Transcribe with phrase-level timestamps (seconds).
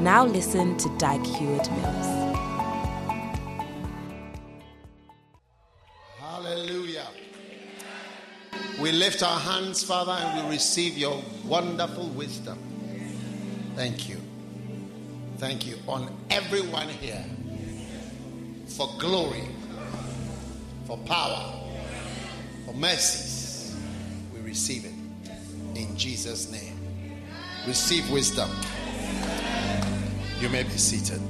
[0.00, 2.34] Now listen to Dag Heward Mills.
[6.18, 7.06] Hallelujah.
[8.80, 12.58] We lift our hands, Father, and we receive your wonderful wisdom.
[13.76, 14.16] Thank you.
[15.36, 17.22] Thank you on everyone here
[18.68, 19.44] for glory,
[20.86, 21.60] for power,
[22.64, 23.76] for mercies.
[24.32, 24.94] We receive it
[25.78, 26.80] in Jesus' name.
[27.66, 28.48] Receive wisdom.
[30.40, 31.20] You may be seated.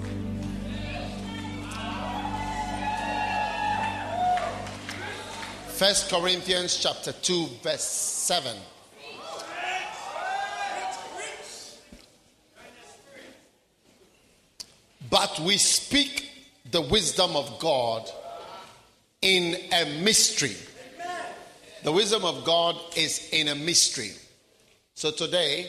[5.67, 8.57] First Corinthians chapter 2 verse 7.
[15.11, 16.31] But we speak
[16.71, 18.09] the wisdom of God
[19.23, 20.55] in a mystery.
[21.83, 24.13] The wisdom of God is in a mystery.
[24.95, 25.69] So today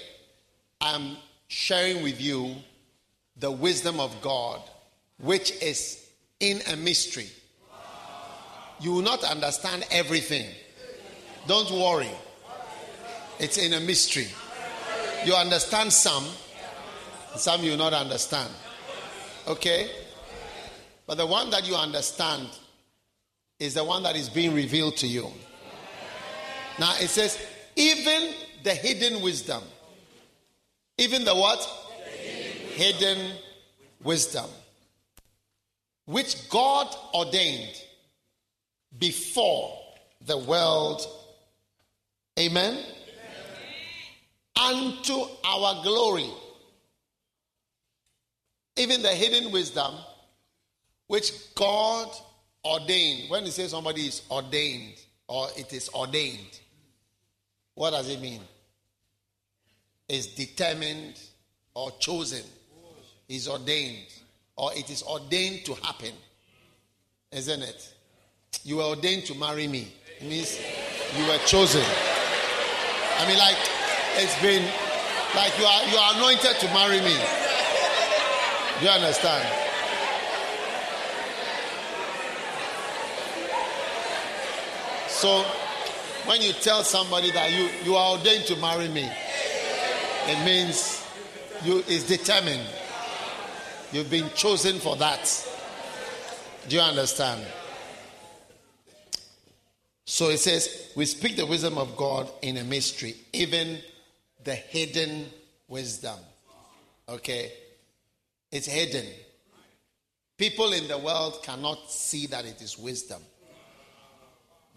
[0.79, 2.57] I'm sharing with you
[3.41, 4.61] the wisdom of God,
[5.17, 6.07] which is
[6.39, 7.27] in a mystery.
[8.79, 10.47] You will not understand everything.
[11.47, 12.11] Don't worry.
[13.39, 14.27] It's in a mystery.
[15.25, 16.23] You understand some,
[17.35, 18.49] some you not understand.
[19.47, 19.89] Okay?
[21.07, 22.47] But the one that you understand
[23.59, 25.27] is the one that is being revealed to you.
[26.79, 27.43] Now it says,
[27.75, 29.63] even the hidden wisdom.
[30.99, 31.80] Even the what?
[32.71, 33.35] Hidden
[34.03, 34.49] wisdom,
[36.05, 37.81] which God ordained
[38.97, 39.77] before
[40.25, 41.01] the world.
[42.39, 42.83] Amen?
[44.57, 44.93] Amen.
[44.93, 46.29] Unto our glory.
[48.77, 49.93] Even the hidden wisdom
[51.07, 52.07] which God
[52.63, 53.29] ordained.
[53.29, 54.95] When you say somebody is ordained
[55.27, 56.59] or it is ordained,
[57.75, 58.41] what does it mean?
[60.07, 61.19] Is determined
[61.73, 62.43] or chosen
[63.31, 64.07] is ordained
[64.57, 66.11] or it is ordained to happen.
[67.31, 67.93] Isn't it?
[68.63, 69.87] You were ordained to marry me.
[70.19, 70.59] It means
[71.17, 71.83] you were chosen.
[73.17, 73.55] I mean, like,
[74.17, 74.63] it's been
[75.35, 77.15] like you are you are anointed to marry me.
[78.79, 79.47] Do you understand?
[85.07, 85.43] So
[86.25, 89.09] when you tell somebody that you, you are ordained to marry me,
[90.27, 91.05] it means
[91.63, 92.67] you is determined.
[93.91, 95.47] You've been chosen for that.
[96.67, 97.45] Do you understand?
[100.05, 103.79] So it says, we speak the wisdom of God in a mystery, even
[104.43, 105.25] the hidden
[105.67, 106.17] wisdom.
[107.09, 107.51] Okay?
[108.51, 109.05] It's hidden.
[110.37, 113.21] People in the world cannot see that it is wisdom.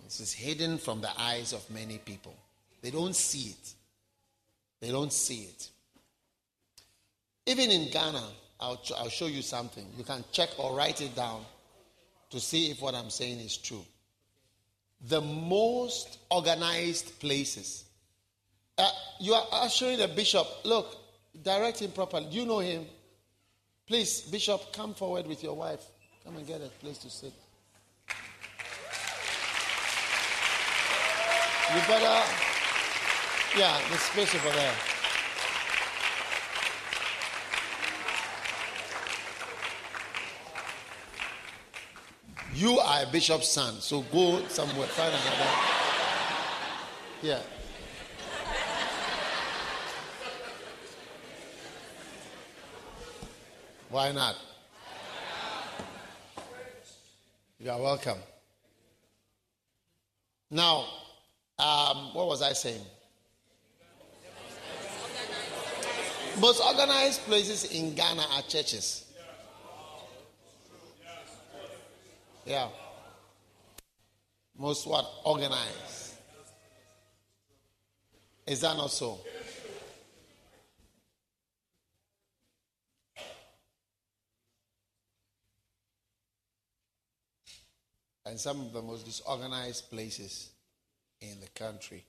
[0.04, 2.34] This is hidden from the eyes of many people.
[2.82, 3.74] They don't see it.
[4.80, 5.70] They don't see it.
[7.46, 8.22] Even in Ghana,
[8.64, 9.86] I'll, I'll show you something.
[9.94, 11.44] You can check or write it down
[12.30, 13.84] to see if what I'm saying is true.
[15.06, 17.84] The most organized places.
[18.78, 18.88] Uh,
[19.20, 20.96] you are assuring the bishop, look,
[21.42, 22.26] direct him properly.
[22.30, 22.86] You know him?
[23.86, 25.84] Please, bishop, come forward with your wife.
[26.24, 27.34] Come and get a place to sit.
[31.74, 32.22] You better,
[33.58, 34.93] yeah, the space over there.
[42.54, 45.50] You are a bishop's son, so go somewhere, find another.
[47.20, 47.40] Yeah.
[53.90, 54.36] Why not?
[57.58, 58.18] You are welcome.
[60.50, 60.84] Now,
[61.58, 62.84] um, what was I saying?
[66.38, 69.03] Most organized places in Ghana are churches.
[72.46, 72.68] Yeah.
[74.56, 75.06] Most what?
[75.24, 76.14] Organized.
[78.46, 79.20] Is that not so?
[88.26, 90.50] And some of the most disorganized places
[91.20, 92.04] in the country,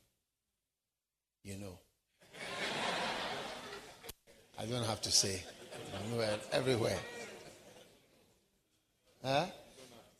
[1.43, 1.79] you know.
[4.57, 5.43] I don't have to say.
[6.03, 6.37] Everywhere.
[6.51, 6.99] everywhere.
[9.23, 9.45] Huh?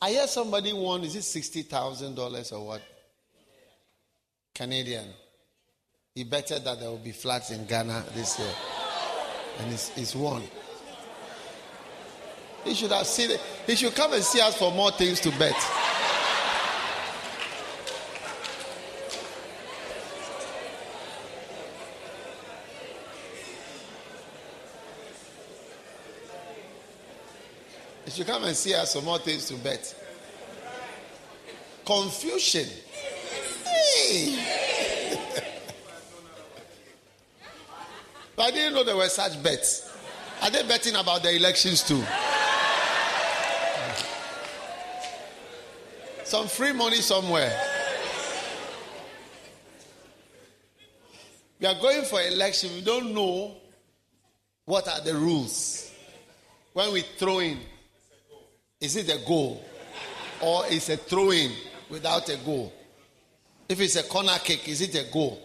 [0.05, 2.81] I hear somebody won, is it $60,000 or what?
[4.53, 5.07] Canadian.
[6.13, 8.53] He betted that there will be floods in Ghana this year.
[9.57, 10.43] And he's, he's won.
[12.65, 13.41] He should have seen it.
[13.65, 15.55] He should come and see us for more things to bet.
[28.15, 29.93] Should come and see us for more things to bet.
[31.85, 32.65] Confusion.
[33.65, 34.39] Hey.
[38.37, 39.91] but I didn't know there were such bets.
[40.41, 42.01] Are they betting about the elections too?
[46.23, 47.53] Some free money somewhere.
[51.59, 52.73] We are going for election.
[52.75, 53.57] We don't know
[54.63, 55.91] what are the rules.
[56.73, 57.59] When we throw in,
[58.81, 59.63] is it a goal?
[60.41, 61.51] Or is a throw in
[61.89, 62.73] without a goal?
[63.67, 65.41] If it's a corner kick, is it a goal?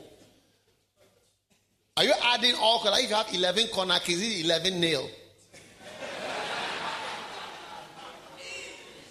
[1.97, 2.82] Are you adding all?
[2.85, 5.09] Like if you have 11 corner kicks, is it 11 nail?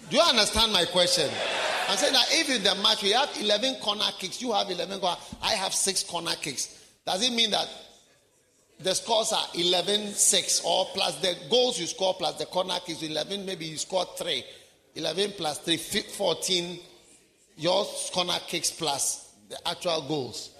[0.08, 1.30] Do you understand my question?
[1.88, 4.98] I'm saying that if in the match we have 11 corner kicks, you have 11
[4.98, 6.84] corner, I have six corner kicks.
[7.06, 7.68] Does it mean that
[8.82, 13.02] the scores are 11 6 or plus the goals you score plus the corner kicks
[13.02, 14.44] 11 maybe you score 3
[14.94, 16.78] 11 plus 3 14
[17.56, 20.50] your corner kicks plus the actual goals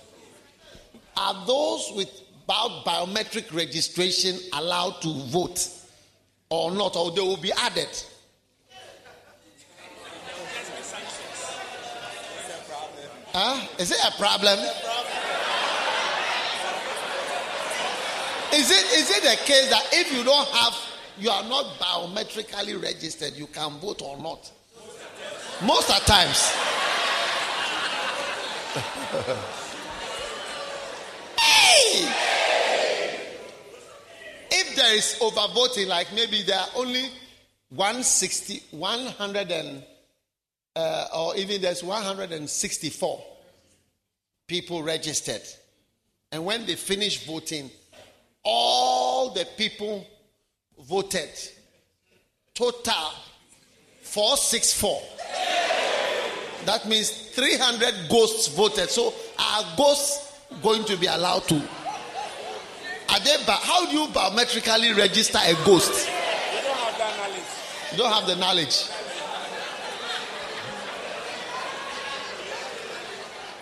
[1.17, 2.11] are those with
[2.49, 5.69] biometric registration allowed to vote
[6.51, 7.89] or not or they will be added
[13.33, 13.65] Huh?
[13.79, 14.59] Is it a problem?
[18.53, 20.75] Is it is it the case that if you don't have
[21.19, 24.51] you are not biometrically registered, you can vote or not?
[25.63, 26.51] Most of times.
[31.39, 32.09] hey!
[34.51, 37.11] If there is overvoting, like maybe there are only
[37.69, 39.85] 160, 100 and
[40.75, 43.25] uh, or even there's 164
[44.47, 45.43] people registered.
[46.33, 47.71] And when they finish voting,
[48.45, 50.07] all the people
[50.79, 51.31] voted.
[52.55, 53.13] Total
[54.03, 55.03] 464.
[56.67, 58.91] That means 300 ghosts voted.
[58.91, 61.57] So are ghosts going to be allowed to?
[61.57, 66.09] Are they, how do you biometrically register a ghost?
[66.09, 66.13] You
[66.67, 67.45] don't have that knowledge.
[67.93, 68.89] You don't have the knowledge.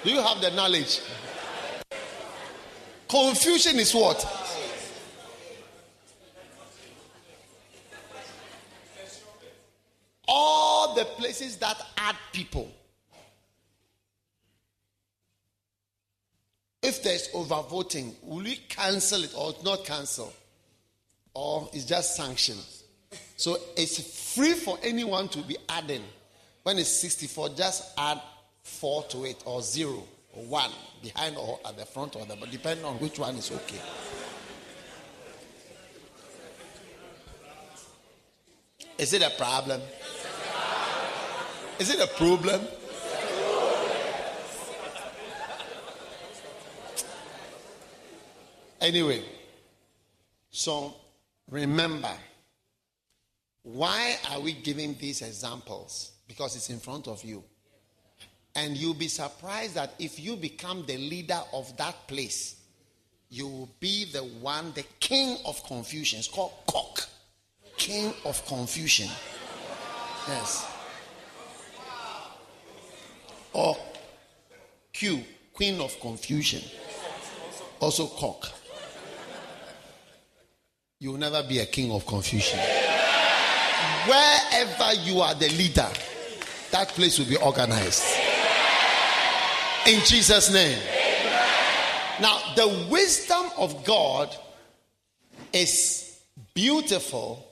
[0.04, 1.00] Do you have the knowledge?
[3.08, 4.47] Confusion is what?
[10.28, 12.70] All the places that add people.
[16.82, 20.32] If there's overvoting, will we cancel it or not cancel?
[21.34, 22.64] Or it's just sanctioned?
[23.36, 26.02] So it's free for anyone to be adding.
[26.62, 28.20] When it's 64, just add
[28.62, 30.02] 4 to it or 0
[30.34, 30.70] or 1
[31.02, 33.80] behind or at the front or the but depending on which one is okay.
[38.98, 39.80] Is it a problem?
[41.78, 42.60] Is it a problem?
[48.80, 49.22] Anyway,
[50.50, 50.94] so
[51.50, 52.10] remember,
[53.62, 56.12] why are we giving these examples?
[56.26, 57.44] Because it's in front of you.
[58.54, 62.56] And you'll be surprised that if you become the leader of that place,
[63.30, 66.18] you will be the one, the king of confusion.
[66.18, 67.06] It's called cock.
[67.76, 69.08] King of confusion.
[70.26, 70.67] Yes.
[73.52, 73.76] Or
[74.92, 76.62] Q, queen of confusion.
[77.80, 78.50] Also cock.
[81.00, 82.58] You will never be a king of confusion.
[84.06, 85.88] Wherever you are the leader,
[86.72, 88.04] that place will be organized.
[89.86, 90.78] In Jesus' name.
[92.20, 94.34] Now, the wisdom of God
[95.52, 96.20] is
[96.52, 97.46] beautiful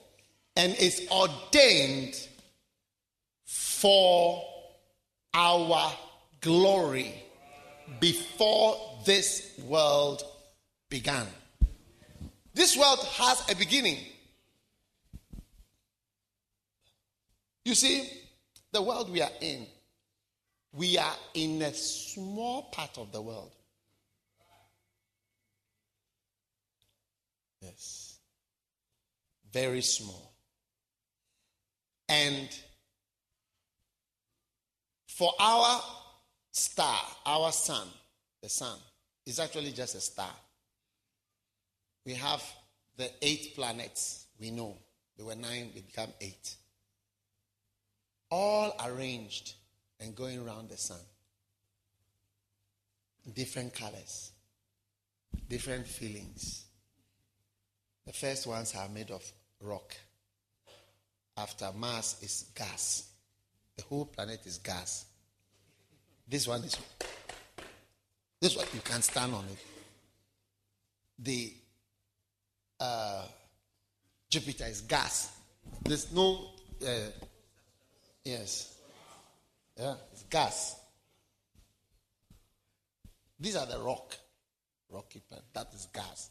[0.55, 2.19] and is ordained
[3.45, 4.43] for
[5.33, 5.91] our
[6.41, 7.13] glory
[7.99, 10.23] before this world
[10.89, 11.27] began.
[12.53, 13.99] This world has a beginning.
[17.65, 18.09] You see,
[18.71, 19.67] the world we are in
[20.77, 23.51] we are in a small part of the world.
[27.61, 28.19] Yes.
[29.51, 30.33] Very small.
[32.09, 32.47] And
[35.17, 35.81] for our
[36.51, 37.87] star, our sun,
[38.43, 38.77] the sun,
[39.25, 40.29] is actually just a star.
[42.05, 42.43] We have
[42.97, 44.77] the eight planets we know.
[45.17, 46.55] There were nine, they become eight.
[48.29, 49.55] All arranged
[49.99, 50.99] and going around the sun.
[53.33, 54.33] Different colors,
[55.49, 56.65] different feelings.
[58.05, 59.23] The first ones are made of
[59.61, 59.95] rock.
[61.35, 63.09] After Mars is gas.
[63.77, 65.06] The whole planet is gas.
[66.27, 66.77] This one is
[68.41, 69.57] this one you can stand on it.
[71.19, 71.53] The
[72.79, 73.25] uh,
[74.29, 75.31] Jupiter is gas.
[75.83, 76.49] There's no
[76.85, 77.09] uh,
[78.23, 78.75] yes.
[79.77, 80.75] Yeah, it's gas.
[83.39, 84.15] These are the rock.
[84.89, 85.45] Rocky planet.
[85.53, 86.29] That is gas.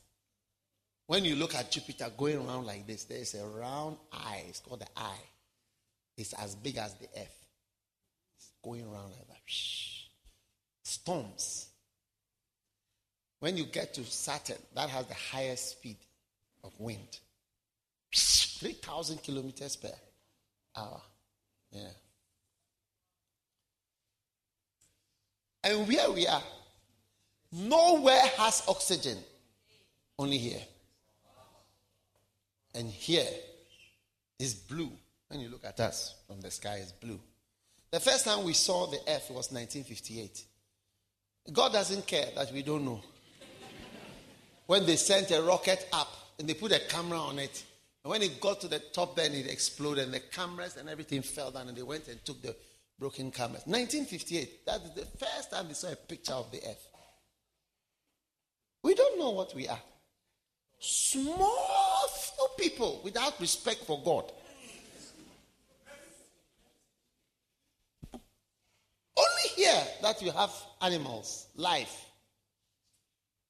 [1.07, 4.45] When you look at Jupiter going around like this, there is a round eye.
[4.49, 5.23] It's called the eye.
[6.17, 7.46] It's as big as the earth.
[8.67, 9.41] It's going around like that.
[10.83, 11.69] Storms.
[13.39, 15.99] When you get to Saturn, that has the highest speed
[16.65, 17.21] of wind
[18.13, 19.93] 3,000 kilometers per
[20.77, 21.01] hour.
[21.71, 21.89] Yeah.
[25.65, 26.43] And where we are,
[27.53, 29.19] nowhere has oxygen,
[30.19, 30.63] only here.
[32.75, 33.27] And here
[34.39, 34.91] is blue.
[35.29, 37.21] When you look at us from the sky, is blue.
[37.97, 40.45] The first time we saw the earth was 1958.
[41.51, 43.01] God doesn't care that we don't know.
[44.67, 47.65] when they sent a rocket up and they put a camera on it,
[48.05, 51.23] and when it got to the top, then it exploded, and the cameras and everything
[51.23, 52.55] fell down, and they went and took the
[52.99, 53.63] broken cameras.
[53.65, 56.89] 1958, that is the first time they saw a picture of the earth.
[58.83, 59.81] We don't know what we are.
[60.79, 62.11] Small
[62.59, 64.31] people without respect for God.
[69.17, 72.05] Only here that you have animals, life.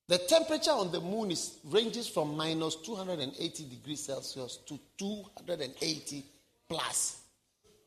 [0.09, 6.25] The temperature on the moon is ranges from minus 280 degrees Celsius to 280
[6.69, 7.21] plus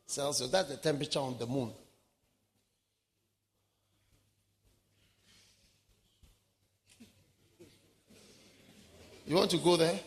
[0.06, 0.50] Celsius.
[0.50, 1.72] That's the temperature on the moon.
[9.26, 9.98] You want to go there?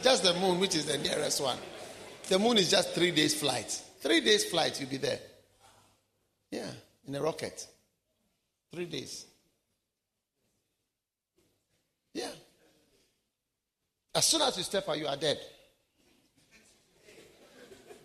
[0.03, 1.57] just the moon, which is the nearest one.
[2.31, 3.69] The moon is just three days' flight.
[3.99, 5.19] Three days' flight, you'll be there.
[6.49, 6.71] Yeah,
[7.05, 7.67] in a rocket.
[8.73, 9.25] Three days.
[12.13, 12.31] Yeah.
[14.15, 15.41] As soon as you step out, you are dead.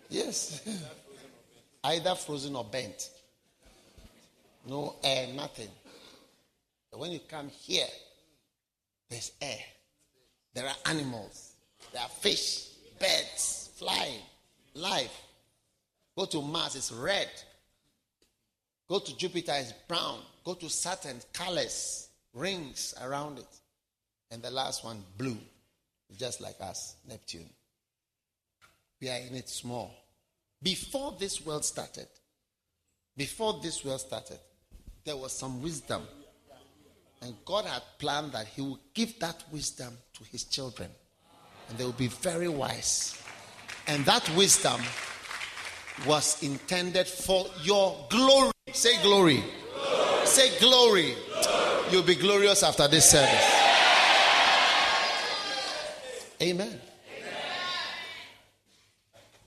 [0.09, 0.61] Yes.
[1.85, 3.09] Either frozen or bent.
[4.67, 5.69] No air, nothing.
[6.91, 7.87] But when you come here,
[9.09, 9.63] there's air.
[10.53, 11.53] There are animals.
[11.93, 14.21] There are fish, birds, flying,
[14.73, 15.21] life.
[16.17, 17.29] Go to Mars, it's red.
[18.89, 20.19] Go to Jupiter, it's brown.
[20.43, 23.59] Go to Saturn, colors, rings around it.
[24.31, 25.37] And the last one, blue,
[26.17, 27.49] just like us, Neptune.
[28.99, 29.93] We are in it small.
[30.61, 32.07] Before this world started,
[33.15, 34.39] before this world started,
[35.03, 36.03] there was some wisdom.
[37.21, 40.89] And God had planned that He would give that wisdom to His children.
[41.69, 43.21] And they will be very wise.
[43.87, 44.81] And that wisdom
[46.05, 48.51] was intended for your glory.
[48.73, 49.43] Say glory.
[50.25, 51.15] Say glory.
[51.41, 51.91] glory.
[51.91, 53.57] You'll be glorious after this service.
[56.41, 56.67] Amen.
[56.67, 56.79] Amen.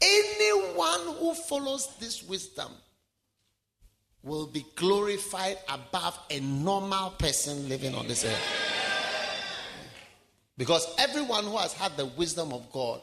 [0.00, 2.72] Anyone who follows this wisdom
[4.22, 8.70] will be glorified above a normal person living on this earth.
[10.56, 13.00] Because everyone who has had the wisdom of God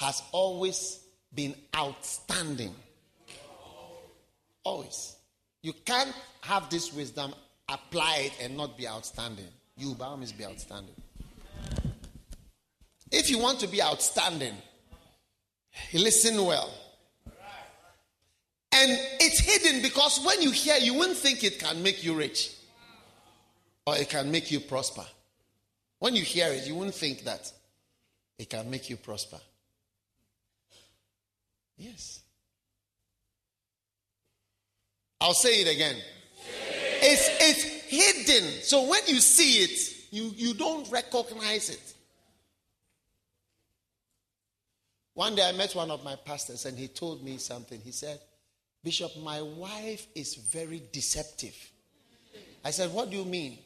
[0.00, 0.98] has always
[1.34, 2.74] been outstanding.
[4.64, 5.16] Always.
[5.62, 7.34] You can't have this wisdom,
[7.68, 9.44] apply it, and not be outstanding.
[9.76, 10.94] You, by must be outstanding.
[13.12, 14.54] If you want to be outstanding,
[15.92, 16.72] listen well.
[18.72, 18.90] And
[19.20, 22.54] it's hidden because when you hear, you won't think it can make you rich
[23.86, 25.04] or it can make you prosper.
[25.98, 27.52] When you hear it, you won't think that
[28.38, 29.38] it can make you prosper.
[31.80, 32.20] Yes.
[35.18, 35.96] I'll say it again.
[37.00, 38.62] It's, it's hidden.
[38.62, 41.94] So when you see it, you, you don't recognize it.
[45.14, 47.80] One day I met one of my pastors and he told me something.
[47.82, 48.20] He said,
[48.84, 51.56] Bishop, my wife is very deceptive.
[52.62, 53.58] I said, What do you mean?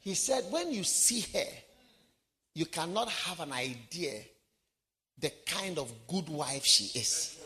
[0.00, 1.50] He said, When you see her,
[2.54, 4.20] you cannot have an idea
[5.18, 7.39] the kind of good wife she is.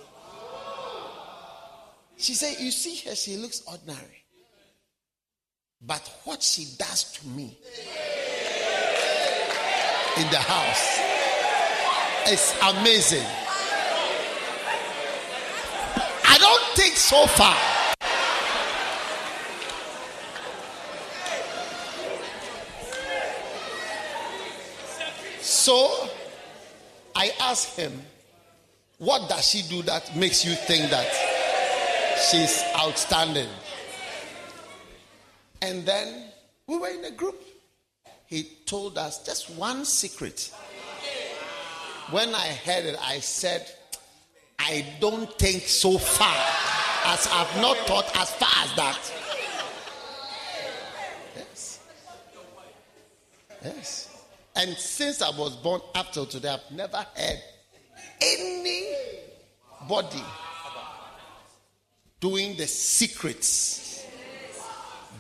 [2.17, 4.25] She said, You see her, she looks ordinary.
[5.87, 7.59] But what she does to me
[10.17, 10.99] in the house
[12.31, 13.27] is amazing.
[16.27, 17.57] I don't think so far.
[25.41, 26.09] So
[27.15, 28.03] I asked him,
[28.99, 31.34] What does she do that makes you think that
[32.19, 33.49] she's outstanding?
[35.63, 36.33] And then
[36.67, 37.43] we were in a group.
[38.27, 40.53] He told us just one secret.
[42.11, 43.67] When I heard it, I said,
[44.59, 46.37] I don't think so far
[47.07, 49.13] as I've not thought as far as that.
[51.37, 51.81] Yes.
[53.63, 54.25] Yes.
[54.57, 57.43] And since I was born up till today, I've never heard
[58.21, 58.85] anybody
[62.25, 64.03] doing the secrets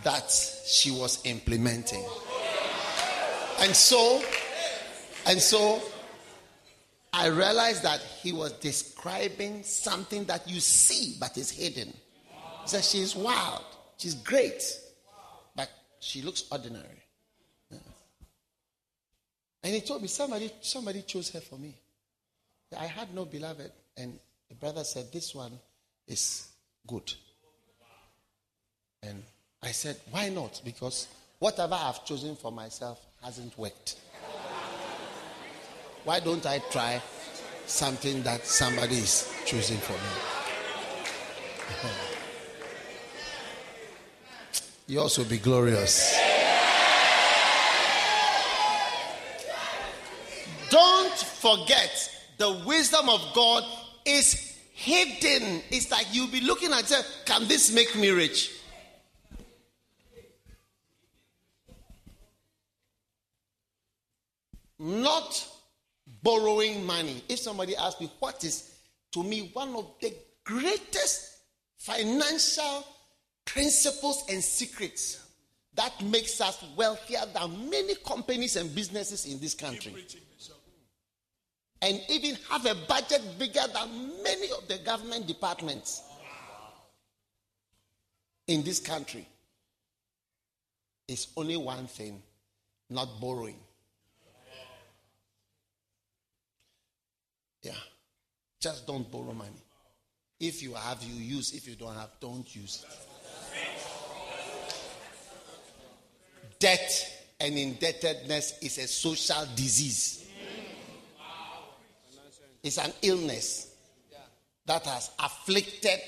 [0.02, 0.30] that
[0.64, 2.02] she was implementing.
[3.60, 4.22] And so,
[5.26, 5.82] and so
[7.12, 11.92] I realized that he was describing something that you see but is hidden.
[12.62, 13.66] He said, She's wild,
[13.98, 14.62] she's great,
[15.54, 15.68] but
[16.00, 17.02] she looks ordinary.
[19.62, 21.74] And he told me somebody somebody chose her for me.
[22.78, 24.18] I had no beloved, and
[24.48, 25.52] the brother said, This one
[26.06, 26.48] is
[26.86, 27.12] good.
[29.02, 29.22] And
[29.62, 30.60] I said, Why not?
[30.64, 33.96] Because whatever I've chosen for myself hasn't worked.
[36.04, 37.00] Why don't I try
[37.66, 39.98] something that somebody is choosing for me?
[44.86, 46.14] you also be glorious.
[50.70, 53.64] Don't forget the wisdom of God
[54.04, 55.62] is hidden.
[55.70, 58.50] It's like you'll be looking at it, can this make me rich?
[64.78, 65.48] Not
[66.22, 67.22] borrowing money.
[67.28, 68.74] If somebody asks me, what is
[69.12, 71.38] to me one of the greatest
[71.78, 72.84] financial
[73.44, 75.20] principles and secrets
[75.74, 79.94] that makes us wealthier than many companies and businesses in this country?
[81.84, 86.00] And even have a budget bigger than many of the government departments
[88.46, 89.28] in this country
[91.06, 92.22] is only one thing
[92.88, 93.58] not borrowing.
[97.62, 97.72] Yeah.
[98.60, 99.50] Just don't borrow money.
[100.40, 101.52] If you have, you use.
[101.52, 102.84] If you don't have, don't use.
[106.58, 110.23] Debt and indebtedness is a social disease.
[112.64, 113.74] It's an illness
[114.64, 116.00] that has afflicted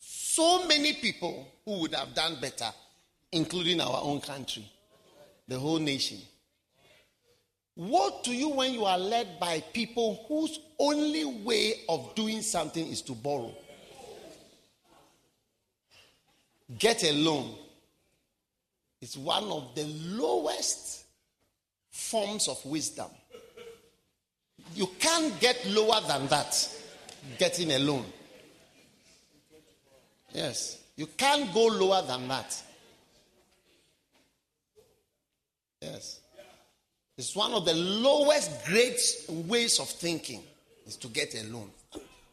[0.00, 2.68] so many people who would have done better,
[3.30, 4.68] including our own country,
[5.46, 6.18] the whole nation.
[7.76, 12.84] What to you when you are led by people whose only way of doing something
[12.84, 13.54] is to borrow?
[16.76, 17.54] Get a loan.
[19.00, 21.04] It's one of the lowest
[21.92, 23.06] forms of wisdom.
[24.74, 26.68] You can't get lower than that
[27.38, 28.04] getting a loan.
[30.32, 30.82] Yes.
[30.96, 32.62] You can't go lower than that.
[35.80, 36.20] Yes.
[37.16, 40.42] It's one of the lowest grades ways of thinking
[40.86, 41.70] is to get a loan.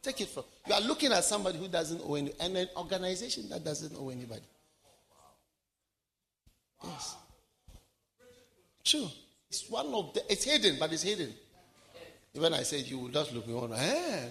[0.01, 3.49] Take it from you are looking at somebody who doesn't owe any and an organization
[3.49, 4.41] that doesn't owe anybody.
[6.83, 7.15] Yes.
[8.83, 9.07] True.
[9.49, 11.33] It's one of the it's hidden, but it's hidden.
[12.37, 14.27] When I said you will just look me on, eh,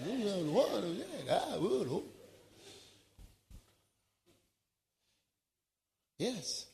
[6.19, 6.67] yes.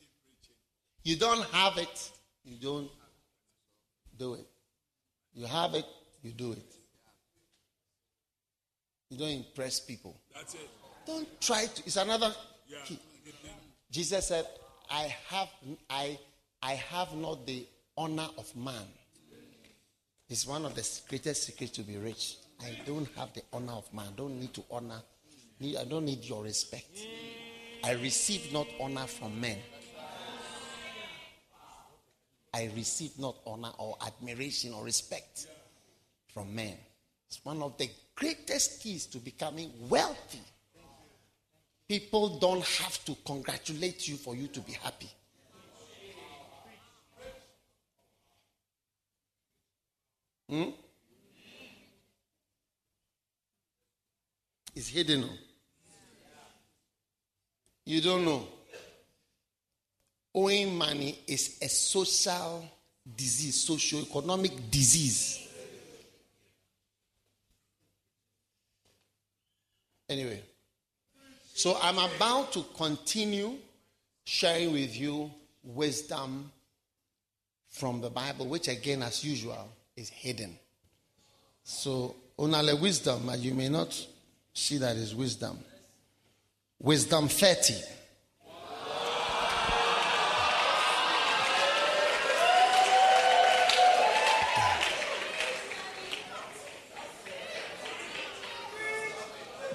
[1.03, 2.11] You don't have it,
[2.43, 2.91] you don't
[4.17, 4.45] do it.
[5.33, 5.85] You have it,
[6.21, 6.75] you do it.
[9.09, 10.19] You don't impress people.
[10.35, 10.69] That's it.
[11.05, 11.83] Don't try to.
[11.85, 12.33] It's another
[12.67, 12.77] yeah.
[12.85, 12.99] key.
[13.89, 14.45] Jesus said,
[14.89, 15.49] "I have,
[15.89, 16.19] I,
[16.61, 17.65] I have not the
[17.97, 18.87] honor of man."
[20.31, 22.37] It's one of the greatest secrets to be rich.
[22.61, 24.05] I don't have the honor of man.
[24.07, 25.01] I don't need to honor.
[25.61, 27.05] I don't need your respect.
[27.83, 29.57] I receive not honor from men.
[32.53, 35.47] I receive not honor or admiration or respect
[36.33, 36.77] from men.
[37.27, 40.39] It's one of the greatest keys to becoming wealthy.
[41.89, 45.11] People don't have to congratulate you for you to be happy.
[50.51, 50.71] Hmm?
[54.75, 55.23] It's hidden.
[57.85, 58.45] You don't know.
[60.35, 62.65] Owing money is a social
[63.15, 65.47] disease, socio-economic disease.
[70.09, 70.41] Anyway,
[71.53, 73.55] so I'm about to continue
[74.25, 75.31] sharing with you
[75.63, 76.51] wisdom
[77.69, 80.57] from the Bible, which again, as usual, is hidden.
[81.63, 84.07] So, only wisdom, you may not
[84.53, 85.59] see that is wisdom.
[86.79, 87.75] Wisdom 30.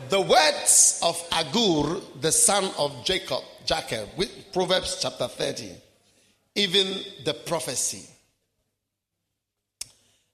[0.09, 5.71] The words of Agur, the son of Jacob, Jacob, with Proverbs chapter 30,
[6.55, 6.87] even
[7.25, 8.09] the prophecy.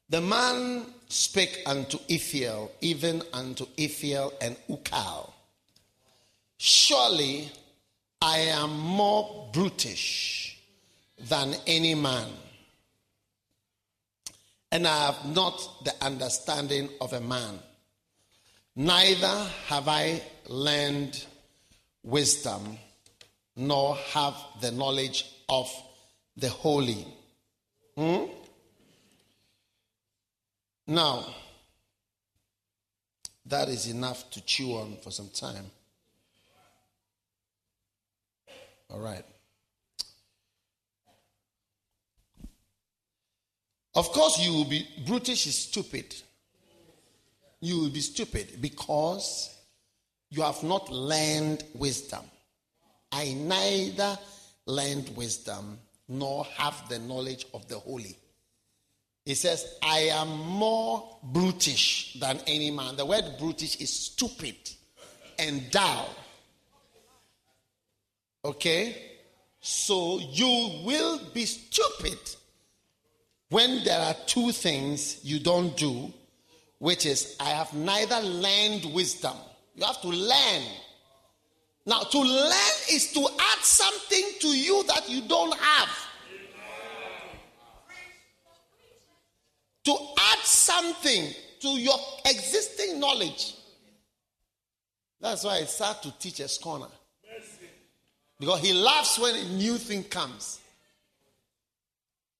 [0.08, 5.30] The man spake unto Ithiel, even unto Ithiel and Ucal.
[6.58, 7.50] Surely
[8.20, 10.58] I am more brutish
[11.18, 12.28] than any man,
[14.70, 17.58] and I have not the understanding of a man
[18.74, 21.22] Neither have I learned
[22.02, 22.78] wisdom,
[23.54, 25.70] nor have the knowledge of
[26.38, 27.06] the holy.
[27.96, 28.24] Hmm?
[30.86, 31.26] Now,
[33.46, 35.70] that is enough to chew on for some time.
[38.90, 39.24] All right.
[43.94, 46.14] Of course, you will be brutish is stupid
[47.62, 49.56] you will be stupid because
[50.30, 52.24] you have not learned wisdom.
[53.12, 54.18] I neither
[54.66, 58.16] learned wisdom nor have the knowledge of the holy.
[59.24, 62.96] He says, I am more brutish than any man.
[62.96, 64.56] The word brutish is stupid
[65.38, 66.08] and dull.
[68.44, 68.96] Okay?
[69.60, 72.18] So you will be stupid
[73.48, 76.12] when there are two things you don't do
[76.82, 79.36] which is, I have neither learned wisdom.
[79.76, 80.62] You have to learn.
[81.86, 85.88] Now, to learn is to add something to you that you don't have.
[89.84, 93.54] To add something to your existing knowledge.
[95.20, 96.88] That's why it's hard to teach a scorner.
[98.38, 100.60] Because he laughs when a new thing comes.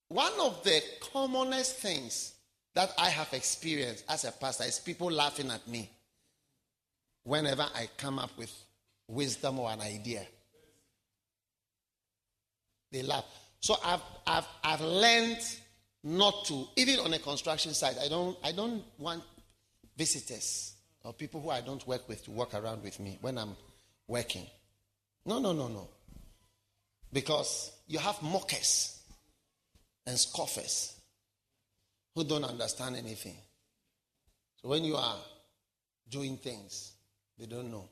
[0.09, 2.33] One of the commonest things
[2.75, 5.89] that I have experienced as a pastor is people laughing at me
[7.23, 8.51] whenever I come up with
[9.07, 10.25] wisdom or an idea.
[12.91, 13.25] They laugh.
[13.59, 15.39] So I've, I've, I've learned
[16.03, 19.23] not to, even on a construction site, I don't, I don't want
[19.97, 23.55] visitors or people who I don't work with to walk around with me when I'm
[24.07, 24.45] working.
[25.25, 25.87] No, no, no, no.
[27.11, 29.01] Because you have mockers
[30.05, 30.99] and scoffers
[32.15, 33.35] who don't understand anything.
[34.61, 35.17] So when you are
[36.09, 36.93] doing things,
[37.37, 37.87] they don't know.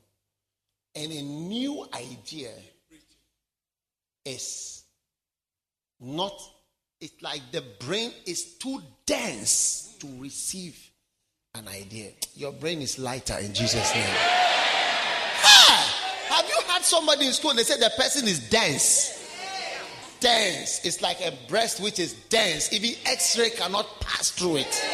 [0.94, 2.50] And a new idea
[4.24, 4.84] is
[6.00, 6.34] not,
[7.02, 10.78] it's like the brain is too dense to receive
[11.54, 12.12] an idea.
[12.36, 14.04] Your brain is lighter in Jesus' name.
[16.28, 17.54] Have you had somebody in school?
[17.54, 19.18] They said the person is dense
[20.20, 20.84] dense.
[20.84, 22.72] It's like a breast which is dense.
[22.72, 24.86] Even X ray cannot pass through it.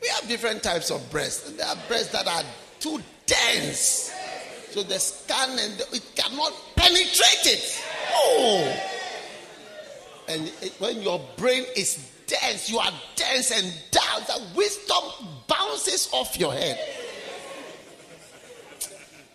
[0.00, 1.50] We have different types of breasts.
[1.50, 2.44] There are breasts that are
[2.78, 4.12] too dense.
[4.72, 7.84] So the scan and it cannot penetrate it.
[8.14, 8.82] Oh.
[10.28, 16.08] And it, when your brain is dense, you are dense and down, the wisdom bounces
[16.12, 16.78] off your head.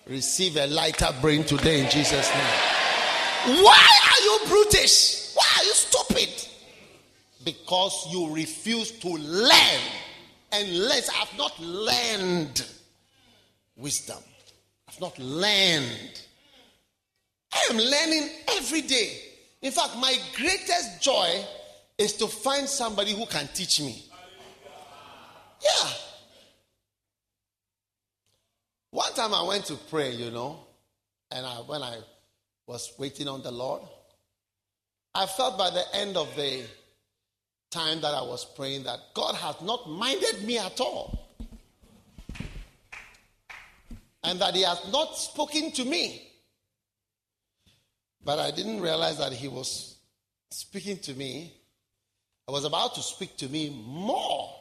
[0.07, 3.63] Receive a lighter brain today in Jesus' name.
[3.63, 5.33] Why are you brutish?
[5.35, 6.47] Why are you stupid?
[7.45, 9.81] Because you refuse to learn.
[10.51, 12.65] And let's have not learned
[13.75, 14.17] wisdom.
[14.87, 16.21] I've not learned.
[17.53, 19.19] I am learning every day.
[19.61, 21.45] In fact, my greatest joy
[21.97, 24.03] is to find somebody who can teach me.
[25.63, 25.89] Yeah.
[28.91, 30.59] One time I went to pray, you know,
[31.31, 31.97] and I, when I
[32.67, 33.81] was waiting on the Lord,
[35.13, 36.63] I felt by the end of the
[37.71, 41.26] time that I was praying that God has not minded me at all.
[44.27, 46.27] And that He has not spoken to me.
[48.27, 49.95] But I didn't realize that he was
[50.51, 51.53] speaking to me.
[52.45, 54.53] I was about to speak to me more.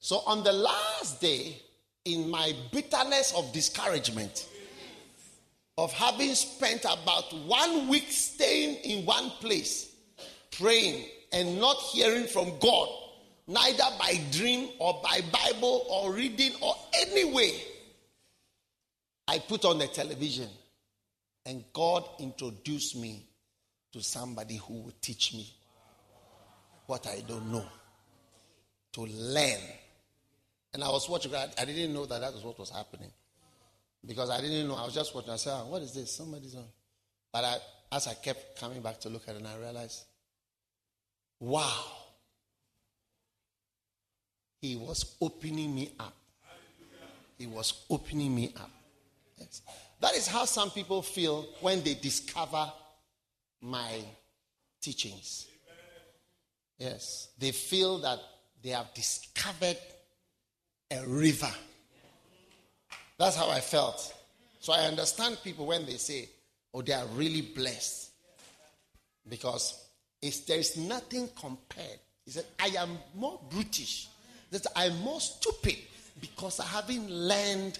[0.00, 1.56] So on the last day,
[2.04, 4.48] in my bitterness of discouragement,
[5.78, 9.94] of having spent about one week staying in one place,
[10.50, 12.88] praying and not hearing from God,
[13.46, 17.62] neither by dream or by Bible or reading or any way,
[19.30, 20.48] I put on the television
[21.46, 23.24] and God introduced me
[23.92, 25.48] to somebody who would teach me
[26.86, 27.64] what I don't know,
[28.94, 29.60] to learn.
[30.74, 33.12] And I was watching, I didn't know that that was what was happening.
[34.04, 35.30] Because I didn't know, I was just watching.
[35.30, 36.10] I said, oh, What is this?
[36.10, 36.64] Somebody's on.
[37.32, 37.56] But I,
[37.92, 40.02] as I kept coming back to look at it, and I realized,
[41.38, 41.84] wow.
[44.60, 46.16] He was opening me up.
[47.38, 48.70] He was opening me up.
[49.40, 49.62] Yes.
[50.00, 52.70] That is how some people feel when they discover
[53.60, 54.00] my
[54.80, 55.46] teachings.
[56.78, 57.28] Yes.
[57.38, 58.18] They feel that
[58.62, 59.78] they have discovered
[60.90, 61.50] a river.
[63.18, 64.14] That's how I felt.
[64.60, 66.28] So I understand people when they say,
[66.72, 68.10] oh, they are really blessed.
[69.28, 69.86] Because
[70.46, 71.98] there is nothing compared.
[72.24, 74.08] He said, I am more brutish.
[74.50, 75.76] That I'm more stupid
[76.20, 77.78] because I haven't learned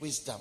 [0.00, 0.40] wisdom.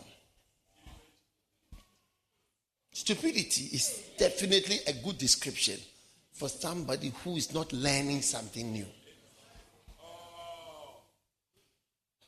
[2.98, 5.80] Stupidity is definitely a good description
[6.32, 8.88] for somebody who is not learning something new.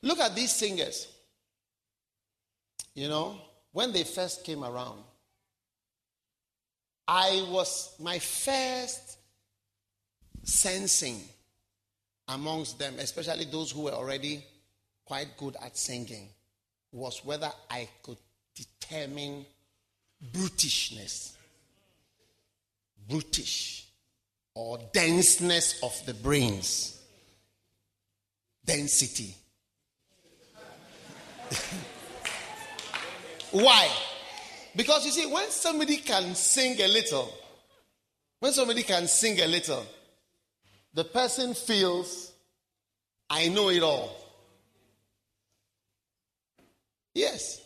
[0.03, 1.07] Look at these singers.
[2.93, 4.99] You know, when they first came around,
[7.07, 9.17] I was my first
[10.43, 11.19] sensing
[12.27, 14.45] amongst them, especially those who were already
[15.03, 16.29] quite good at singing,
[16.91, 18.19] was whether I could
[18.53, 19.47] determine
[20.23, 21.33] brutishness,
[23.07, 23.87] brutish,
[24.53, 27.01] or denseness of the brains,
[28.65, 29.33] density.
[33.51, 33.89] Why?
[34.75, 37.33] Because you see, when somebody can sing a little,
[38.39, 39.85] when somebody can sing a little,
[40.93, 42.31] the person feels,
[43.29, 44.15] I know it all.
[47.13, 47.61] Yes.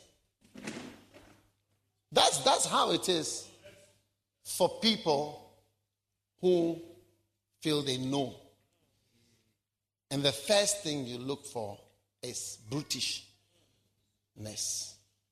[2.13, 3.47] That's, that's how it is
[4.43, 5.51] for people
[6.41, 6.79] who
[7.61, 8.35] feel they know.
[10.11, 11.75] And the first thing you look for
[12.21, 13.23] is brutishness,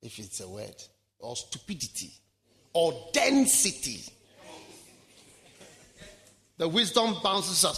[0.01, 0.83] if it's a word,
[1.19, 2.11] or stupidity,
[2.73, 4.01] or density.
[6.57, 7.77] The wisdom bounces us.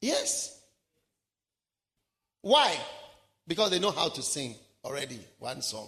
[0.00, 0.62] Yes.
[2.48, 2.74] Why?
[3.46, 5.86] Because they know how to sing already one song.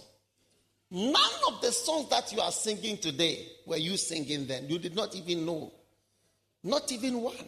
[0.91, 1.15] None
[1.47, 4.69] of the songs that you are singing today were you singing then.
[4.69, 5.71] You did not even know.
[6.63, 7.47] Not even one.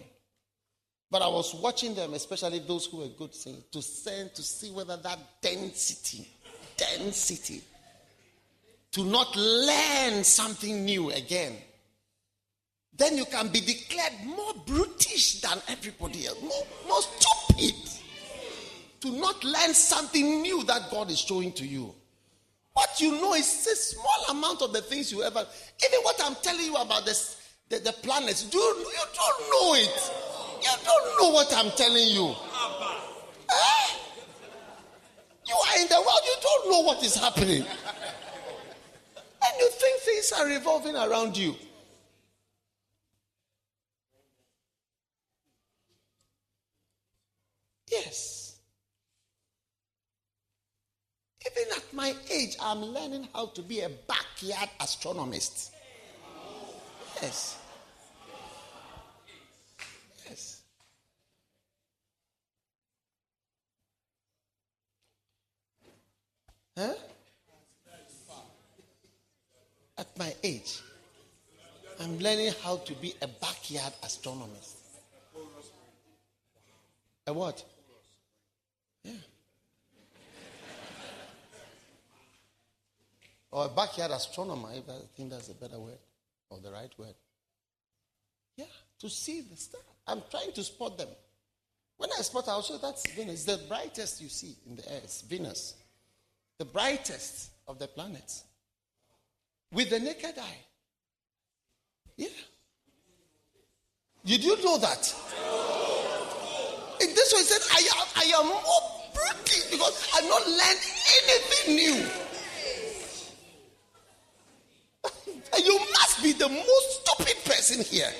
[1.11, 4.71] But I was watching them, especially those who were good singing, to send to see
[4.71, 6.27] whether that density,
[6.75, 7.61] density,
[8.93, 11.53] to not learn something new again
[12.95, 18.02] then you can be declared more brutish than everybody else, more, more stupid.
[19.03, 21.93] To not learn something new that God is showing to you.
[22.71, 25.45] What you know is a small amount of the things you ever.
[25.85, 30.11] Even what I'm telling you about this, the, the planets, do, you don't know it.
[30.61, 32.33] You don't know what I'm telling you.
[33.49, 33.87] Eh?
[35.47, 37.65] You are in the world, you don't know what is happening.
[39.45, 41.55] And you think things are revolving around you.
[47.91, 48.42] Yes.
[51.45, 55.73] Even at my age, I'm learning how to be a backyard astronomist.
[57.21, 57.57] Yes.
[60.29, 60.61] Yes.
[66.77, 66.93] Huh?
[69.97, 70.81] At my age,
[71.99, 74.77] I'm learning how to be a backyard astronomist.
[77.27, 77.63] A what?
[79.03, 79.13] Yeah.
[83.53, 85.99] Or a backyard astronomer, if I think that's a better word,
[86.49, 87.13] or the right word.
[88.57, 88.65] Yeah,
[88.99, 89.79] to see the star.
[90.07, 91.09] I'm trying to spot them.
[91.97, 93.45] When I spot, I'll show that's Venus.
[93.45, 95.75] The brightest you see in the air Venus.
[96.57, 98.43] The brightest of the planets.
[99.71, 100.57] With the naked eye.
[102.17, 102.29] Yeah.
[104.25, 105.15] Did you know that?
[107.01, 110.79] in this way, he said, I am, I am more British because I've not learned
[111.21, 112.22] anything new.
[115.53, 118.11] And you must be the most stupid person here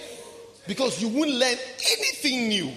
[0.67, 1.57] because you won't learn
[1.91, 2.71] anything new.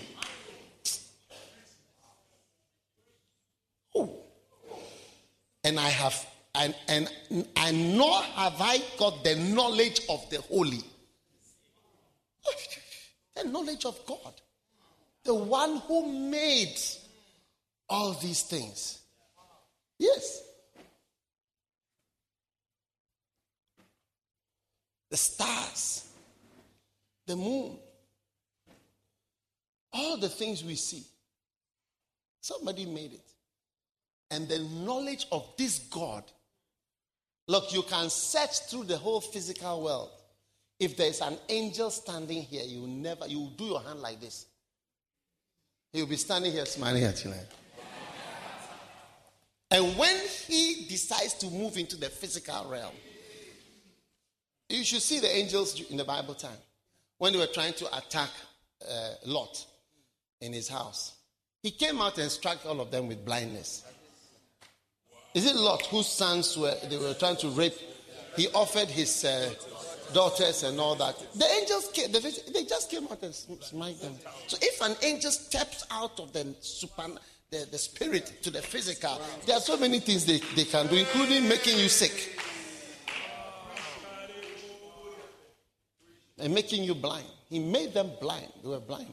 [3.94, 4.11] Oh.
[5.64, 7.09] And I have, and, and,
[7.57, 10.83] and nor have I got the knowledge of the holy.
[13.37, 14.33] The knowledge of God.
[15.25, 16.79] The one who made
[17.87, 19.01] all these things.
[19.99, 20.42] Yes.
[25.11, 26.09] The stars,
[27.27, 27.79] the moon,
[29.92, 31.05] all the things we see.
[32.40, 33.29] Somebody made it.
[34.31, 36.25] And the knowledge of this God.
[37.49, 40.11] Look, you can search through the whole physical world.
[40.79, 44.47] If there's an angel standing here, you never you do your hand like this.
[45.92, 47.31] He'll be standing here smiling at you.
[47.31, 47.49] Like.
[49.71, 50.16] And when
[50.47, 52.92] he decides to move into the physical realm,
[54.68, 56.59] you should see the angels in the Bible time
[57.18, 58.31] when they were trying to attack
[58.88, 59.64] uh, Lot
[60.40, 61.14] in his house.
[61.62, 63.85] He came out and struck all of them with blindness.
[65.35, 67.74] Is it Lot whose sons were they were trying to rape?
[68.37, 69.50] He offered his uh,
[70.12, 71.16] daughters and all that.
[71.35, 74.14] The angels came, they just came out and smite them.
[74.46, 77.07] So if an angel steps out of the super,
[77.50, 80.96] the, the spirit to the physical, there are so many things they, they can do,
[80.96, 82.38] including making you sick.
[86.38, 87.27] And making you blind.
[87.49, 88.53] He made them blind.
[88.62, 89.12] They were blind.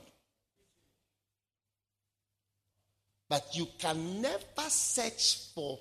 [3.30, 5.80] But you can never search for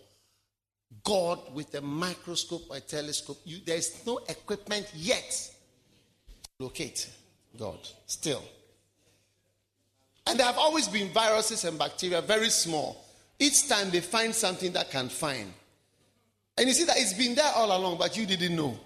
[1.04, 3.40] God with a microscope or a telescope.
[3.44, 5.50] You, there is no equipment yet
[6.44, 7.10] to locate
[7.58, 8.42] God still.
[10.26, 13.04] And there have always been viruses and bacteria, very small.
[13.38, 15.52] Each time they find something that can find.
[16.56, 18.78] And you see that it's been there all along, but you didn't know.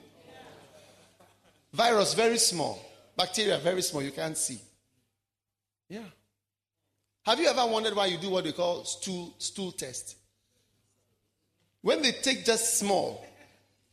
[1.76, 2.82] Virus, very small.
[3.18, 4.02] Bacteria, very small.
[4.02, 4.58] You can't see.
[5.90, 6.08] Yeah.
[7.26, 10.16] Have you ever wondered why you do what they call stool, stool test?
[11.82, 13.22] When they take just small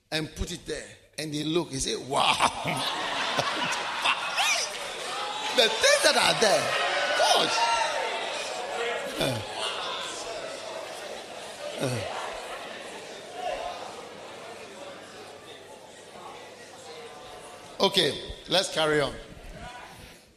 [0.10, 2.32] and put it there and they look, they say, wow.
[5.58, 6.64] the things that are there,
[7.20, 7.58] gosh.
[9.20, 9.40] Uh,
[11.86, 12.13] uh.
[17.84, 18.18] Okay,
[18.50, 19.14] let's carry on.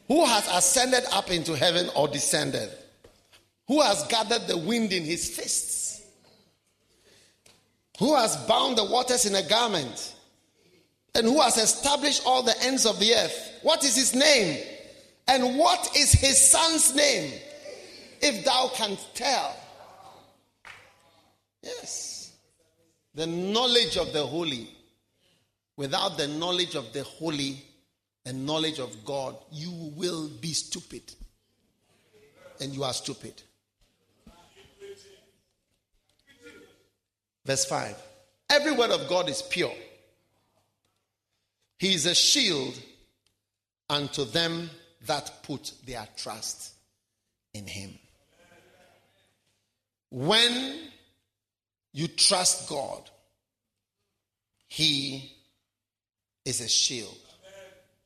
[0.09, 2.71] Who has ascended up into heaven or descended?
[3.69, 5.87] Who has gathered the wind in his fists?
[7.99, 10.15] who has bound the waters in a garment,
[11.15, 13.59] and who has established all the ends of the earth.
[13.63, 14.63] What is his name?
[15.29, 17.33] And what is his son's name?
[18.21, 19.57] If thou canst tell.
[21.63, 22.33] Yes.
[23.15, 24.76] The knowledge of the holy.
[25.77, 27.63] Without the knowledge of the holy
[28.25, 31.03] and knowledge of God, you will be stupid.
[32.61, 33.43] And you are stupid.
[37.45, 37.95] Verse 5
[38.51, 39.73] Every word of God is pure.
[41.79, 42.75] He is a shield
[43.91, 44.71] unto them
[45.07, 46.73] that put their trust
[47.53, 47.99] in Him.
[50.11, 50.79] When
[51.93, 53.03] you trust God,
[54.69, 55.36] He
[56.47, 57.19] is a shield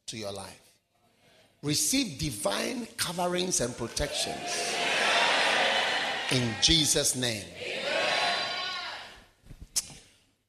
[0.07, 0.61] to your life.
[1.63, 4.75] Receive divine coverings and protections
[6.33, 7.45] in Jesus' name.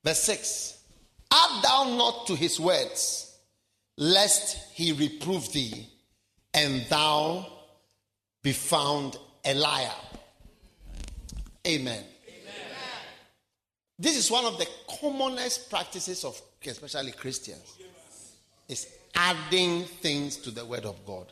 [0.03, 0.79] Verse 6
[1.31, 3.37] Add thou not to his words,
[3.97, 5.87] lest he reprove thee,
[6.53, 7.45] and thou
[8.41, 9.91] be found a liar.
[11.67, 12.03] Amen.
[13.99, 14.67] This is one of the
[14.99, 17.77] commonest practices of especially Christians.
[18.71, 21.27] Is adding things to the word of God.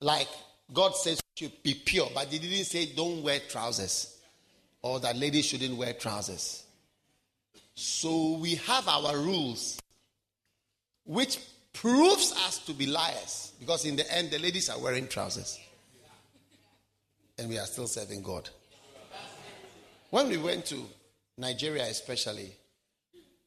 [0.00, 0.28] Like
[0.72, 4.18] God says to be pure, but he didn't say don't wear trousers
[4.82, 6.64] or that ladies shouldn't wear trousers.
[7.76, 9.80] So we have our rules,
[11.04, 11.38] which
[11.72, 15.60] proves us to be liars because in the end, the ladies are wearing trousers.
[17.38, 18.50] And we are still serving God.
[20.10, 20.84] When we went to
[21.38, 22.52] Nigeria, especially,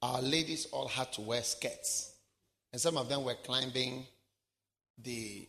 [0.01, 2.13] our ladies all had to wear skirts.
[2.71, 4.05] And some of them were climbing
[5.01, 5.47] the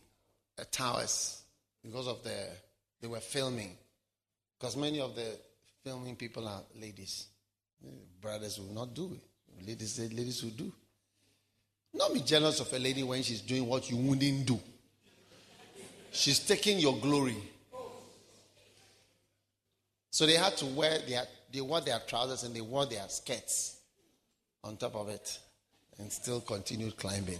[0.57, 1.41] uh, towers
[1.83, 2.47] because of the,
[3.01, 3.77] they were filming.
[4.57, 5.37] Because many of the
[5.83, 7.27] filming people are ladies.
[8.21, 9.67] Brothers will not do it.
[9.67, 10.71] Ladies, ladies will do.
[11.93, 14.59] Not be jealous of a lady when she's doing what you wouldn't do.
[16.11, 17.37] She's taking your glory.
[20.11, 23.77] So they had to wear their they wore their trousers and they wore their skirts
[24.63, 25.39] on top of it
[25.99, 27.39] and still continued climbing.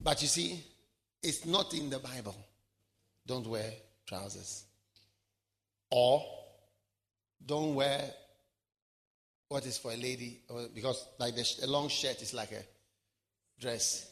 [0.00, 0.62] but you see,
[1.22, 2.36] it's not in the Bible.
[3.26, 3.70] Don't wear
[4.06, 4.64] trousers.
[5.90, 6.24] Or
[7.44, 8.02] don't wear
[9.48, 10.40] what is for a lady,
[10.74, 12.62] because like the, a long shirt is like a
[13.60, 14.10] dress.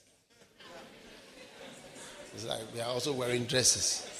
[2.34, 4.15] It's like we are also wearing dresses.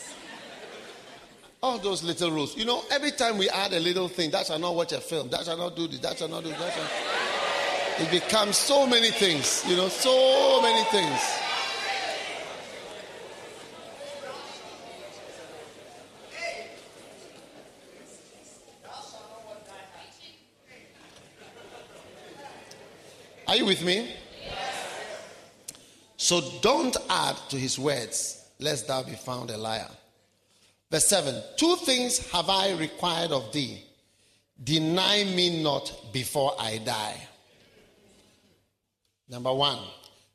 [1.67, 2.57] All those little rules.
[2.57, 5.29] You know, every time we add a little thing, that shall not watch a film,
[5.31, 6.73] that shall not do this, that shall not do that.
[6.73, 8.07] Shall...
[8.07, 11.21] It becomes so many things, you know, so many things.
[23.49, 24.15] Are you with me?
[26.17, 29.91] So don't add to his words, lest thou be found a liar.
[30.91, 33.83] Verse 7 Two things have I required of thee.
[34.63, 37.29] Deny me not before I die.
[39.29, 39.79] Number one,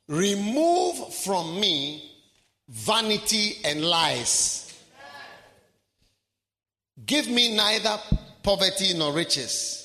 [0.06, 2.10] remove from me
[2.68, 4.58] vanity and lies.
[7.04, 7.98] Give me neither
[8.42, 9.82] poverty nor riches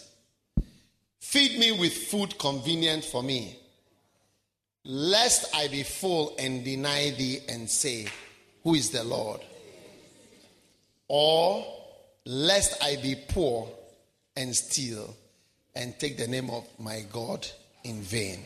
[1.28, 3.59] Feed me with food convenient for me,
[4.86, 8.07] lest I be full and deny thee and say,
[8.63, 9.41] Who is the Lord?
[11.07, 11.65] Or
[12.25, 13.69] lest I be poor
[14.35, 15.15] and steal
[15.75, 17.47] and take the name of my God
[17.83, 18.39] in vain.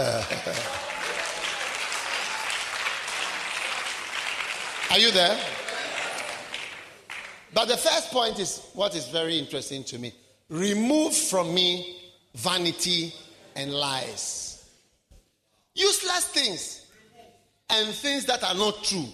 [4.91, 5.39] Are you there?
[7.53, 10.13] But the first point is what is very interesting to me.
[10.49, 11.97] Remove from me
[12.35, 13.13] vanity
[13.55, 14.69] and lies.
[15.73, 16.85] Useless things
[17.69, 19.07] and things that are not true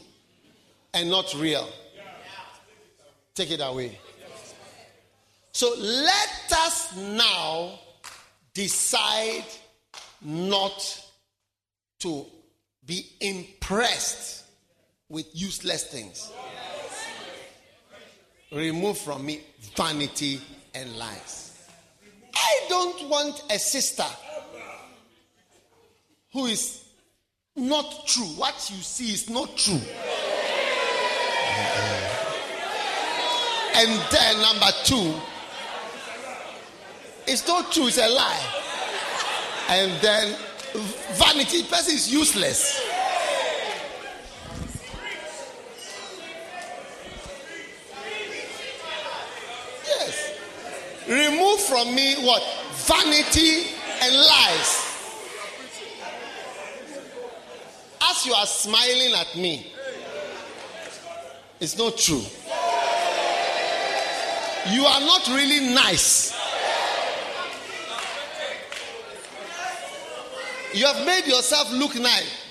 [0.98, 1.68] and not real.
[3.36, 4.00] Take it away.
[5.52, 7.80] So let us now
[8.54, 9.46] decide
[10.22, 11.04] not
[12.00, 12.26] to
[12.84, 14.46] be impressed
[15.08, 16.32] with useless things.
[18.52, 19.42] Remove from me
[19.76, 20.42] vanity
[20.74, 21.68] and lies.
[22.34, 24.06] I don't want a sister
[26.34, 26.84] who is
[27.56, 28.26] not true.
[28.38, 29.82] What you see is not true.
[33.78, 35.14] And then, number two,
[37.28, 38.44] it's not true, it's a lie.
[39.70, 40.36] And then,
[41.14, 42.82] vanity, person is useless.
[49.86, 50.40] Yes.
[51.08, 52.42] Remove from me what?
[52.88, 54.84] Vanity and lies.
[58.10, 59.72] As you are smiling at me,
[61.60, 62.24] it's not true.
[64.72, 66.34] You are not really nice.
[70.74, 72.44] You have made yourself look nice,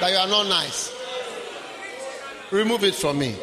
[0.00, 0.94] but you are not nice.
[2.50, 3.36] Remove it from me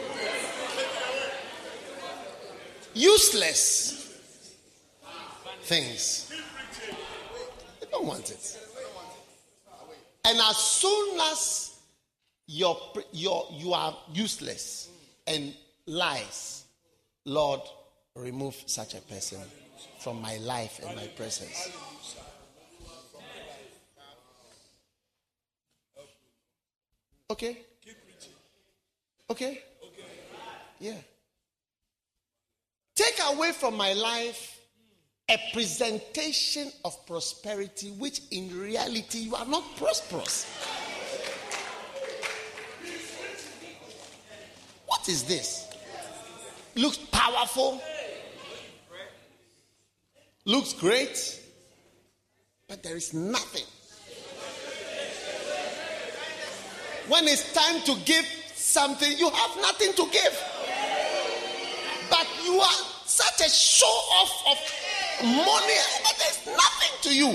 [2.95, 4.17] useless
[5.63, 6.31] things.
[7.81, 8.59] They don't want it.
[10.23, 11.74] And as soon as
[12.47, 12.77] you're,
[13.11, 14.89] you're, you are useless
[15.27, 15.53] and
[15.87, 16.65] lies,
[17.25, 17.61] Lord,
[18.15, 19.39] remove such a person
[19.99, 21.69] from my life and my presence.
[27.29, 27.57] Okay.
[27.83, 28.33] Keep reaching.
[29.29, 29.61] Okay?
[29.83, 30.03] Okay?
[30.79, 30.97] Yeah.
[32.95, 34.59] Take away from my life
[35.27, 40.45] a presentation of prosperity, which in reality you are not prosperous.
[45.07, 45.67] Is this?
[46.73, 47.79] Looks powerful,
[50.45, 51.39] looks great,
[52.67, 53.63] but there is nothing.
[57.07, 58.25] When it's time to give
[58.55, 60.43] something, you have nothing to give.
[62.09, 64.57] But you are such a show off of
[65.23, 67.27] money, but there's nothing to you.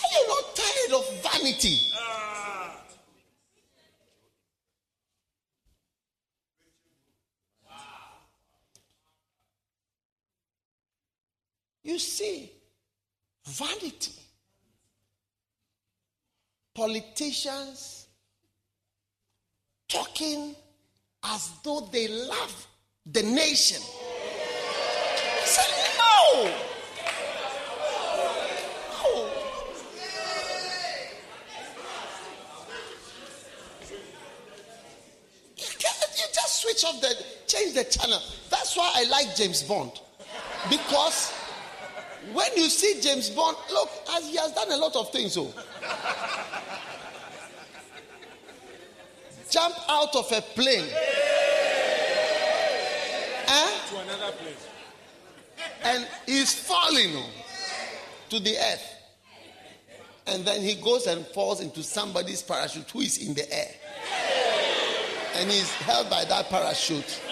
[0.00, 1.78] Are you not tired of vanity?
[11.88, 12.52] You see,
[13.46, 14.12] vanity.
[16.74, 18.08] Politicians
[19.88, 20.54] talking
[21.24, 22.66] as though they love
[23.06, 23.80] the nation.
[25.44, 25.62] Say
[25.96, 26.50] no.
[35.56, 38.20] you just switch off the change the channel.
[38.50, 39.92] That's why I like James Bond.
[40.68, 41.37] Because
[42.32, 45.34] when you see James Bond, look, as he has done a lot of things.
[45.34, 45.64] So oh.
[49.50, 50.88] jump out of a plane.
[53.46, 53.70] Eh?
[53.88, 54.68] To another place.
[55.84, 57.30] And he's falling oh,
[58.30, 58.94] to the earth.
[60.26, 63.70] And then he goes and falls into somebody's parachute who is in the air.
[65.36, 67.22] And he's held by that parachute.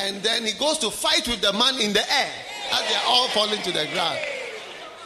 [0.00, 2.32] And then he goes to fight with the man in the air
[2.72, 4.18] as they're all falling to the ground.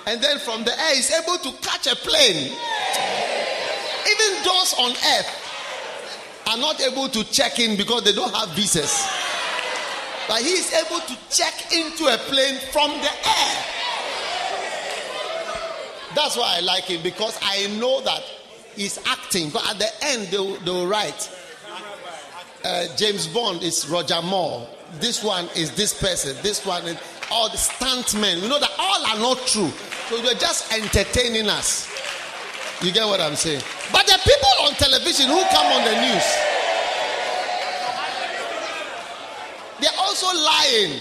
[0.06, 2.52] And then from the air, he's able to catch a plane.
[4.06, 5.42] Even those on earth
[6.46, 9.04] are not able to check in because they don't have visas.
[10.28, 13.64] But he is able to check into a plane from the air.
[16.14, 18.22] That's why I like him because I know that
[18.74, 19.50] he's acting.
[19.50, 21.30] But at the end, they will, they will write
[22.64, 24.66] uh, James Bond is Roger Moore.
[24.94, 26.36] This one is this person.
[26.42, 26.96] This one is
[27.30, 28.42] all the stuntmen.
[28.42, 29.70] We know that all are not true.
[30.08, 31.90] So you're just entertaining us.
[32.82, 33.62] You get what I'm saying?
[33.90, 36.26] But the people on television who come on the news,
[39.80, 41.00] they're also lying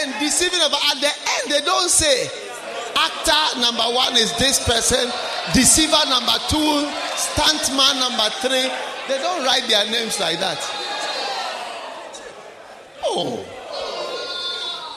[0.00, 2.28] and deceiving about at the end they don't say
[2.96, 5.10] actor number one is this person,
[5.54, 8.68] deceiver number two, stuntman number three.
[9.08, 10.58] They don't write their names like that.
[13.04, 13.57] Oh.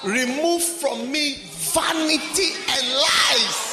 [0.04, 3.72] Remove from me vanity and lies.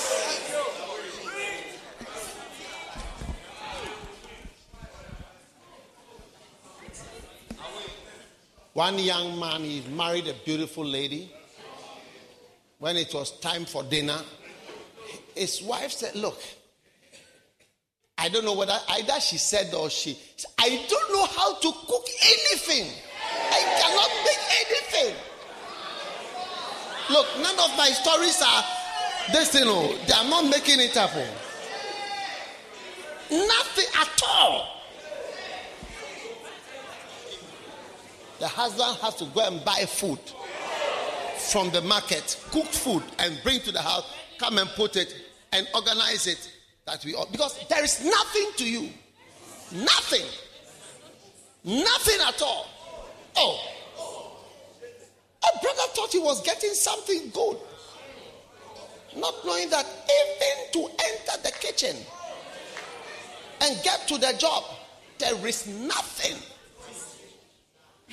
[8.75, 11.33] One young man, he married a beautiful lady.
[12.79, 14.21] When it was time for dinner,
[15.35, 16.41] his wife said, Look,
[18.19, 20.19] I don't know whether either she said or she,
[20.59, 22.93] I don't know how to cook anything.
[23.51, 25.17] I cannot make anything.
[27.11, 28.65] Look, none of my stories are
[29.33, 29.65] you oh.
[29.65, 31.27] know, they are not making it happen.
[33.31, 33.47] Oh.
[33.47, 34.75] Nothing at all.
[38.41, 40.21] The husband has to go and buy food
[41.51, 45.15] from the market, cooked food, and bring to the house, come and put it
[45.53, 46.51] and organize it
[46.87, 48.91] that we all because there is nothing to you.
[49.73, 50.25] Nothing.
[51.65, 52.67] Nothing at all.
[53.37, 53.78] Oh.
[55.45, 57.57] A brother thought he was getting something good.
[59.17, 61.97] Not knowing that even to enter the kitchen
[63.63, 64.65] and get to the job,
[65.19, 66.37] there is nothing.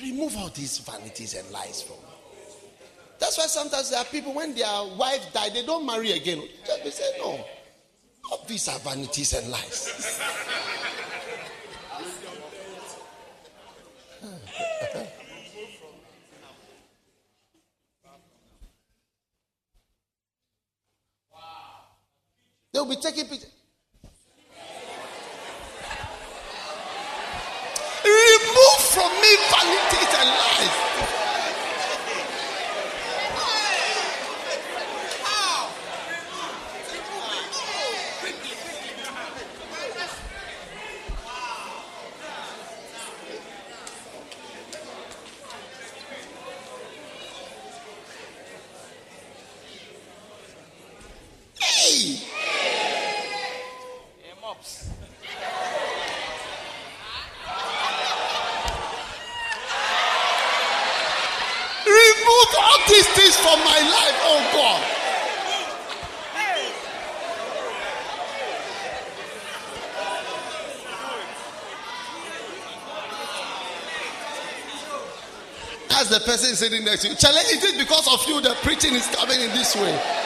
[0.02, 1.96] Remove all these vanities and lies from
[3.18, 6.42] That's why sometimes there are people when their wife die, they don't marry again.
[6.84, 7.44] They say, no.
[8.30, 10.20] All these are vanities and lies.
[22.76, 23.48] They'll be taking pictures.
[28.04, 30.86] Remove from me vanities and lies.
[63.46, 64.82] for my life, oh God.
[75.98, 78.94] As the person sitting next to you, challenge is it because of you that preaching
[78.94, 80.25] is coming in this way?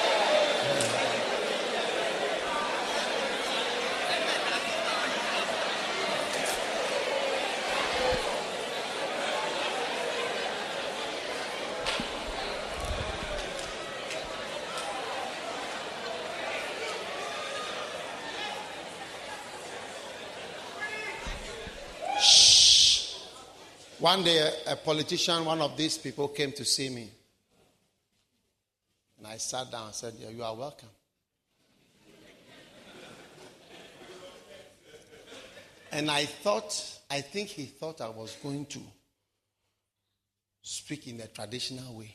[24.10, 27.08] One day, a politician, one of these people, came to see me.
[29.18, 30.88] And I sat down and said, yeah, You are welcome.
[35.92, 38.80] And I thought, I think he thought I was going to
[40.60, 42.12] speak in the traditional way.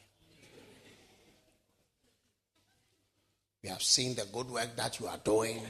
[3.63, 5.61] We have seen the good work that you are doing.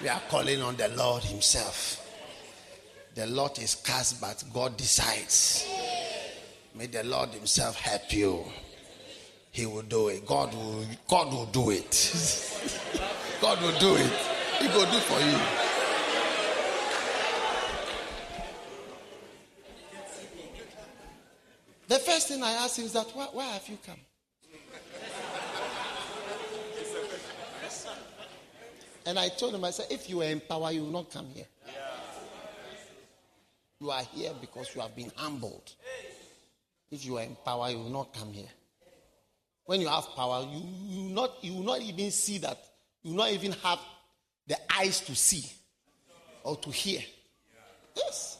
[0.00, 2.05] We are calling on the Lord Himself
[3.16, 5.66] The lot is cast, but God decides.
[6.74, 8.44] May the Lord Himself help you.
[9.50, 10.26] He will do it.
[10.26, 11.90] God will, God will do it.
[13.40, 14.12] God will do it.
[14.60, 15.38] He will do for you.
[21.88, 24.00] The first thing I ask him is that why, why have you come?
[29.06, 31.28] And I told him, I said, if you were in power, you will not come
[31.32, 31.46] here.
[33.80, 35.72] You are here because you have been humbled.
[36.90, 38.48] If you are in power, you will not come here.
[39.64, 42.58] When you have power, you, you, not, you will not even see that.
[43.02, 43.80] You will not even have
[44.46, 45.44] the eyes to see
[46.44, 47.00] or to hear.
[47.94, 48.38] Yes.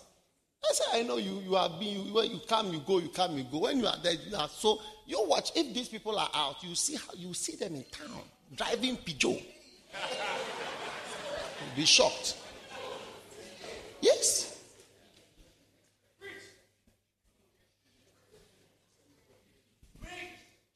[0.64, 3.08] I said, I know you, you have been, you, when you come, you go, you
[3.08, 3.60] come, you go.
[3.60, 6.74] When you are there, you are so, you watch, if these people are out, you
[6.74, 8.22] see how, you see them in town,
[8.56, 9.42] driving Peugeot.
[11.66, 12.36] You'll be shocked.
[14.00, 14.56] Yes.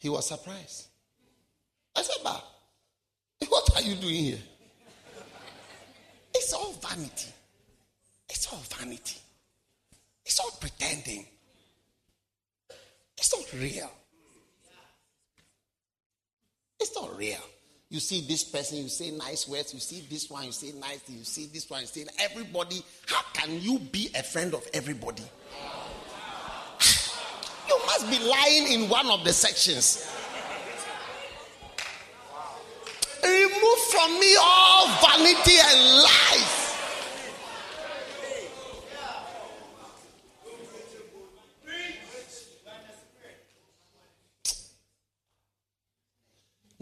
[0.01, 0.88] He was surprised.
[1.94, 2.42] I said, Ba,
[3.48, 4.38] what are you doing here?
[6.34, 7.28] It's all vanity.
[8.28, 9.18] It's all vanity.
[10.24, 11.26] It's all pretending.
[13.18, 13.90] It's not real.
[16.80, 17.38] It's not real.
[17.90, 19.74] You see this person, you say nice words.
[19.74, 21.03] You see this one, you say nice.
[21.09, 22.82] You see this one, you say everybody.
[23.07, 25.24] How can you be a friend of everybody?
[28.09, 30.07] Be lying in one of the sections.
[33.22, 36.61] Remove from me all vanity and lies.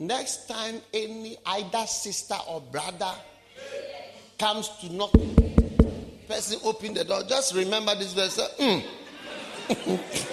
[0.00, 3.12] Next time any either sister or brother
[4.38, 5.12] comes to knock,
[6.28, 7.24] person open the door.
[7.28, 8.38] Just remember this verse.
[8.60, 8.84] Mm.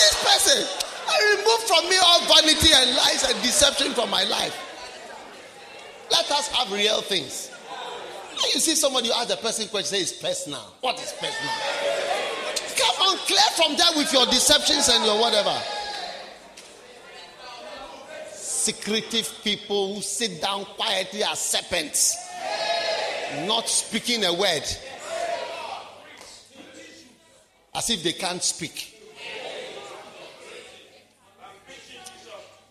[0.00, 0.66] this person.
[1.08, 4.56] I remove from me all vanity and lies and deception from my life.
[6.10, 7.50] Let us have real things.
[7.50, 10.60] When you see somebody, you ask the person question, say it's personal.
[10.80, 11.52] What is personal?
[12.78, 15.56] Come on, clear from there with your deceptions and your whatever.
[18.32, 22.16] Secretive people who sit down quietly as serpents,
[23.46, 24.64] not speaking a word,
[27.74, 28.99] as if they can't speak.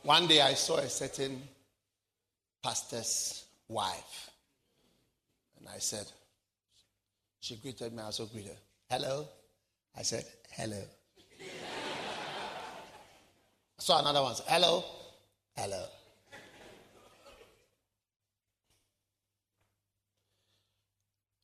[0.03, 1.41] One day I saw a certain
[2.63, 4.31] pastor's wife.
[5.57, 6.05] And I said,
[7.39, 8.57] she greeted me, I also greeted her.
[8.89, 9.27] Hello?
[9.97, 10.81] I said, hello.
[11.41, 11.45] I
[13.79, 14.35] saw another one.
[14.35, 14.83] Said, hello?
[15.55, 15.85] Hello.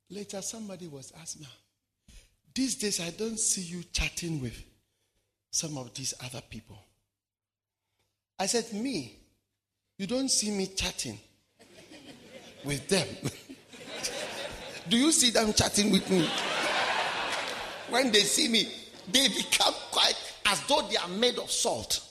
[0.09, 1.47] Later, somebody was asking
[2.55, 4.57] these days I don't see you chatting with
[5.51, 6.81] some of these other people.
[8.37, 9.17] I said, Me,
[9.97, 11.17] you don't see me chatting
[12.63, 13.07] with them.
[14.89, 16.27] Do you see them chatting with me?
[17.89, 18.67] When they see me,
[19.11, 20.15] they become quite
[20.47, 22.01] as though they are made of salt.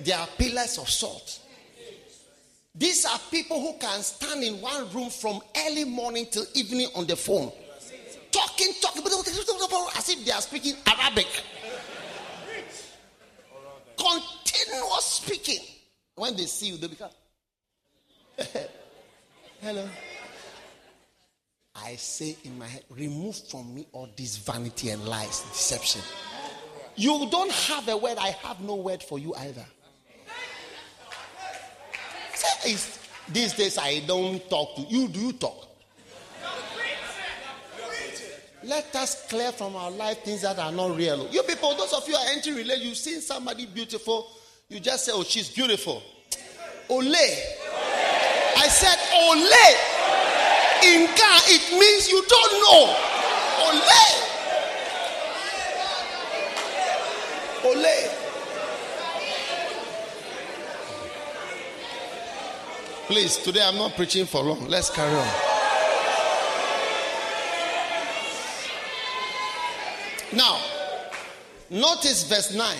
[0.00, 1.38] They are pillars of salt.
[2.74, 7.06] These are people who can stand in one room from early morning till evening on
[7.06, 7.52] the phone,
[8.30, 9.02] talking, talking,
[9.96, 11.28] as if they are speaking Arabic
[14.72, 15.64] continuous speaking.
[16.14, 17.10] When they see you, they become.
[19.60, 19.88] Hello.
[21.74, 26.02] I say in my head, remove from me all this vanity and lies, deception.
[26.96, 29.64] You don't have a word, I have no word for you either.
[33.28, 35.08] These days I don't talk to you.
[35.08, 35.68] Do you talk?
[38.64, 41.26] Let us clear from our life things that are not real.
[41.30, 44.30] You people, those of you are entering relation, you've seen somebody beautiful,
[44.72, 46.02] you just say, Oh, she's beautiful.
[46.88, 47.14] Ole.
[47.14, 49.92] I said, Ole.
[50.84, 52.96] In it means you don't know.
[53.66, 54.22] Ole.
[57.64, 58.10] Ole.
[63.06, 64.66] Please, today I'm not preaching for long.
[64.68, 65.28] Let's carry on.
[70.34, 70.58] Now,
[71.68, 72.76] notice verse 9.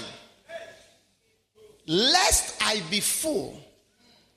[1.93, 3.61] Lest I be full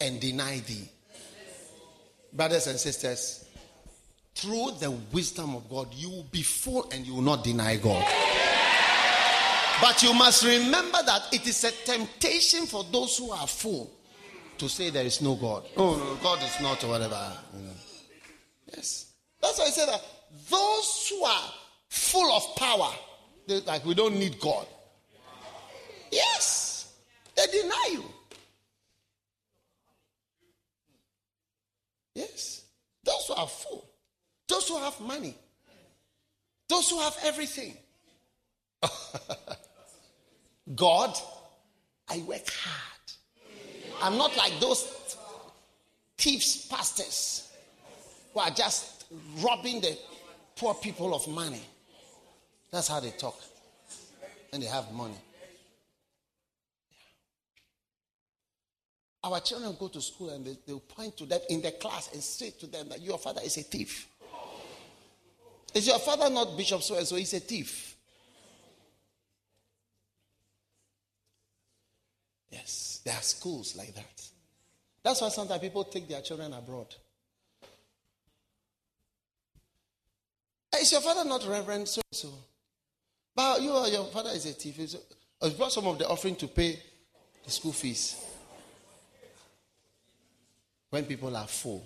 [0.01, 0.89] and deny thee.
[2.33, 3.45] Brothers and sisters,
[4.33, 8.05] through the wisdom of God, you will be full and you will not deny God.
[9.81, 13.89] But you must remember that it is a temptation for those who are full
[14.57, 15.63] to say there is no God.
[15.77, 17.31] Oh, no, God is not or whatever.
[17.55, 17.73] You know.
[18.75, 19.13] Yes.
[19.41, 20.01] That's why I say that
[20.49, 21.53] those who are
[21.87, 22.91] full of power,
[23.65, 24.67] like we don't need God.
[26.11, 26.64] Yes.
[27.35, 28.03] They deny you.
[32.15, 32.63] Yes.
[33.03, 33.85] Those who are full,
[34.47, 35.35] those who have money,
[36.67, 37.75] those who have everything.
[40.75, 41.15] God,
[42.09, 42.95] I work hard.
[44.01, 45.17] I'm not like those
[46.17, 47.51] thieves, pastors
[48.33, 49.05] who are just
[49.39, 49.97] robbing the
[50.55, 51.61] poor people of money.
[52.71, 53.39] That's how they talk.
[54.51, 55.17] And they have money.
[59.25, 62.21] Our children go to school and they, will point to them in the class and
[62.21, 64.07] say to them that your father is a thief.
[65.73, 67.15] Is your father not Bishop so and so?
[67.15, 67.95] He's a thief.
[72.51, 74.29] Yes, there are schools like that.
[75.01, 76.93] That's why sometimes people take their children abroad.
[80.71, 82.29] Eh, is your father not Reverend so and so?
[83.35, 84.77] But you your father is a thief.
[84.77, 86.79] You brought some of the offering to pay
[87.43, 88.24] the school fees.
[90.95, 91.85] When people are full,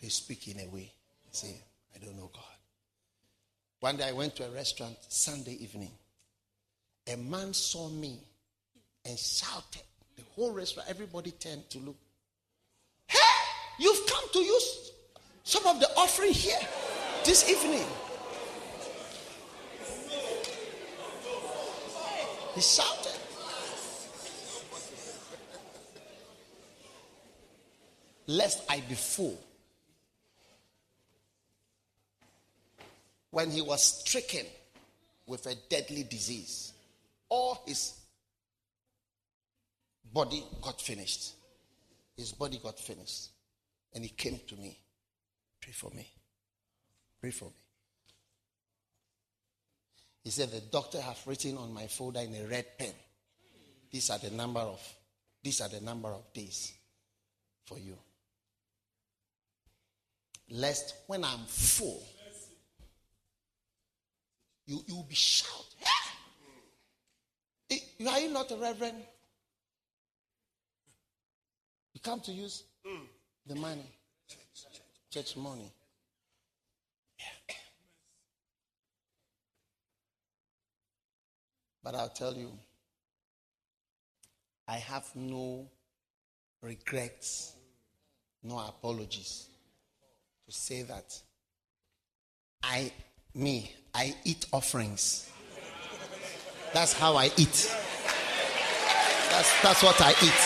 [0.00, 0.90] they speak in a way.
[1.32, 1.54] Say,
[1.94, 2.42] I don't know God.
[3.80, 5.90] One day I went to a restaurant Sunday evening.
[7.12, 8.18] A man saw me
[9.04, 9.82] and shouted.
[10.16, 11.96] The whole restaurant, everybody turned to look.
[13.06, 13.18] Hey,
[13.78, 14.92] you've come to use
[15.44, 16.58] some of the offering here
[17.26, 17.86] this evening.
[22.54, 23.19] He shouted.
[28.30, 29.38] Lest I be full.
[33.30, 34.46] when he was stricken
[35.26, 36.72] with a deadly disease,
[37.28, 37.94] all his
[40.12, 41.34] body got finished.
[42.16, 43.28] His body got finished.
[43.94, 44.76] And he came to me.
[45.60, 46.06] Pray for me.
[47.20, 47.50] Pray for me.
[50.24, 52.92] He said, The doctor have written on my folder in a red pen.
[53.90, 54.80] These are the number of
[55.42, 56.72] these are the number of days
[57.64, 57.96] for you.
[60.50, 62.02] Lest when I'm full,
[64.66, 65.64] you you will be shouting.
[67.68, 67.82] Hey!
[68.00, 68.98] Eh, are you not a reverend?
[71.94, 72.64] You come to use
[73.46, 73.86] the money,
[75.10, 75.72] church money.
[81.82, 82.50] But I'll tell you,
[84.68, 85.66] I have no
[86.60, 87.54] regrets,
[88.42, 89.49] no apologies
[90.50, 91.16] to say that
[92.64, 92.90] I
[93.34, 95.30] me, I eat offerings.
[96.74, 97.70] That's how I eat.
[99.30, 100.40] That's, that's what I eat.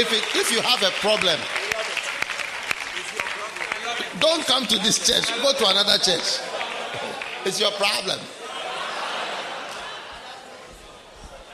[0.00, 1.38] If, it, if you have a problem,
[4.20, 5.28] don't come to this church.
[5.42, 6.38] Go to another church.
[7.44, 8.18] It's your problem.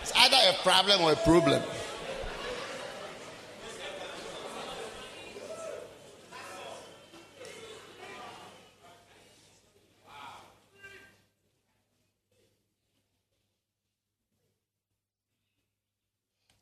[0.04, 1.62] It's either a problem or a problem.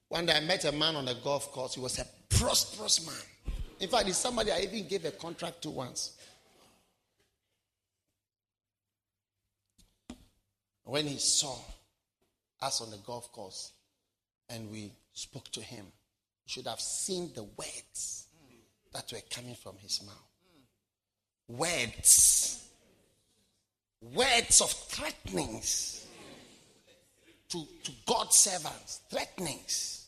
[0.08, 1.74] One day I met a man on a golf course.
[1.74, 3.54] He was a prosperous man.
[3.80, 6.18] In fact, he's somebody I even gave a contract to once.
[10.84, 11.56] When he saw
[12.62, 13.72] us on the golf course
[14.48, 18.26] and we spoke to him, you should have seen the words
[18.92, 20.16] that were coming from his mouth.
[21.48, 22.68] Words.
[24.00, 26.06] Words of threatenings
[27.48, 29.00] to, to God's servants.
[29.10, 30.02] Threatenings.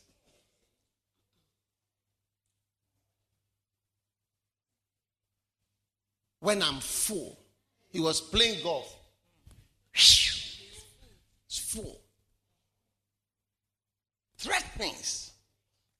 [6.45, 7.39] when I'm full.
[7.89, 8.95] He was playing golf.
[9.95, 12.04] It's full.
[14.37, 15.31] Threatenings.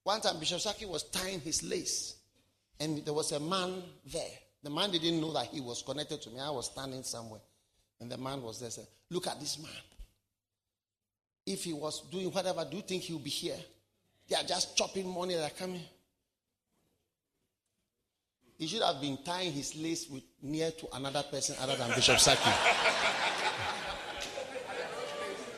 [0.04, 2.16] One time Bishop Saki was tying his lace,
[2.80, 3.82] and there was a man
[4.12, 4.30] there.
[4.62, 6.40] The man didn't know that he was connected to me.
[6.40, 7.42] I was standing somewhere.
[8.00, 9.72] And the man was there said, Look at this man.
[11.46, 13.58] If he was doing whatever, do you think he'll be here?
[14.28, 15.82] They are just chopping money that are coming.
[18.58, 22.20] He should have been tying his lace with, near to another person other than Bishop
[22.20, 22.50] Saki.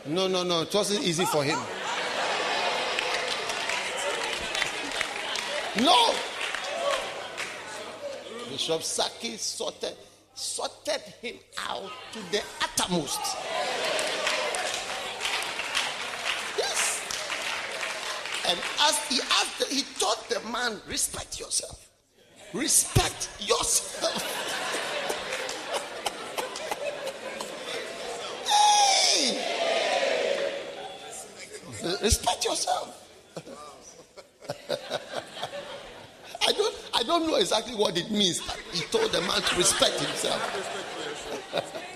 [0.10, 0.62] No, no, no.
[0.62, 1.60] It wasn't easy for him.
[5.82, 6.14] No.
[8.50, 9.94] Bishop Saki sorted,
[10.34, 11.36] sorted him
[11.68, 13.20] out to the uttermost.
[16.58, 17.02] Yes.
[18.48, 21.90] And as he asked, he told the man, respect yourself.
[22.54, 24.24] Respect yourself.
[32.02, 33.08] Respect yourself.
[36.97, 38.40] I don't know exactly what it means.
[38.72, 41.54] He told the man to respect himself.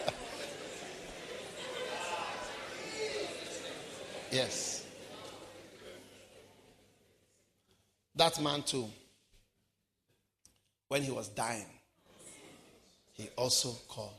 [4.31, 4.87] yes.
[8.15, 8.87] That man too,
[10.87, 11.69] when he was dying,
[13.13, 14.15] he also called.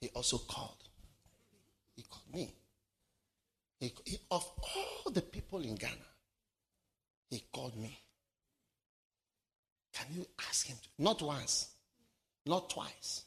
[0.00, 0.76] He also called.
[1.94, 2.52] He called me.
[3.78, 4.44] He, he, of
[5.04, 5.94] all the people in Ghana,
[7.30, 7.98] he called me.
[9.96, 10.76] Can you ask him?
[10.82, 11.68] To, not once,
[12.44, 13.24] not twice.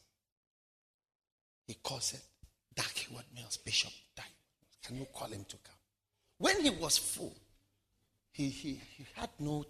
[1.65, 2.22] He calls it
[2.76, 3.91] Dag Heward Mills, Bishop.
[4.89, 5.76] Can you call him to come?
[6.39, 7.36] When he was full,
[8.32, 9.63] he, he, he had no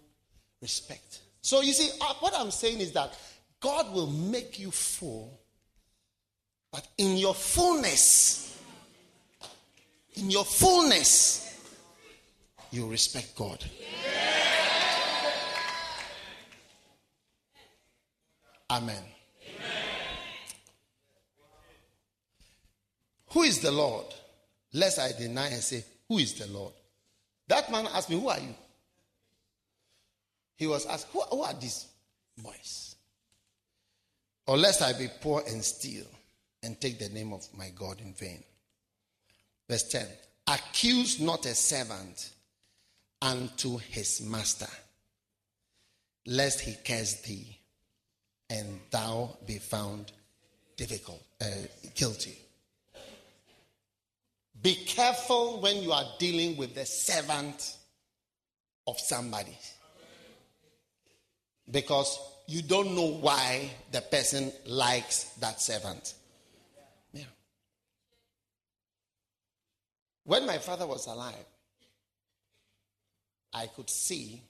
[0.62, 1.20] respect.
[1.42, 3.14] So you see, uh, what I'm saying is that
[3.60, 5.38] God will make you full,
[6.72, 8.58] but in your fullness,
[10.14, 11.60] in your fullness,
[12.70, 13.62] you respect God.
[18.70, 18.94] Amen.
[18.94, 19.04] Amen.
[23.30, 24.06] Who is the Lord?
[24.72, 26.72] Lest I deny and say, Who is the Lord?
[27.48, 28.54] That man asked me, Who are you?
[30.54, 31.86] He was asked, Who, who are these
[32.38, 32.94] boys?
[34.46, 36.06] Or lest I be poor and steal
[36.62, 38.42] and take the name of my God in vain.
[39.68, 40.06] Verse 10
[40.46, 42.30] Accuse not a servant
[43.22, 44.66] unto his master,
[46.26, 47.59] lest he curse thee
[48.50, 50.12] and thou be found
[50.76, 51.46] difficult, uh,
[51.94, 52.36] guilty.
[54.60, 57.76] Be careful when you are dealing with the servant
[58.86, 59.56] of somebody.
[61.70, 66.14] Because you don't know why the person likes that servant.
[67.12, 67.24] Yeah.
[70.24, 71.46] When my father was alive,
[73.54, 74.42] I could see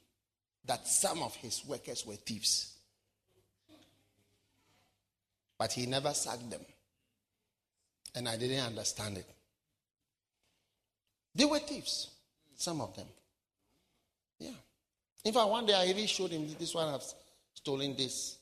[0.64, 2.74] that some of his workers were thieves.
[5.60, 6.64] But he never sacked them.
[8.14, 9.26] And I didn't understand it.
[11.34, 12.08] They were thieves,
[12.56, 13.06] some of them.
[14.38, 14.56] Yeah.
[15.22, 17.14] In fact, one day I even showed him this one has
[17.52, 18.38] stolen this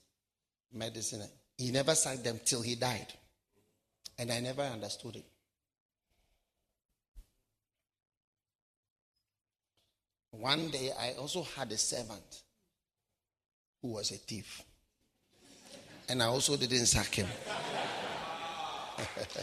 [0.72, 1.24] medicine.
[1.56, 3.12] He never sacked them till he died.
[4.16, 5.26] And I never understood it.
[10.30, 12.42] One day I also had a servant
[13.82, 14.62] who was a thief.
[16.08, 17.26] And I also didn't sack him.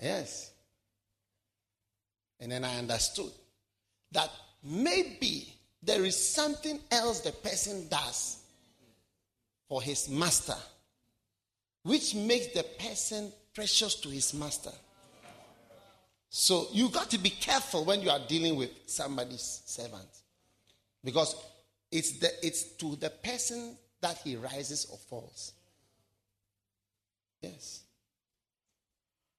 [0.00, 0.50] yes.
[2.38, 3.32] And then I understood
[4.12, 4.30] that
[4.62, 5.52] maybe
[5.82, 8.38] there is something else the person does
[9.68, 10.56] for his master,
[11.82, 14.72] which makes the person precious to his master.
[16.28, 20.08] So you got to be careful when you are dealing with somebody's servant.
[21.02, 21.34] Because
[21.90, 23.76] it's, the, it's to the person
[24.06, 25.52] that he rises or falls.
[27.40, 27.82] Yes.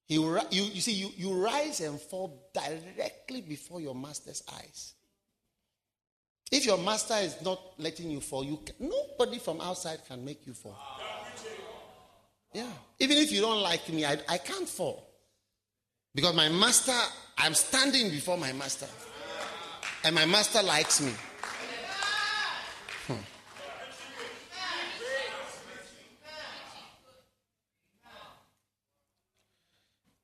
[0.08, 4.94] He, you, you see, you, you rise and fall directly before your master's eyes.
[6.52, 10.46] If your master is not letting you fall, you can, nobody from outside can make
[10.46, 10.78] you fall.
[12.54, 12.72] Yeah.
[13.00, 15.10] Even if you don't like me, I, I can't fall.
[16.16, 16.98] Because my master,
[17.38, 18.88] I'm standing before my master.
[20.04, 21.12] And my master likes me.
[23.08, 23.37] Hmm.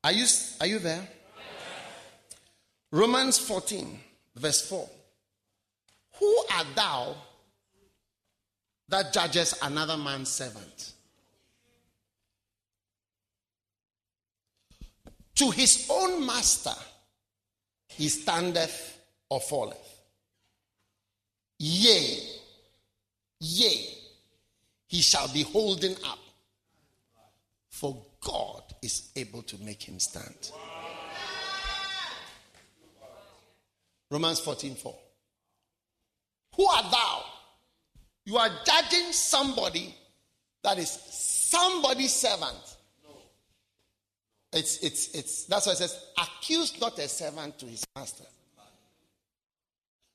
[0.03, 0.25] Are you,
[0.59, 1.07] are you there?
[2.91, 3.99] Romans 14,
[4.35, 4.89] verse 4.
[6.19, 7.15] Who art thou
[8.89, 10.91] that judges another man's servant?
[15.35, 16.75] To his own master
[17.87, 18.99] he standeth
[19.29, 20.01] or falleth.
[21.59, 22.19] Yea,
[23.39, 23.87] yea,
[24.87, 26.19] he shall be holding up.
[27.69, 30.51] For God is able to make him stand.
[34.11, 34.95] Romans 14 4.
[36.55, 37.23] Who art thou?
[38.25, 39.95] You are judging somebody
[40.63, 42.77] that is somebody's servant.
[44.53, 48.25] It's, it's, it's, that's why it says, accuse not a servant to his master.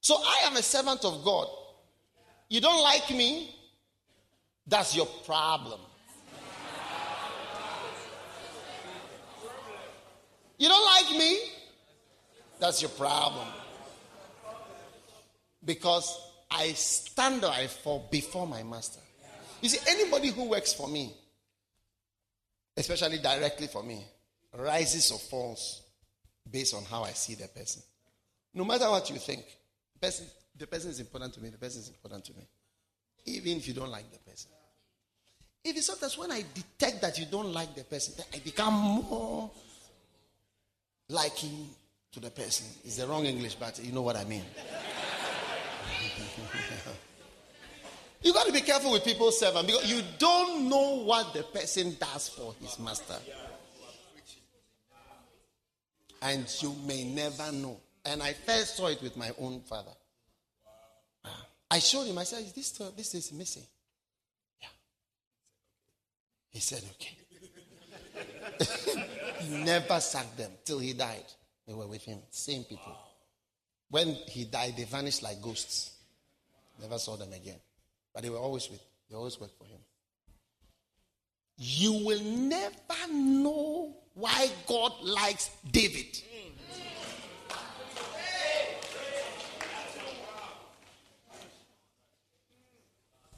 [0.01, 1.49] So I am a servant of God.
[2.49, 3.55] You don't like me?
[4.67, 5.81] That's your problem.
[10.59, 11.39] You don't like me?
[12.59, 13.47] That's your problem.
[15.65, 16.19] because
[16.51, 19.01] I stand or I fall before my master.
[19.61, 21.13] You see, anybody who works for me,
[22.77, 24.05] especially directly for me,
[24.57, 25.83] rises or falls
[26.51, 27.83] based on how I see the person.
[28.55, 29.45] No matter what you think,
[29.93, 32.47] the person, the person is important to me, the person is important to me.
[33.27, 34.51] Even if you don't like the person.
[35.63, 39.51] If it's sometimes when I detect that you don't like the person, I become more
[41.09, 41.69] liking
[42.13, 42.67] to the person.
[42.85, 44.45] It's the wrong English, but you know what I mean.
[48.23, 51.97] you got to be careful with people's servant because you don't know what the person
[51.99, 53.17] does for his master.
[56.21, 57.79] And you may never know.
[58.05, 59.93] And I first saw it with my own father.
[61.25, 61.47] Ah.
[61.71, 63.63] I showed him, I said, this, this is missing.
[64.61, 64.69] Yeah.
[66.51, 67.17] He said, okay.
[69.41, 71.25] he never sacked them till he died.
[71.67, 72.97] They were with him, same people.
[73.91, 75.93] When he died, they vanished like ghosts.
[76.81, 77.59] Never saw them again.
[78.15, 79.81] But they were always with, they always worked for him.
[81.57, 86.23] You will never know why God likes David.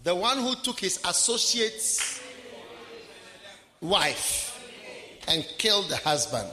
[0.03, 2.23] The one who took his associate's
[3.81, 4.50] wife
[5.29, 6.49] and killed the husband.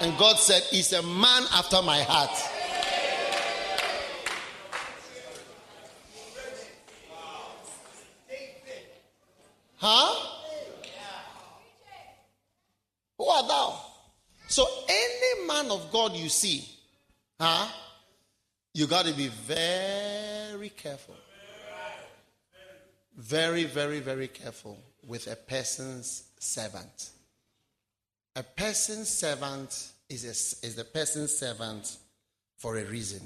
[0.00, 2.30] And God said, He's a man after my heart.
[9.76, 10.14] Huh?
[13.18, 13.80] Who are thou?
[14.48, 16.68] So, any man of God you see,
[17.40, 17.68] huh?
[18.74, 21.14] You got to be very careful.
[23.16, 27.10] Very, very, very careful with a person's servant.
[28.36, 31.96] A person's servant is a, is the person's servant
[32.58, 33.22] for a reason.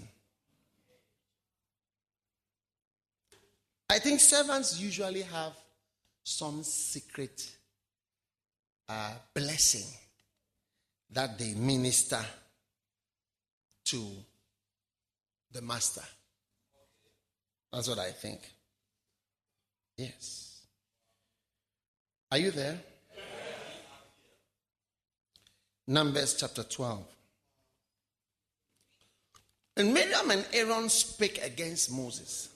[3.91, 5.53] I think servants usually have
[6.23, 7.51] some secret
[8.89, 9.87] uh, blessing
[11.11, 12.25] that they minister
[13.87, 14.07] to
[15.51, 16.05] the master.
[17.73, 18.41] That's what I think.
[19.97, 20.67] Yes.
[22.31, 22.79] Are you there?
[25.91, 27.05] Numbers chapter 12.
[29.77, 32.49] And Miriam and Aaron spake against Moses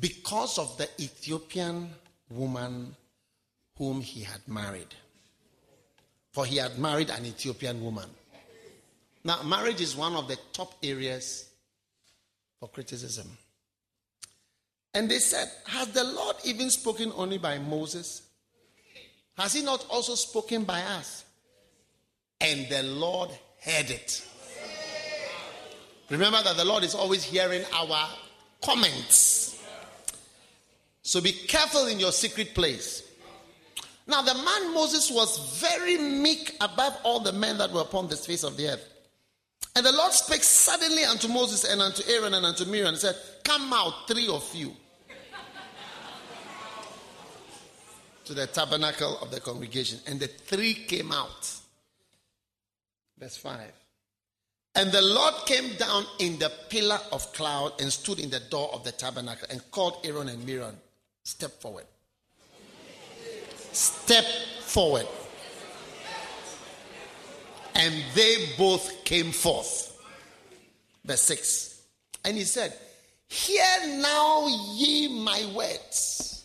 [0.00, 1.88] because of the Ethiopian
[2.30, 2.96] woman
[3.78, 4.92] whom he had married.
[6.32, 8.10] For he had married an Ethiopian woman.
[9.22, 11.48] Now, marriage is one of the top areas
[12.58, 13.28] for criticism.
[14.92, 18.22] And they said, Has the Lord even spoken only by Moses?
[19.38, 21.24] Has he not also spoken by us?
[22.40, 23.30] And the Lord
[23.62, 24.26] heard it.
[26.10, 28.08] Remember that the Lord is always hearing our
[28.62, 29.62] comments.
[31.02, 33.02] So be careful in your secret place.
[34.06, 38.16] Now, the man Moses was very meek above all the men that were upon the
[38.16, 38.86] face of the earth.
[39.76, 43.16] And the Lord spake suddenly unto Moses and unto Aaron and unto Miriam and said,
[43.42, 44.72] Come out, three of you,
[48.24, 49.98] to the tabernacle of the congregation.
[50.06, 51.54] And the three came out.
[53.18, 53.60] Verse 5.
[54.76, 58.70] And the Lord came down in the pillar of cloud and stood in the door
[58.72, 60.76] of the tabernacle and called Aaron and Miriam,
[61.22, 61.84] Step forward.
[63.72, 64.24] Step
[64.60, 65.06] forward.
[67.74, 69.96] And they both came forth.
[71.04, 71.82] Verse 6.
[72.24, 72.74] And he said,
[73.28, 73.64] Hear
[74.00, 76.44] now ye my words.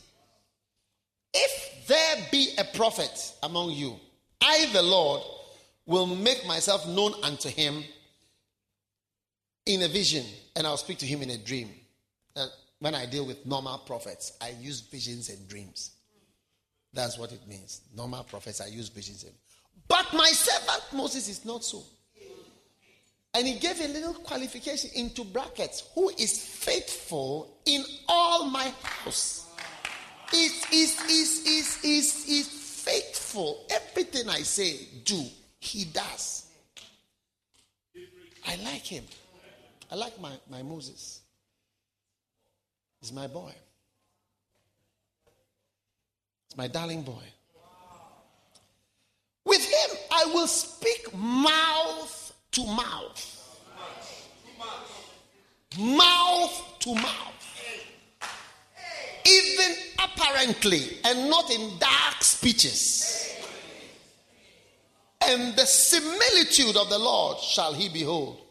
[1.34, 3.96] If there be a prophet among you,
[4.42, 5.22] I, the Lord,
[5.90, 7.84] will make myself known unto him
[9.66, 10.24] in a vision,
[10.56, 11.70] and I'll speak to him in a dream.
[12.36, 12.46] Uh,
[12.80, 15.92] when I deal with normal prophets, I use visions and dreams.
[16.94, 17.82] That's what it means.
[17.96, 19.34] Normal prophets, I use visions and
[19.88, 21.84] But my servant Moses is not so.
[23.34, 29.48] And he gave a little qualification into brackets who is faithful in all my house.
[30.34, 33.66] Is, is, is, is, is, is faithful.
[33.70, 35.24] Everything I say, do,
[35.60, 36.46] he does.
[38.48, 39.04] I like him.
[39.92, 41.22] I like my, my Moses.
[43.02, 43.54] He's my boy.
[46.48, 47.24] It's my darling boy.
[49.46, 53.36] With him, I will speak mouth to mouth.
[55.80, 57.36] Mouth to mouth.
[59.26, 63.19] Even apparently, and not in dark speeches.
[65.30, 68.42] And the similitude of the Lord shall he behold.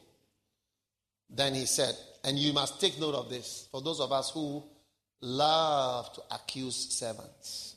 [1.29, 4.63] Then he said, And you must take note of this for those of us who
[5.21, 7.75] love to accuse servants.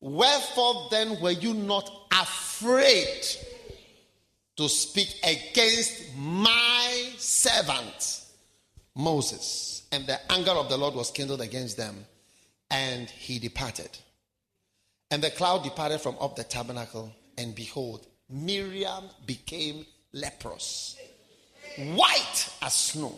[0.00, 3.24] Wherefore then were you not afraid
[4.56, 8.20] to speak against my servant
[8.94, 9.88] Moses?
[9.90, 12.06] And the anger of the Lord was kindled against them,
[12.70, 13.90] and he departed.
[15.10, 20.96] And the cloud departed from up the tabernacle, and behold, Miriam became leprous,
[21.94, 23.14] white as snow.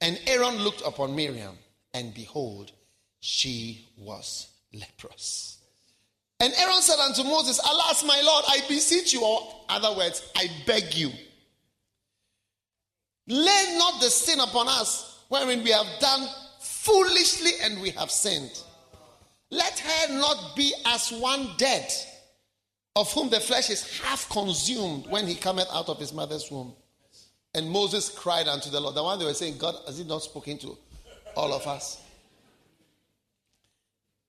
[0.00, 1.56] And Aaron looked upon Miriam,
[1.94, 2.72] and behold,
[3.20, 5.58] she was leprous.
[6.38, 10.48] And Aaron said unto Moses, Alas, my Lord, I beseech you, or other words, I
[10.66, 11.10] beg you,
[13.26, 16.28] lay not the sin upon us wherein we have done
[16.60, 18.62] foolishly and we have sinned.
[19.50, 21.90] Let her not be as one dead,
[22.96, 26.74] of whom the flesh is half consumed when he cometh out of his mother's womb.
[27.54, 28.94] And Moses cried unto the Lord.
[28.94, 30.76] The one they were saying, God, has he not spoken to
[31.36, 32.02] all of us?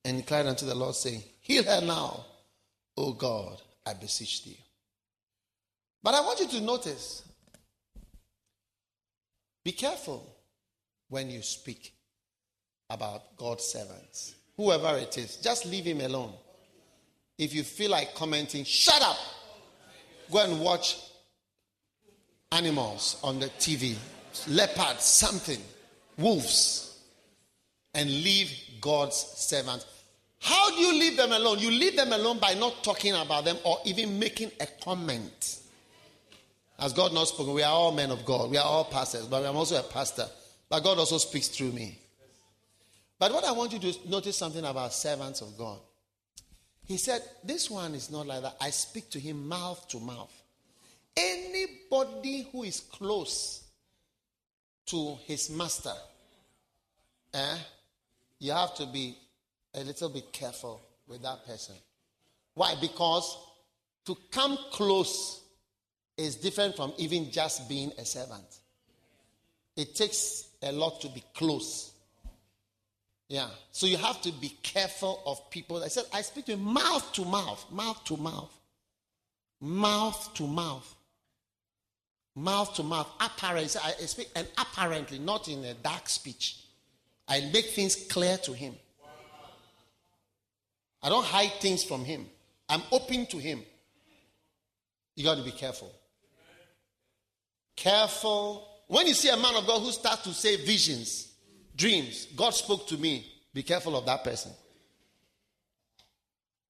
[0.06, 2.26] And he cried unto the Lord, saying, Heal her now,
[2.96, 4.60] O God, I beseech thee.
[6.04, 7.24] But I want you to notice
[9.64, 10.26] be careful
[11.10, 11.94] when you speak
[12.90, 16.34] about God's servants whoever it is, just leave him alone.
[17.38, 19.18] If you feel like commenting, shut up.
[20.32, 20.98] Go and watch
[22.52, 23.96] animals on the TV,
[24.48, 25.60] leopards, something,
[26.18, 27.00] wolves,
[27.94, 29.86] and leave God's servants.
[30.40, 31.60] How do you leave them alone?
[31.60, 35.60] You leave them alone by not talking about them or even making a comment.
[36.80, 37.54] Has God not spoken?
[37.54, 38.52] We are all men of God.
[38.52, 40.28] We are all pastors, but I'm also a pastor.
[40.70, 41.98] But God also speaks through me.
[43.18, 45.80] But what I want you to notice something about servants of God.
[46.88, 48.56] He said, This one is not like that.
[48.62, 50.32] I speak to him mouth to mouth.
[51.16, 53.64] Anybody who is close
[54.86, 55.94] to his master,
[57.34, 57.58] eh,
[58.40, 59.18] you have to be
[59.76, 61.76] a little bit careful with that person.
[62.54, 62.76] Why?
[62.80, 63.38] Because
[64.06, 65.42] to come close
[66.18, 68.60] is different from even just being a servant.
[69.76, 71.92] It takes a lot to be close.
[73.30, 73.48] Yeah.
[73.72, 75.84] So you have to be careful of people.
[75.84, 78.52] I said, I speak to mouth to mouth, mouth to mouth,
[79.60, 80.96] mouth to mouth,
[82.36, 83.08] mouth to mouth.
[83.20, 86.64] Apparently, I speak, and apparently, not in a dark speech.
[87.28, 88.76] I make things clear to him.
[91.04, 92.26] I don't hide things from him.
[92.70, 93.62] I'm open to him.
[95.16, 95.92] You got to be careful.
[97.76, 98.68] Careful.
[98.88, 101.27] When you see a man of God who starts to say visions,
[101.78, 102.28] dreams.
[102.36, 103.26] God spoke to me.
[103.54, 104.52] Be careful of that person.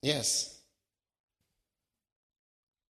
[0.01, 0.59] Yes.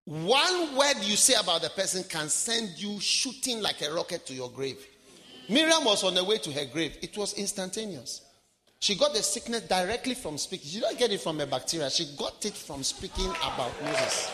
[0.05, 4.33] One word you say about the person can send you shooting like a rocket to
[4.33, 4.77] your grave.
[5.49, 6.97] Miriam was on the way to her grave.
[7.01, 8.21] It was instantaneous.
[8.79, 10.69] She got the sickness directly from speaking.
[10.69, 11.89] She didn't get it from a bacteria.
[11.89, 14.31] She got it from speaking about Moses.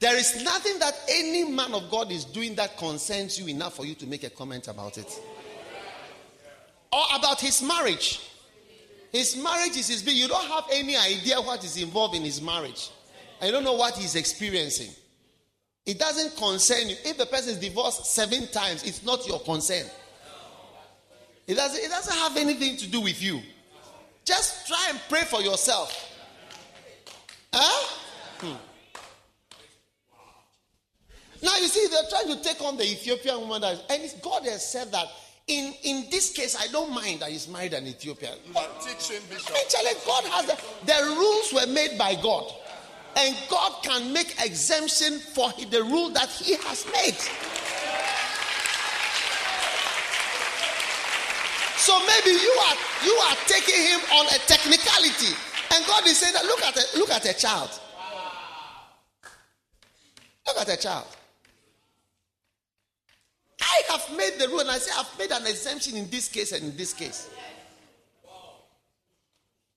[0.00, 3.84] There is nothing that any man of God is doing that concerns you enough for
[3.84, 5.20] you to make a comment about it.
[6.90, 8.20] Or about his marriage.
[9.12, 12.90] His marriage is his You don't have any idea what is involved in his marriage.
[13.40, 14.90] And you don't know what he's experiencing.
[15.84, 16.96] It doesn't concern you.
[17.04, 19.86] If the person is divorced seven times, it's not your concern.
[21.46, 23.40] It doesn't, it doesn't have anything to do with you.
[24.24, 26.14] Just try and pray for yourself.
[27.52, 27.86] Huh?
[28.38, 28.69] Hmm.
[31.42, 34.66] Now you see, they're trying to take on the Ethiopian woman, that, and God has
[34.66, 35.06] said that
[35.46, 38.34] in, in this case, I don't mind that he's married an Ethiopian.
[38.54, 39.54] But teaching bishop.
[39.56, 40.56] Actually, God has the,
[40.86, 42.52] the rules were made by God,
[43.16, 47.18] and God can make exemption for the rule that He has made.
[51.80, 55.34] So maybe you are you are taking him on a technicality,
[55.74, 57.70] and God is saying that look at a, look at a child.
[60.46, 61.06] Look at a child.
[63.70, 66.52] I have made the rule and I say I've made an exemption in this case
[66.52, 67.30] and in this case.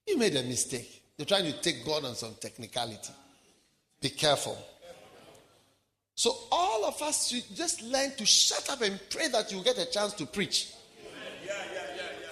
[0.08, 1.02] You made a mistake.
[1.18, 3.14] You're trying to take God on some technicality.
[4.02, 4.58] Be careful.
[6.16, 9.78] So all of us should just learn to shut up and pray that you get
[9.78, 10.74] a chance to preach.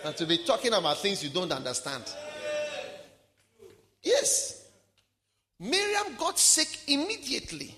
[0.04, 2.04] and to be talking about things you don't understand.
[4.04, 4.68] Yes.
[5.60, 7.76] Miriam got sick immediately.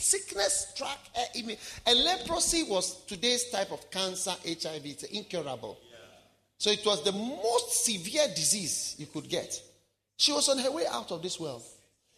[0.00, 1.54] Sickness struck her
[1.86, 4.84] And leprosy was today's type of cancer, HIV.
[4.84, 5.78] It's incurable.
[6.58, 9.60] So it was the most severe disease you could get.
[10.16, 11.62] She was on her way out of this world.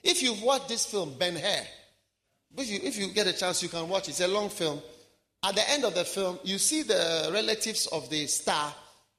[0.03, 1.67] If you've watched this film, Ben Hur,
[2.57, 4.13] if you, if you get a chance, you can watch it.
[4.13, 4.81] It's a long film.
[5.43, 8.75] At the end of the film, you see the relatives of the star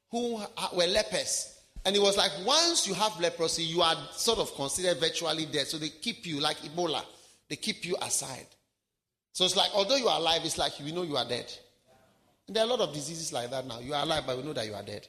[0.09, 0.37] who
[0.73, 1.59] were lepers.
[1.85, 5.67] And it was like once you have leprosy, you are sort of considered virtually dead.
[5.67, 7.03] So they keep you, like Ebola,
[7.51, 8.47] they keep you aside.
[9.33, 11.51] So it's like, although you are alive, it's like we know you are dead.
[12.47, 13.79] And there are a lot of diseases like that now.
[13.79, 15.05] You are alive, but we know that you are dead.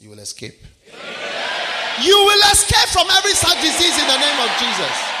[0.00, 0.58] You will escape.
[2.02, 5.12] You will escape from every such disease in the name of Jesus.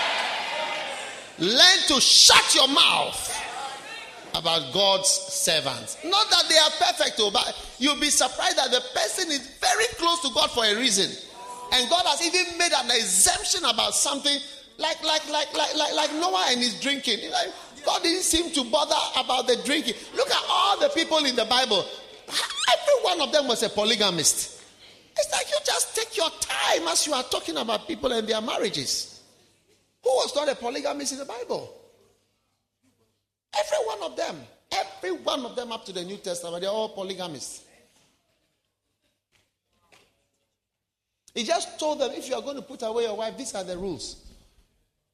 [1.58, 3.38] Learn to shut your mouth
[4.34, 5.98] about God's servants.
[6.06, 9.84] Not that they are perfect, oh, but you'll be surprised that the person is very
[9.98, 11.10] close to God for a reason.
[11.74, 14.38] And God has even made an exemption about something
[14.78, 17.30] like like like like like, like Noah and his drinking.
[17.30, 17.48] Like,
[17.84, 19.94] God didn't seem to bother about the drinking.
[20.14, 21.84] Look at all the people in the Bible.
[22.28, 24.60] Every one of them was a polygamist.
[25.16, 28.40] It's like you just take your time as you are talking about people and their
[28.40, 29.20] marriages.
[30.02, 31.72] Who was not a polygamist in the Bible?
[33.54, 34.36] Every one of them.
[34.72, 37.64] Every one of them up to the New Testament, they're all polygamists.
[41.34, 43.64] He just told them if you are going to put away your wife, these are
[43.64, 44.31] the rules.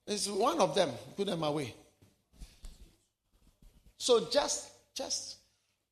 [0.09, 1.75] It's one of them, put them away.
[3.99, 5.37] So just just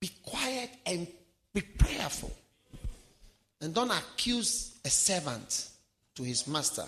[0.00, 1.06] be quiet and
[1.52, 2.34] be prayerful.
[3.60, 5.68] And don't accuse a servant
[6.14, 6.84] to his master.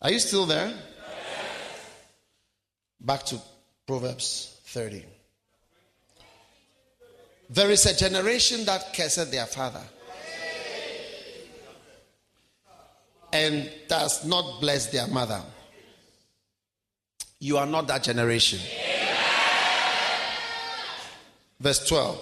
[0.00, 0.72] Are you still there?
[3.00, 3.38] Back to
[3.86, 5.04] Proverbs 30.
[7.50, 9.82] There is a generation that cursed their father
[13.32, 15.40] and does not bless their mother.
[17.38, 18.60] You are not that generation.
[21.58, 22.20] Verse 12.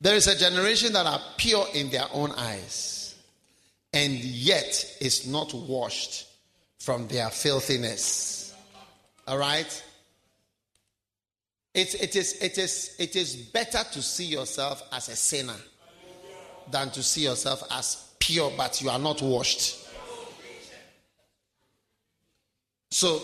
[0.00, 3.14] There is a generation that are pure in their own eyes
[3.92, 6.26] and yet is not washed
[6.78, 8.54] from their filthiness.
[9.26, 9.84] All right?
[11.72, 15.56] It, it, is, it, is, it is better to see yourself as a sinner
[16.70, 19.85] than to see yourself as pure, but you are not washed.
[22.90, 23.20] So,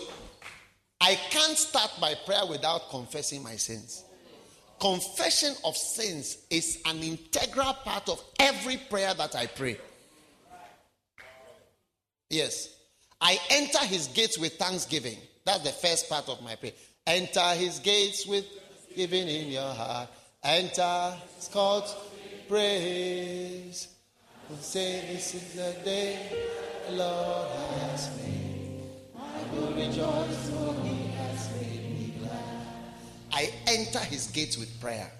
[0.99, 4.03] I can't start my prayer without confessing my sins.
[4.79, 9.77] Confession of sins is an integral part of every prayer that I pray.
[12.29, 12.69] Yes.
[13.21, 15.17] I enter his gates with thanksgiving.
[15.45, 16.73] That's the first part of my prayer.
[17.05, 18.45] Enter his gates with
[18.95, 20.09] giving in your heart.
[20.43, 21.95] Enter his courts
[22.47, 23.87] praise.
[24.49, 26.29] And say, This is the day
[26.87, 27.47] the Lord
[27.79, 28.42] has made.
[33.31, 35.11] I enter his gates with prayer,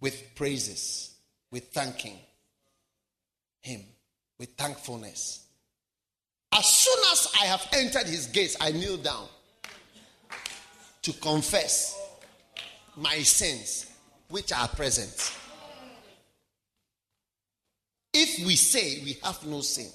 [0.00, 1.14] with praises,
[1.50, 2.18] with thanking
[3.62, 3.80] him,
[4.38, 5.46] with thankfulness.
[6.52, 9.26] As soon as I have entered his gates, I kneel down
[11.02, 11.98] to confess
[12.96, 13.86] my sins
[14.28, 15.32] which are present.
[18.12, 19.90] If we say we have no sin,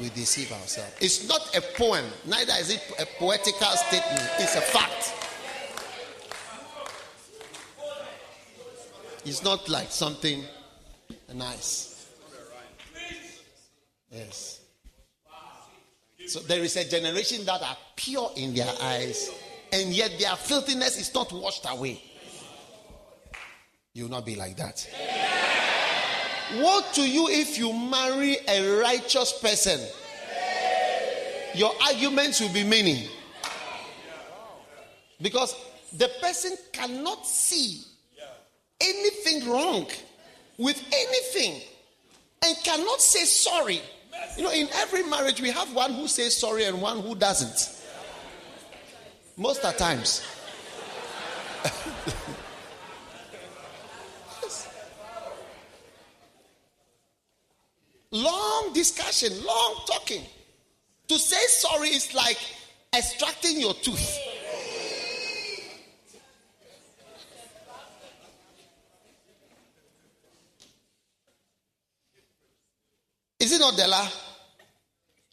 [0.00, 0.94] we deceive ourselves.
[1.00, 5.14] It's not a poem, neither is it a poetical statement, it's a fact.
[9.24, 10.44] It's not like something
[11.32, 12.08] nice.
[14.10, 14.60] Yes.
[16.26, 19.30] So there is a generation that are pure in their eyes,
[19.72, 22.02] and yet their filthiness is not washed away.
[23.94, 24.88] You will not be like that.
[26.60, 29.80] What to you if you marry a righteous person?
[31.54, 33.08] Your arguments will be many.
[35.20, 35.54] Because
[35.96, 37.82] the person cannot see
[38.80, 39.86] anything wrong
[40.58, 41.60] with anything
[42.44, 43.80] and cannot say sorry
[44.36, 47.80] you know, in every marriage, we have one who says sorry and one who doesn't.
[49.36, 50.22] Most of times.
[54.42, 54.68] yes.
[58.74, 60.22] Discussion, long talking.
[61.08, 62.38] To say sorry is like
[62.94, 64.18] extracting your tooth.
[73.40, 74.08] Is it not Della?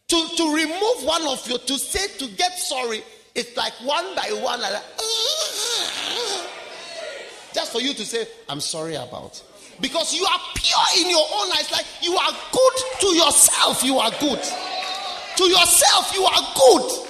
[0.07, 3.03] To, to remove one of your, to say, to get sorry,
[3.35, 4.81] it's like one by one, like
[7.53, 9.41] just for you to say, I'm sorry about
[9.81, 11.71] because you are pure in your own eyes.
[11.71, 14.41] Like you are good to yourself, you are good.
[15.37, 17.05] To yourself, you are good.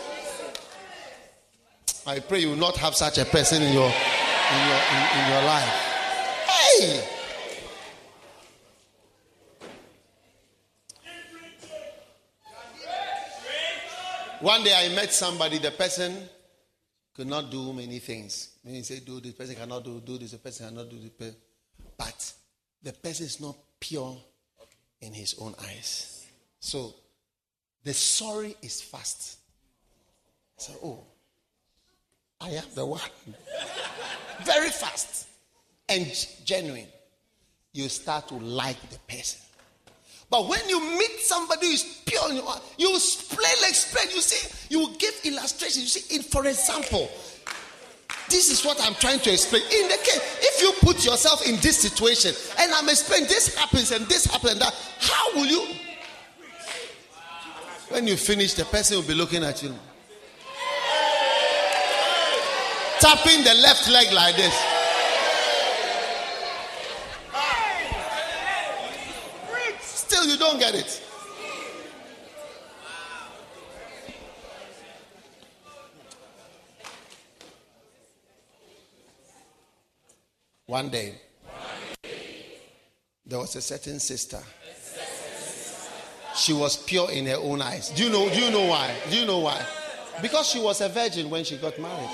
[2.06, 5.32] I pray you will not have such a person in your in your in, in
[5.32, 5.70] your life.
[6.48, 7.16] Hey.
[14.42, 16.16] One day I met somebody, the person
[17.14, 18.52] could not do many things.
[18.64, 21.34] When he said, do this person cannot do, do this, the person cannot do this.
[21.98, 22.34] But
[22.84, 24.18] the person is not pure
[25.02, 26.28] in his own eyes.
[26.60, 26.94] So
[27.84, 29.38] the sorry is fast.
[30.58, 31.04] So, oh,
[32.42, 33.02] I am the one.
[34.44, 35.28] Very fast
[35.88, 36.06] and
[36.46, 36.88] genuine.
[37.74, 39.40] You start to like the person.
[40.30, 42.32] But when you meet somebody who is pure,
[42.78, 44.10] you explain, explain.
[44.14, 45.82] You see, you will give illustration.
[45.82, 47.10] You see, for example,
[48.30, 49.64] this is what I'm trying to explain.
[49.64, 53.92] In the case, if you put yourself in this situation and I'm explaining this happens
[53.92, 55.76] and this happens and that, how will you?
[57.90, 59.74] When you finish, the person will be looking at you,
[63.00, 64.54] tapping the left leg like this.
[69.82, 71.09] Still, you don't get it.
[80.70, 81.16] One day,
[83.26, 84.38] there was a certain sister.
[86.36, 87.90] She was pure in her own eyes.
[87.90, 88.30] Do you know?
[88.30, 88.96] Do you know why?
[89.10, 89.66] Do you know why?
[90.22, 92.08] Because she was a virgin when she got married.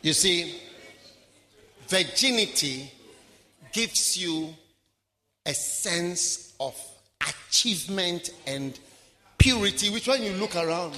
[0.00, 0.69] You see,
[1.90, 2.90] virginity
[3.72, 4.54] gives you
[5.44, 6.74] a sense of
[7.20, 8.78] achievement and
[9.38, 10.96] purity, which when you look around,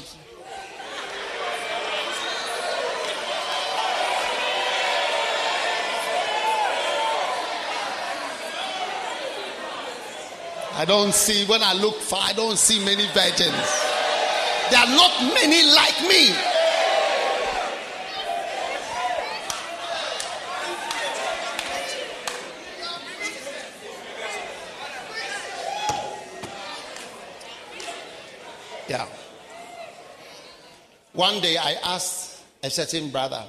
[10.75, 13.83] I don't see, when I look far, I don't see many virgins.
[14.71, 16.35] There are not many like me.
[28.89, 29.07] Yeah.
[31.23, 33.45] One day I asked a certain brother,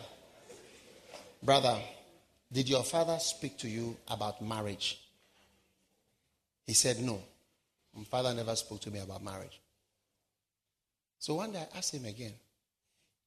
[1.41, 1.75] Brother,
[2.51, 5.01] did your father speak to you about marriage?
[6.67, 7.19] He said, No.
[7.97, 9.59] My father never spoke to me about marriage.
[11.17, 12.33] So one day I asked him again,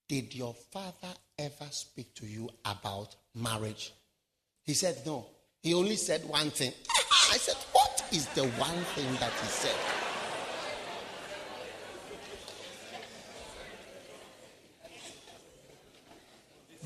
[0.06, 3.93] Did your father ever speak to you about marriage?
[4.62, 5.27] He said, No.
[5.60, 6.73] He only said one thing.
[7.32, 9.95] I said, What is the one thing that he said?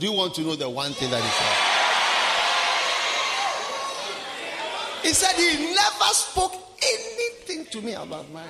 [0.01, 1.57] Do you want to know the one thing that he said?
[5.03, 8.49] He said he never spoke anything to me about marriage.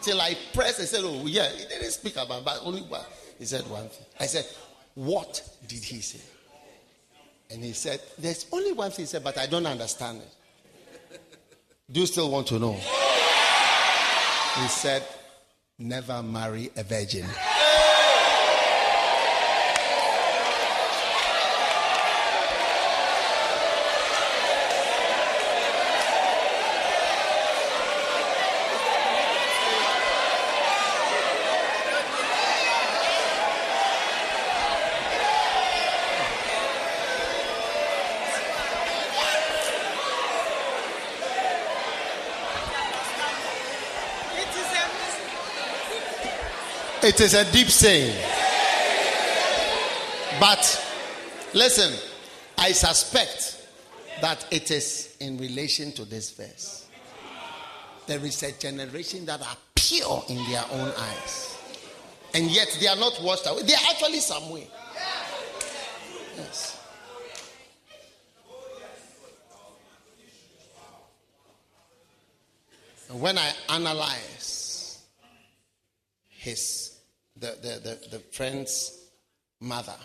[0.00, 3.00] Till I pressed and said, Oh, yeah, he didn't speak about but only one.
[3.36, 4.06] He said one thing.
[4.20, 4.46] I said,
[4.94, 6.20] What did he say?
[7.50, 11.20] And he said, There's only one thing he said, but I don't understand it.
[11.90, 12.74] Do you still want to know?
[12.74, 15.02] He said,
[15.80, 17.26] Never marry a virgin.
[47.06, 48.16] It is a deep saying.
[50.40, 50.58] But
[51.54, 51.92] listen,
[52.58, 53.64] I suspect
[54.20, 56.88] that it is in relation to this verse.
[58.08, 61.56] There is a generation that are pure in their own eyes,
[62.34, 63.62] and yet they are not washed away.
[63.62, 64.64] They are actually somewhere.
[66.36, 66.80] Yes.
[73.08, 74.98] And when I analyze
[76.30, 76.95] his
[77.38, 79.06] the, the, the, the friend's
[79.60, 79.96] mother.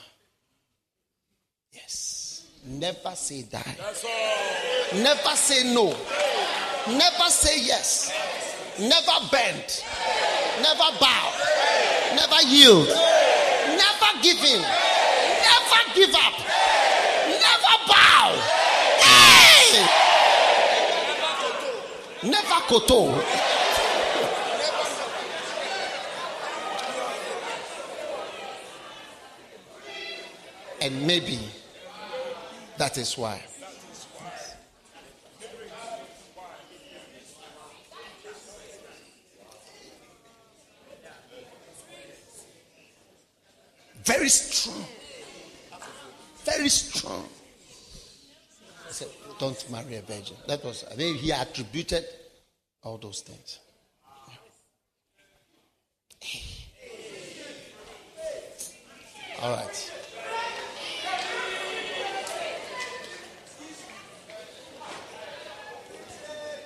[1.71, 2.45] Yes.
[2.65, 3.77] Never say die.
[4.93, 5.95] Never say no.
[6.87, 8.11] Never say yes.
[8.79, 9.83] Never bend.
[10.61, 11.33] Never bow.
[12.15, 12.87] Never yield.
[12.87, 14.61] Never give in.
[14.61, 16.33] Never give up.
[17.27, 18.35] Never bow.
[18.99, 19.85] Hey!
[22.23, 23.60] Never koto.
[30.81, 31.39] And maybe
[32.77, 33.39] that is why.
[44.03, 44.85] Very strong.
[46.43, 47.25] Very strong.
[48.87, 49.07] I said,
[49.39, 50.35] don't marry a virgin.
[50.47, 52.05] That was, I think he attributed
[52.81, 53.59] all those things.
[59.41, 60.00] All right.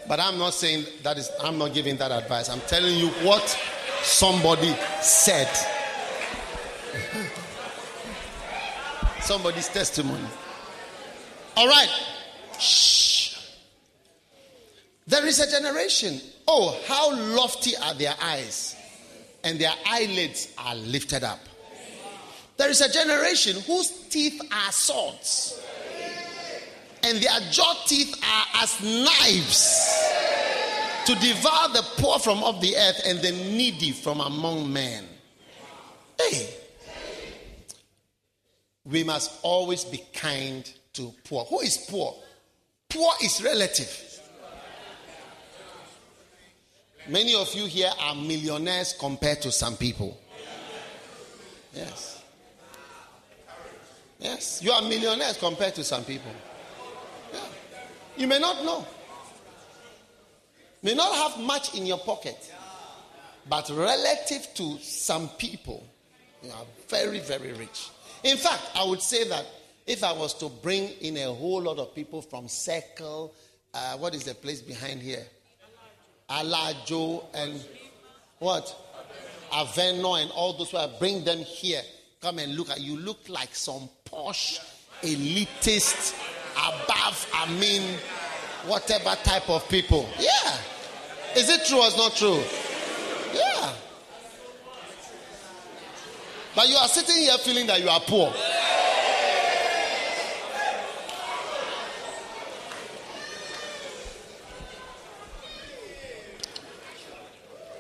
[0.07, 2.49] But I'm not saying that is, I'm not giving that advice.
[2.49, 3.59] I'm telling you what
[4.03, 5.49] somebody said.
[9.21, 10.27] Somebody's testimony.
[11.57, 11.89] All right.
[12.59, 13.37] Shh.
[15.07, 16.21] There is a generation.
[16.47, 18.75] Oh, how lofty are their eyes,
[19.43, 21.39] and their eyelids are lifted up.
[22.57, 25.59] There is a generation whose teeth are swords
[27.05, 29.93] and their jaw teeth are as knives
[31.05, 35.05] to devour the poor from off the earth and the needy from among men.
[36.19, 36.49] Hey,
[38.83, 41.45] we must always be kind to poor.
[41.45, 42.15] Who is poor?
[42.89, 44.01] Poor is relative.
[47.07, 50.19] Many of you here are millionaires compared to some people.
[51.71, 52.23] Yes.
[54.17, 56.31] Yes, you are millionaires compared to some people.
[58.17, 58.85] You may not know.
[60.81, 62.51] May not have much in your pocket.
[63.47, 65.85] But relative to some people,
[66.41, 67.89] you are very, very rich.
[68.23, 69.45] In fact, I would say that
[69.85, 73.33] if I was to bring in a whole lot of people from Circle,
[73.73, 75.25] uh, what is the place behind here?
[76.29, 77.63] Alajo and
[78.39, 78.75] what?
[79.51, 81.81] Avenor and all those who I bring them here.
[82.21, 82.97] Come and look at you.
[82.97, 84.59] Look like some posh,
[85.03, 86.15] elitist
[86.55, 87.97] above, I mean,
[88.65, 90.09] whatever type of people.
[90.19, 90.57] Yeah.
[91.35, 92.41] Is it true or is not true?
[93.33, 93.73] Yeah.
[96.55, 98.33] But you are sitting here feeling that you are poor.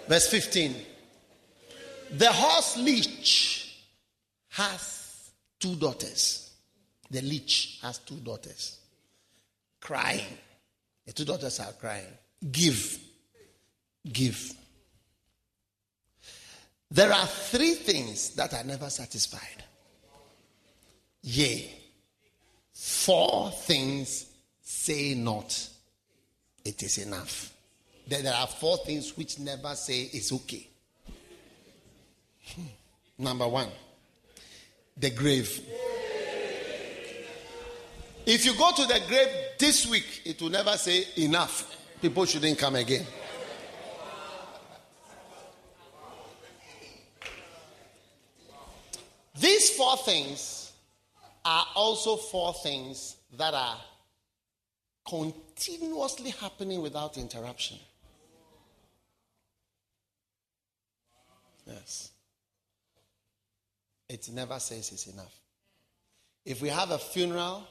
[0.07, 0.75] Verse 15.
[2.11, 3.83] The horse leech
[4.49, 6.44] has two daughters.
[7.09, 8.79] The leech has two daughters
[9.79, 10.37] crying.
[11.05, 12.17] The two daughters are crying.
[12.51, 12.99] Give.
[14.11, 14.53] Give.
[16.89, 19.63] There are three things that are never satisfied.
[21.21, 21.69] Yea,
[22.71, 24.27] four things
[24.61, 25.69] say not,
[26.63, 27.51] it is enough.
[28.07, 30.67] Then there are four things which never say it's okay.
[32.47, 32.61] Hmm.
[33.17, 33.69] Number one,
[34.97, 35.61] the grave.
[38.25, 39.27] If you go to the grave
[39.59, 41.77] this week, it will never say enough.
[42.01, 43.05] People shouldn't come again.
[49.39, 50.71] These four things
[51.43, 53.77] are also four things that are
[55.07, 57.77] continuously happening without interruption.
[61.67, 62.11] Yes.
[64.09, 65.33] It never says it's enough.
[66.43, 67.67] If we have a funeral,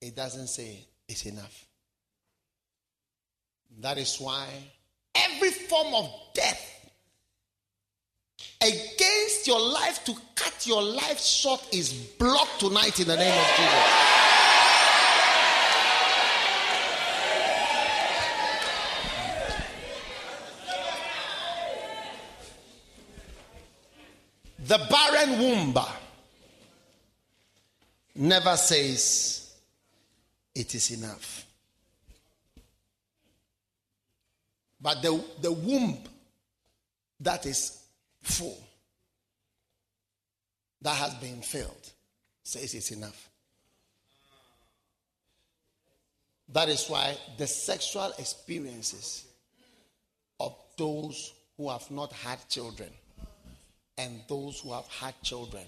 [0.00, 0.78] it doesn't say
[1.08, 1.66] it's enough.
[3.80, 4.46] That is why
[5.14, 6.90] every form of death
[8.62, 13.46] against your life to cut your life short is blocked tonight in the name of
[13.56, 14.06] Jesus.
[24.66, 25.74] The barren womb
[28.14, 29.39] never says
[30.60, 31.46] it is enough.
[34.78, 35.98] But the, the womb
[37.20, 37.82] that is
[38.22, 38.62] full,
[40.82, 41.92] that has been filled,
[42.42, 43.28] says it's enough.
[46.52, 49.24] That is why the sexual experiences
[50.38, 52.90] of those who have not had children
[53.96, 55.64] and those who have had children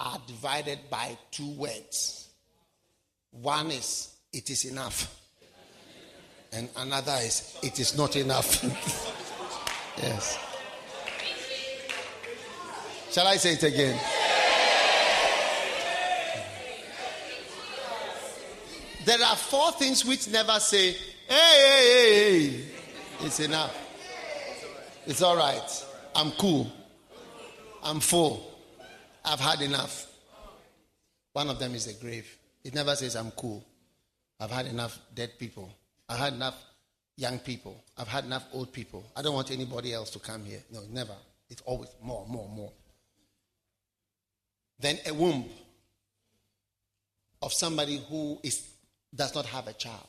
[0.00, 2.27] are divided by two words
[3.30, 5.14] one is, it is enough.
[6.52, 8.62] And another is, it is not enough.
[9.98, 10.38] yes.
[13.10, 13.98] Shall I say it again?
[19.04, 20.98] There are four things which never say, hey,
[21.28, 22.64] hey, hey, hey.
[23.20, 23.76] It's enough.
[25.06, 25.84] It's all right.
[26.14, 26.70] I'm cool.
[27.82, 28.52] I'm full.
[29.24, 30.06] I've had enough.
[31.32, 32.37] One of them is the grave.
[32.68, 33.64] It never says, I'm cool.
[34.38, 35.72] I've had enough dead people.
[36.06, 36.54] I've had enough
[37.16, 37.82] young people.
[37.96, 39.10] I've had enough old people.
[39.16, 40.62] I don't want anybody else to come here.
[40.70, 41.14] No, never.
[41.48, 42.70] It's always more, more, more.
[44.78, 45.46] Then a womb
[47.40, 48.68] of somebody who is
[49.14, 50.06] does not have a child.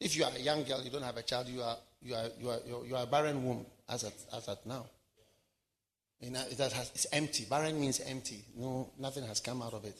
[0.00, 2.28] If you are a young girl, you don't have a child, you are you are
[2.40, 4.86] you are you are a barren womb as at as at now.
[6.22, 7.44] You know, that has, it's empty.
[7.44, 8.44] Barren means empty.
[8.56, 9.98] No, nothing has come out of it.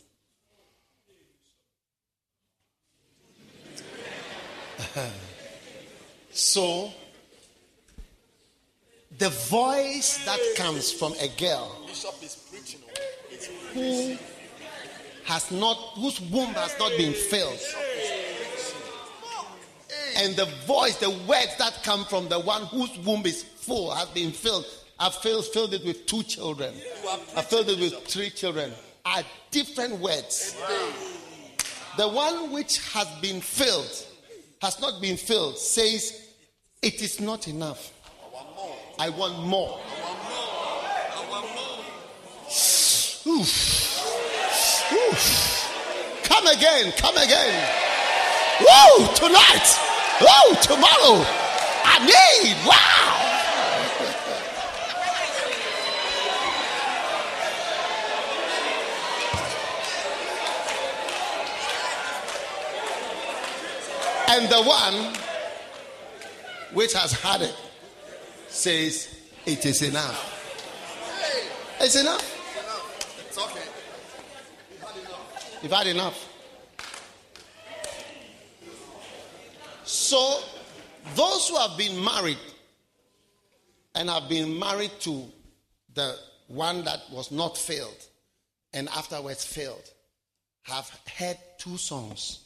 [6.31, 6.90] so,
[9.19, 11.69] the voice that comes from a girl
[13.74, 14.16] who
[15.24, 17.61] has not, whose womb has not been filled,
[20.16, 24.09] and the voice, the words that come from the one whose womb is full, has
[24.09, 24.66] been filled.
[24.98, 26.74] I've filled, filled it with two children.
[27.35, 28.73] I filled it with three children.
[29.07, 30.55] Are different words.
[31.97, 34.07] The one which has been filled,
[34.61, 36.28] has not been filled, says,
[36.82, 37.93] It is not enough.
[38.23, 38.77] I want more.
[38.99, 39.09] I
[43.27, 44.93] Oof.
[44.93, 46.23] Oof.
[46.24, 47.55] Come again, come again.
[48.61, 49.78] Woo, tonight.
[50.20, 51.24] Woo, tomorrow.
[51.85, 53.30] I need, wow.
[64.32, 65.12] And the one
[66.73, 67.57] which has had it
[68.47, 71.74] says, It is enough.
[71.81, 73.27] It's enough.
[73.27, 73.66] It's okay.
[75.62, 76.28] You've had enough.
[79.82, 80.43] So,
[81.16, 82.39] those who have been married
[83.97, 85.24] and have been married to
[85.94, 86.16] the
[86.47, 88.07] one that was not filled
[88.73, 89.90] and afterwards filled
[90.62, 90.89] have
[91.19, 92.44] heard two songs.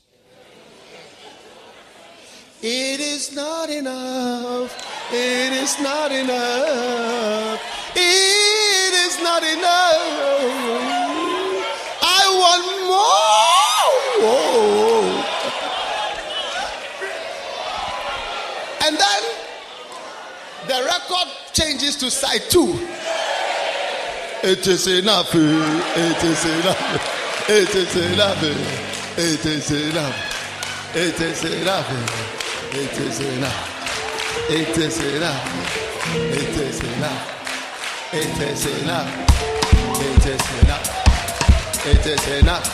[2.67, 4.73] It is not enough.
[5.13, 7.61] It is not enough.
[7.95, 10.01] It is not enough.
[12.01, 13.21] I want more.
[18.87, 19.23] And then
[20.69, 22.79] the record changes to side two.
[24.43, 25.35] It is enough.
[25.35, 27.47] It is enough.
[27.47, 28.43] It is enough.
[29.19, 30.17] It is enough.
[30.95, 32.44] It is enough.
[32.77, 34.51] It is enough.
[34.51, 35.47] It is enough.
[36.13, 37.23] It is enough.
[38.13, 39.09] It is enough.
[40.01, 40.89] It is enough.
[41.87, 42.67] It is enough.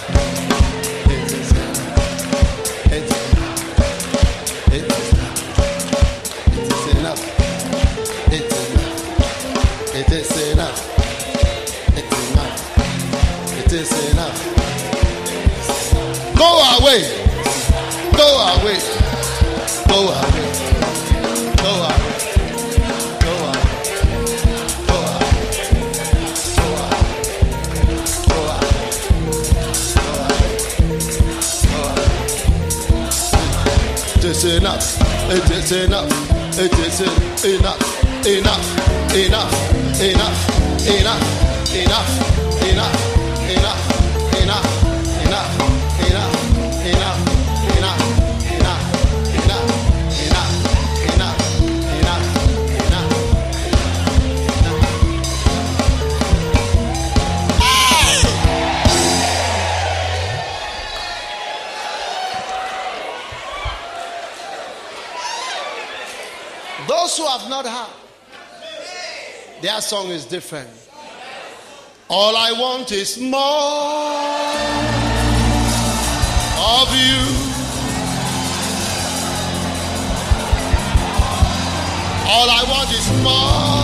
[1.05, 1.93] It is enough.
[2.91, 3.77] It is enough.
[4.73, 5.13] It is
[6.97, 7.21] enough.
[8.33, 9.05] It is enough.
[9.93, 10.81] It is enough.
[11.99, 12.59] It is enough.
[13.59, 14.39] It is enough.
[16.39, 16.49] Go
[16.79, 17.01] away.
[18.17, 18.79] Go away.
[18.81, 18.90] Go away.
[19.91, 20.23] Go away.
[21.57, 21.97] Go away.
[23.19, 23.59] Go away.
[24.87, 24.95] Go away.
[24.95, 25.25] Go away.
[28.25, 28.61] Go away.
[31.67, 32.07] Go away.
[34.15, 34.87] It is enough.
[35.29, 36.11] It is enough.
[36.57, 37.81] It is enough.
[38.27, 38.61] Enough.
[39.12, 39.51] Enough.
[40.01, 40.01] Enough.
[40.01, 40.39] Enough.
[40.87, 41.75] Enough.
[41.75, 42.62] Enough.
[42.62, 43.10] Enough.
[69.81, 70.69] Their song is different.
[72.11, 73.40] All I want is more
[76.77, 77.16] of you.
[82.28, 83.81] All I want is more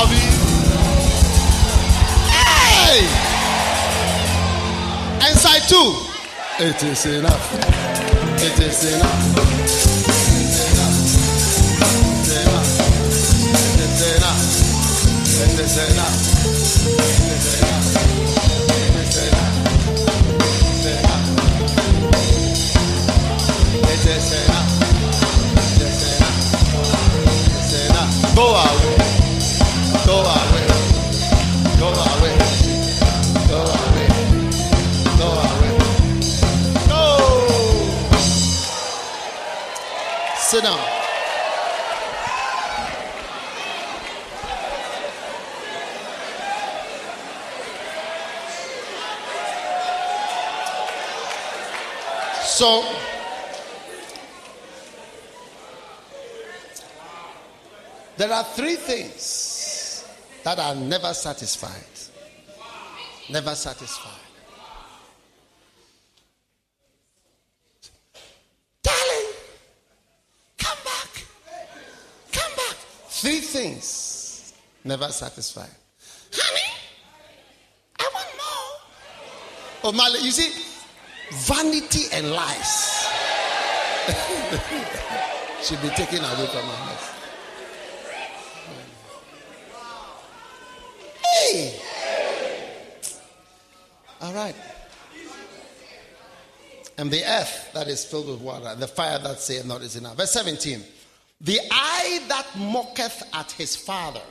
[0.00, 0.32] of you.
[2.34, 3.06] Hey!
[5.24, 5.94] And side two.
[6.58, 7.54] It is enough.
[8.42, 10.13] It is enough.
[40.54, 40.83] Sit down.
[52.64, 52.82] So,
[58.16, 60.06] There are three things
[60.44, 61.84] that are never satisfied.
[63.28, 64.12] Never satisfied.
[68.82, 69.32] Darling,
[70.56, 71.24] come back.
[72.32, 72.76] Come back.
[73.10, 74.54] Three things
[74.84, 75.76] never satisfied.
[76.32, 76.72] Honey,
[77.98, 79.90] I want more.
[79.90, 80.73] Oh, Mali, you see,
[81.32, 83.08] vanity and lies
[85.62, 87.10] should be taken away from our us.
[91.24, 91.80] Hey!
[94.20, 94.54] All right.
[96.96, 100.16] And the earth that is filled with water, the fire that saith not is enough.
[100.16, 100.82] Verse 17.
[101.40, 104.22] The eye that mocketh at his father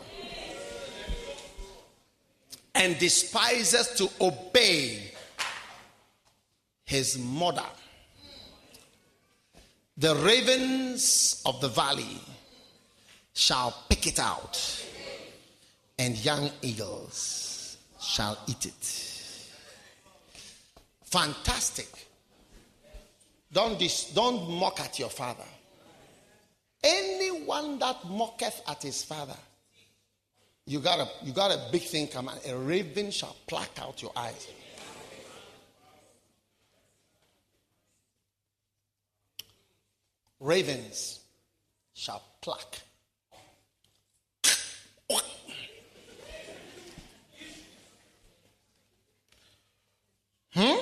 [2.75, 5.12] and despises to obey
[6.93, 7.65] his mother.
[9.97, 12.21] The ravens of the valley
[13.33, 14.55] shall pick it out,
[15.97, 18.85] and young eagles shall eat it.
[21.05, 21.89] Fantastic.
[23.51, 25.49] Don't, dis- don't mock at your father.
[26.83, 29.37] Anyone that mocketh at his father,
[30.67, 32.35] you got a you got a big thing coming.
[32.47, 34.47] A raven shall pluck out your eyes.
[40.43, 41.21] Ravens
[41.93, 42.75] shall pluck.
[50.53, 50.75] Hmm?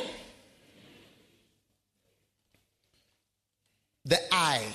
[4.04, 4.66] The eye.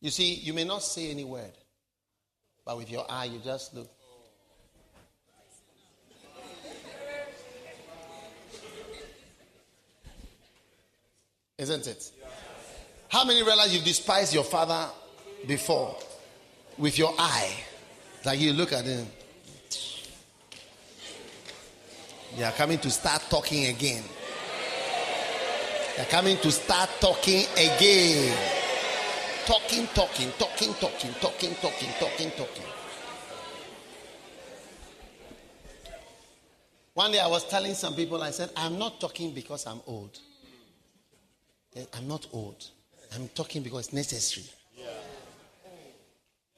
[0.00, 1.52] You see, you may not say any word,
[2.64, 3.95] but with your eye, you just look.
[11.58, 12.10] Isn't it?
[13.08, 14.90] How many realize you've despised your father
[15.46, 15.96] before
[16.76, 17.50] with your eye?
[18.26, 19.06] Like you look at him.
[22.36, 24.02] They are coming to start talking again.
[25.96, 28.36] They're coming to start talking again.
[29.46, 32.64] Talking, talking, talking, talking, talking, talking, talking, talking.
[36.92, 40.18] One day I was telling some people, I said, I'm not talking because I'm old.
[41.76, 42.70] Eh, I'm not old.
[43.14, 44.46] I'm talking because it's necessary.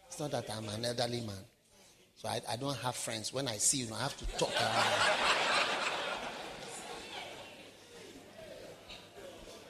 [0.07, 1.37] It's not that I'm an elderly man.
[2.17, 3.33] So I, I don't have friends.
[3.33, 4.51] When I see you, I have to talk.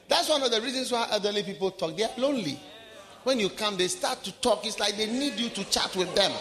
[0.07, 1.95] That's one of the reasons why elderly people talk.
[1.95, 2.59] They are lonely.
[3.23, 4.65] When you come, they start to talk.
[4.65, 6.31] It's like they need you to chat with them.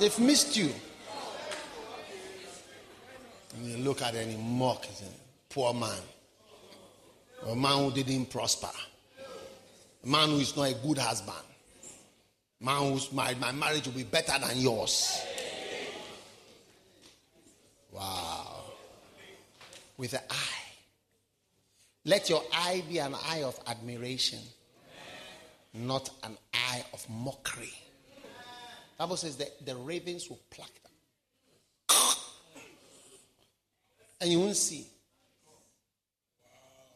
[0.00, 0.70] They've missed you.
[3.54, 4.86] And you look at any mock,
[5.48, 6.00] poor man.
[7.48, 8.70] A man who didn't prosper.
[10.04, 11.36] A man who is not a good husband.
[12.60, 15.20] A man who's married, my marriage will be better than yours.
[17.90, 18.64] Wow.
[19.96, 20.62] With the eye.
[22.04, 24.40] Let your eye be an eye of admiration,
[25.72, 27.72] not an eye of mockery.
[28.98, 30.92] Bible says that the ravens will pluck them.
[34.20, 34.86] And you won't see.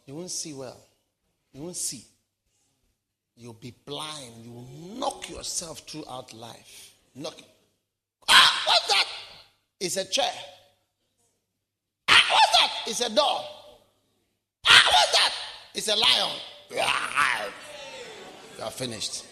[0.07, 0.81] You won't see well.
[1.53, 2.05] You won't see.
[3.37, 4.45] You'll be blind.
[4.45, 4.69] You will
[4.99, 6.95] knock yourself throughout life.
[7.15, 7.35] Knock.
[8.29, 9.05] Ah, what's that?
[9.81, 10.33] It's a chair.
[12.09, 12.71] Ah, what's that?
[12.87, 13.41] It's a door.
[14.67, 15.33] Ah, what's that?
[15.75, 16.37] It's a lion.
[16.79, 17.49] Ah,
[18.57, 19.25] you are finished.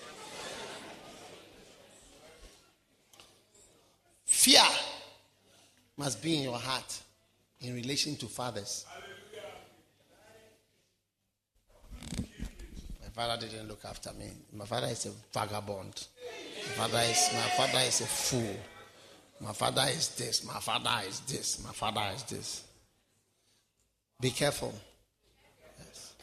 [4.27, 4.63] Fear
[5.97, 7.01] must be in your heart
[7.61, 8.85] in relation to fathers.
[13.15, 14.27] Father didn't look after me.
[14.53, 16.07] My father is a vagabond.
[16.79, 18.57] My father is my father is a fool.
[19.41, 20.45] My father is this.
[20.45, 21.63] My father is this.
[21.65, 22.65] My father is this.
[24.21, 24.75] Be careful.
[25.79, 26.15] Yes.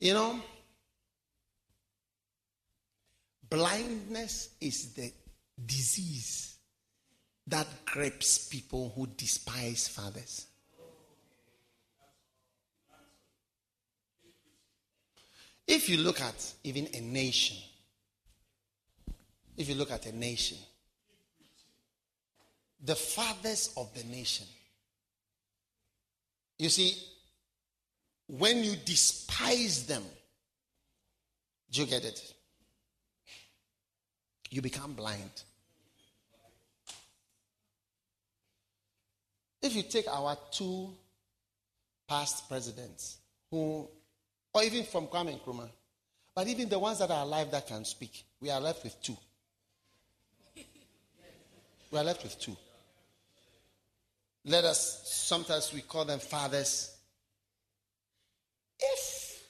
[0.00, 0.40] You know,
[3.48, 5.10] blindness is the
[5.64, 6.56] disease
[7.46, 10.47] that grips people who despise fathers.
[15.68, 17.58] If you look at even a nation,
[19.54, 20.56] if you look at a nation,
[22.82, 24.46] the fathers of the nation,
[26.58, 26.96] you see,
[28.28, 30.02] when you despise them,
[31.70, 32.34] do you get it?
[34.50, 35.30] You become blind.
[39.60, 40.88] If you take our two
[42.08, 43.18] past presidents,
[43.50, 43.86] who,
[44.52, 45.70] or even from Kwame Nkrumah,
[46.34, 49.16] But even the ones that are alive that can speak, we are left with two.
[51.90, 52.56] We are left with two.
[54.44, 56.96] Let us, sometimes we call them fathers.
[58.78, 59.42] If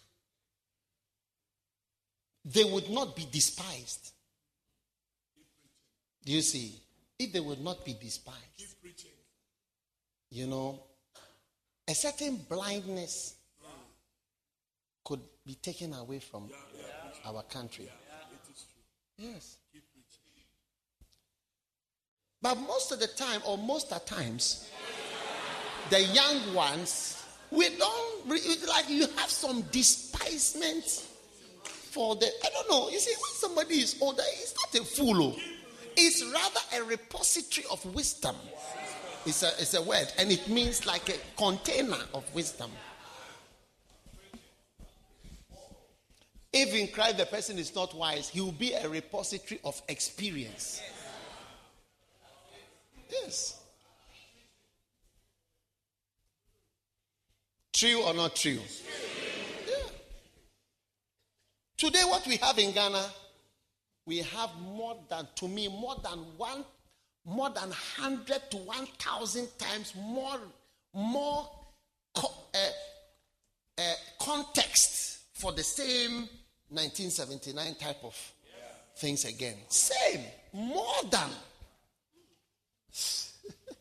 [2.44, 4.12] they would not be despised,
[6.24, 6.80] do you see?
[7.18, 8.76] If they would not be despised,
[10.30, 10.82] you know,
[11.86, 13.34] a certain blindness
[15.48, 16.50] be taken away from
[17.24, 17.88] our country.
[19.16, 19.56] Yes.
[22.42, 24.68] But most of the time, or most the times,
[25.88, 28.28] the young ones, we don't
[28.68, 30.84] like you have some despisement
[31.64, 32.26] for the.
[32.26, 32.90] I don't know.
[32.90, 35.34] You see, when somebody is older, he's not a fool.
[35.34, 35.36] Oh.
[35.96, 38.36] It's rather a repository of wisdom.
[39.24, 42.70] It's a, it's a word, and it means like a container of wisdom.
[46.52, 50.80] If in Christ the person is not wise, he will be a repository of experience.
[53.10, 53.60] Yes.
[57.72, 58.58] True or not true?
[59.68, 59.74] Yeah.
[61.76, 63.04] Today, what we have in Ghana,
[64.06, 66.64] we have more than, to me, more than one,
[67.24, 70.40] more than hundred to one thousand times more,
[70.94, 71.48] more
[72.14, 73.82] co- uh, uh,
[74.18, 76.28] context for the same
[76.70, 78.14] 1979 type of
[78.96, 79.56] things again.
[79.68, 81.30] Same, more than.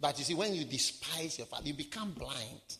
[0.00, 2.76] but you see, when you despise your father, you become blind.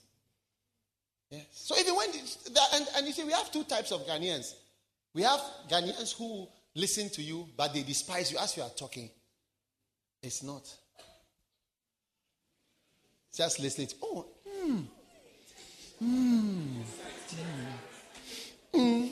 [1.30, 1.44] Yes.
[1.52, 4.54] So even when, and, and you see, we have two types of Ghanaians.
[5.12, 9.10] We have Ghanaians who listen to you, but they despise you as you are talking.
[10.22, 10.62] It's not.
[13.34, 13.88] Just listening.
[13.88, 14.80] To, oh, hmm.
[15.98, 16.82] Hmm.
[18.76, 19.06] Hmm.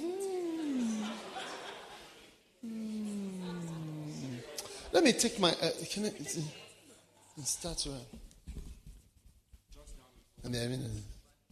[2.66, 4.36] Mm-hmm.
[4.92, 5.50] Let me take my.
[5.50, 7.98] Uh, can I uh, start where?
[10.44, 10.88] I mean, I mean, uh,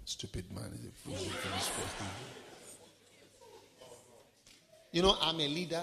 [0.05, 0.71] stupid man
[4.93, 5.83] You know, I'm a leader.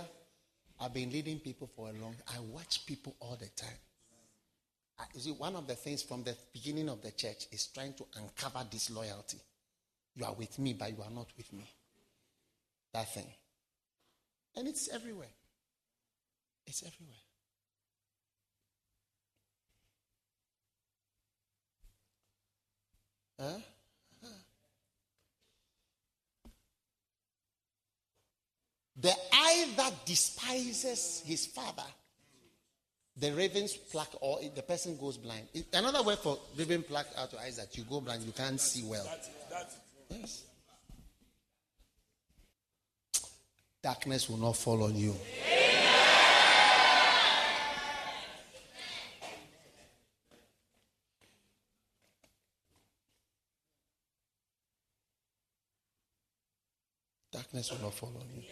[0.79, 2.15] I've been leading people for a long.
[2.27, 3.77] I watch people all the time.
[5.13, 8.05] You see, one of the things from the beginning of the church is trying to
[8.17, 9.39] uncover disloyalty.
[10.15, 11.65] You are with me, but you are not with me.
[12.93, 13.27] That thing.
[14.55, 15.27] And it's everywhere.
[16.65, 17.15] It's everywhere.
[23.39, 23.59] Huh?
[29.01, 31.85] The eye that despises his father,
[33.15, 35.47] the ravens pluck, or the person goes blind.
[35.71, 38.83] Another word for raven pluck out your eyes that you go blind, you can't see
[38.83, 39.09] well.
[40.09, 40.43] Yes.
[43.81, 45.15] Darkness will not fall on you.
[57.31, 58.43] Darkness will not fall on you.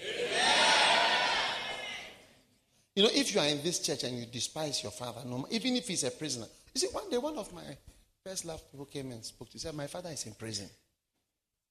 [2.96, 5.76] You know, if you are in this church and you despise your father, no, even
[5.76, 6.48] if he's a prisoner.
[6.74, 7.78] You see, one day one of my
[8.26, 9.60] first love people came and spoke to me.
[9.60, 10.68] He said, My father is in prison.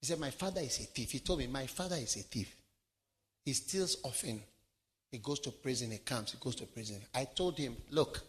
[0.01, 1.11] He said, My father is a thief.
[1.11, 2.55] He told me, My father is a thief.
[3.47, 4.43] He steals often.
[5.11, 7.01] He goes to prison, he comes, he goes to prison.
[7.15, 8.21] I told him, Look,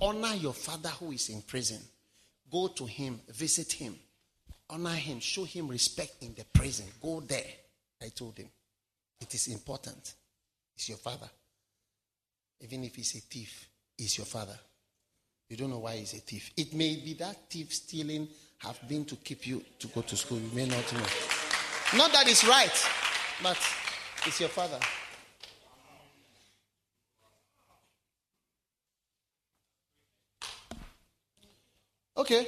[0.00, 1.82] honor your father who is in prison.
[2.50, 3.96] Go to him, visit him,
[4.70, 6.86] honor him, show him respect in the prison.
[7.02, 7.44] Go there.
[8.00, 8.48] I told him,
[9.20, 10.14] It is important.
[10.76, 11.28] It's your father.
[12.60, 13.68] Even if he's a thief,
[13.98, 14.58] he's your father.
[15.48, 16.52] You don't know why he's a thief.
[16.56, 18.28] It may be that thief stealing
[18.58, 20.38] have been to keep you to go to school.
[20.38, 21.06] You may not know.
[21.96, 22.86] Not that it's right,
[23.42, 23.58] but
[24.26, 24.78] it's your father.
[32.16, 32.46] Okay,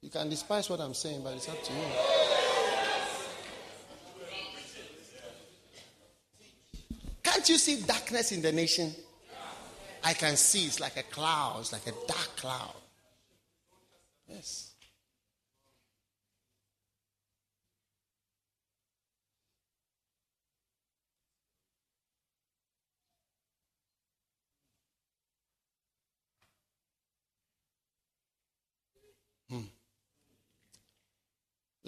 [0.00, 1.78] you can despise what I'm saying, but it's up to you.
[7.22, 8.94] Can't you see darkness in the nation?
[10.04, 12.74] I can see it's like a cloud, it's like a dark cloud.
[14.28, 14.72] Yes.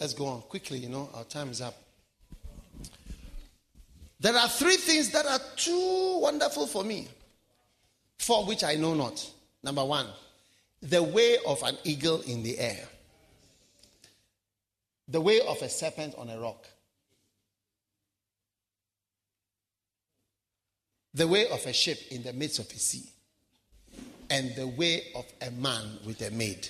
[0.00, 1.74] Let's go on quickly, you know, our time is up.
[4.18, 7.06] There are three things that are too wonderful for me,
[8.18, 9.30] for which I know not.
[9.62, 10.06] Number one,
[10.82, 12.88] the way of an eagle in the air,
[15.06, 16.66] the way of a serpent on a rock,
[21.12, 23.04] the way of a ship in the midst of a sea,
[24.30, 26.68] and the way of a man with a maid.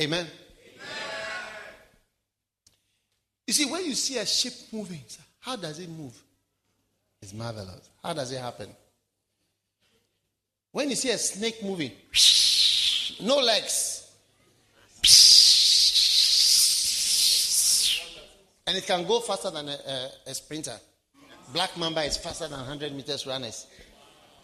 [0.00, 0.26] Amen.
[3.46, 5.00] You see, when you see a ship moving,
[5.40, 6.20] how does it move?
[7.22, 7.88] It's marvelous.
[8.02, 8.68] How does it happen?
[10.74, 11.92] When you see a snake moving,
[13.20, 14.10] no legs,
[18.66, 20.76] and it can go faster than a, a, a sprinter.
[21.52, 23.68] Black mamba is faster than 100 meters runners.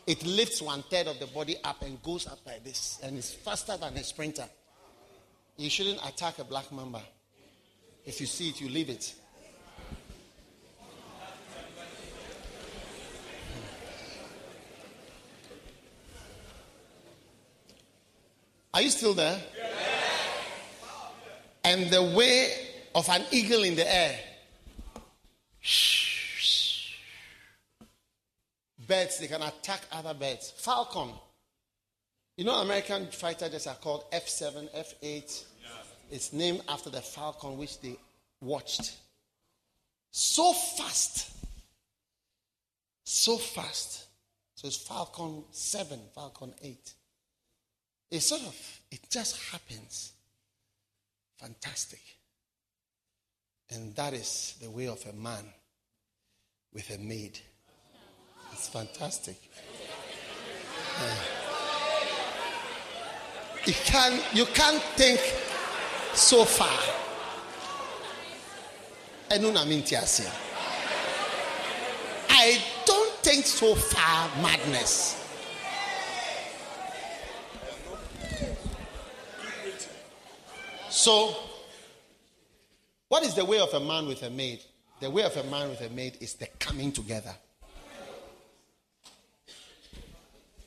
[0.07, 3.35] It lifts one third of the body up and goes up like this, and it's
[3.35, 4.49] faster than a sprinter.
[5.57, 7.03] You shouldn't attack a black mamba.
[8.07, 9.17] If you see it, you leave it.
[18.73, 19.41] Are you still there?
[21.65, 22.53] And the way
[22.95, 24.19] of an eagle in the air.
[28.87, 30.53] Birds, they can attack other birds.
[30.57, 31.11] Falcon.
[32.37, 35.45] You know, American fighter jets are called F 7, F 8,
[36.11, 37.97] it's named after the falcon which they
[38.41, 38.97] watched.
[40.11, 41.31] So fast.
[43.05, 44.07] So fast.
[44.57, 46.93] So it's Falcon 7, Falcon 8.
[48.11, 50.13] It sort of, it just happens.
[51.39, 52.01] Fantastic.
[53.71, 55.45] And that is the way of a man
[56.75, 57.39] with a maid.
[58.53, 59.37] It's fantastic.
[63.67, 65.21] You, can, you can't think
[66.15, 66.79] so far.
[72.31, 75.20] i don't think so far madness.
[80.91, 81.37] So,
[83.09, 84.61] what is the way of a man with a maid?
[85.01, 87.35] The way of a man with a maid is the coming together.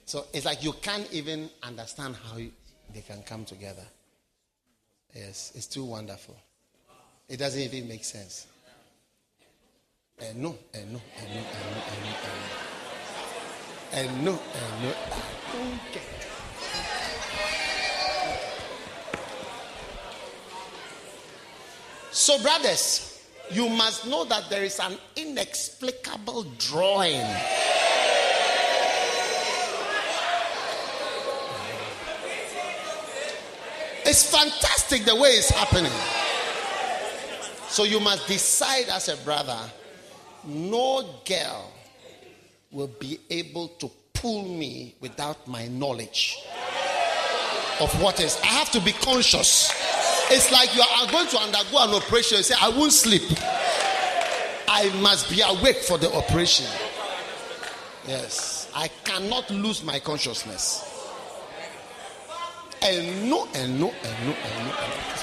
[0.06, 3.86] So it's like you can't even understand how they can come together.
[5.14, 6.38] Yes, it's too wonderful.
[7.28, 8.48] It doesn't even make sense.
[10.20, 12.00] And no, and no, and no, and no,
[13.91, 14.95] and no, and no, and no, no.
[15.90, 16.12] Okay.
[22.14, 23.22] So, brothers,
[23.52, 27.22] you must know that there is an inexplicable drawing
[34.06, 35.91] It's fantastic the way it's happening.
[37.69, 39.57] So you must decide as a brother
[40.45, 41.72] no girl
[42.69, 46.38] will be able to pull me without my knowledge
[47.80, 48.38] of what is.
[48.44, 49.72] I have to be conscious.
[50.35, 52.38] It's like you are going to undergo an operation.
[52.38, 53.22] You say, I won't sleep.
[54.68, 56.65] I must be awake for the operation.
[58.07, 58.68] Yes.
[58.76, 60.89] I cannot lose my consciousness.
[62.81, 65.14] And no, and no, and no, and no, and no.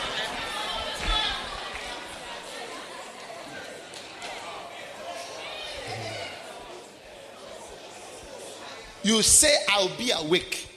[9.02, 10.69] You say, I'll be awake.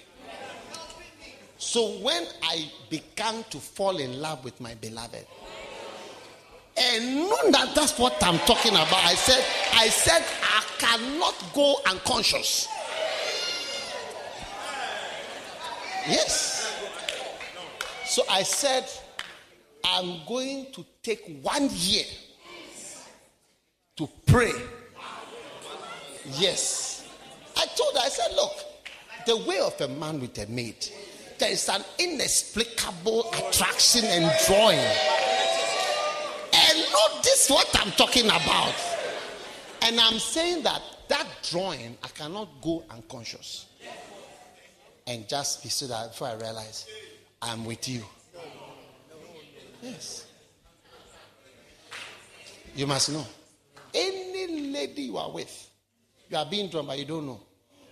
[1.63, 5.25] So when I began to fall in love with my beloved,
[6.77, 8.93] and know that that's what I'm talking about.
[8.93, 12.67] I said, I said, I cannot go unconscious.
[16.05, 16.69] Yes.
[18.05, 18.85] So I said,
[19.85, 22.05] I'm going to take one year
[23.95, 24.51] to pray.
[26.37, 27.07] Yes.
[27.55, 28.51] I told her, I said, look,
[29.25, 30.85] the way of a man with a maid,
[31.39, 34.79] there is an inexplicable attraction and drawing.
[36.53, 38.75] And not this what I'm talking about.
[39.81, 43.67] And I'm saying that that drawing, I cannot go unconscious.
[45.05, 46.87] And just be so that before I realize
[47.41, 48.03] I'm with you.
[49.81, 50.25] Yes.
[52.75, 53.25] You must know.
[53.93, 55.69] Any lady you are with,
[56.29, 57.41] you are being drawn, but you don't know.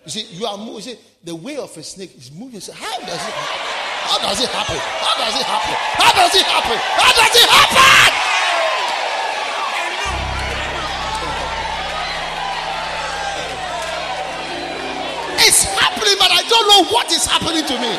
[0.06, 0.98] You see, you are moving.
[1.24, 2.60] The way of a snake is moving.
[2.60, 3.78] So how does it happen?
[4.02, 4.78] How does it happen?
[4.78, 5.76] How does it happen?
[6.02, 6.78] How does it happen?
[6.98, 8.12] How does it happen?
[15.44, 17.98] It's happening, but I don't know what is happening to me.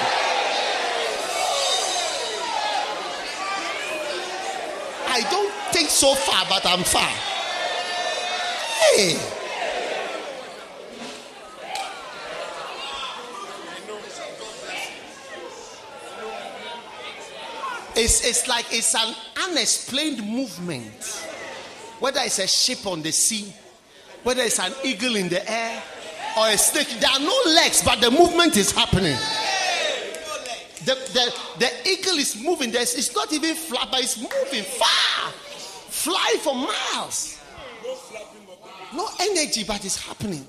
[5.08, 7.10] I don't think so far, but I'm far.
[8.96, 9.31] Hey.
[18.02, 19.14] It's, it's like it's an
[19.48, 21.24] unexplained movement.
[22.00, 23.54] Whether it's a ship on the sea,
[24.24, 25.80] whether it's an eagle in the air,
[26.36, 29.16] or a snake, there are no legs, but the movement is happening.
[30.84, 32.72] The, the, the eagle is moving.
[32.72, 37.38] There's, it's not even flat, but it's moving far, fly for miles.
[38.92, 40.44] No energy, but it's happening.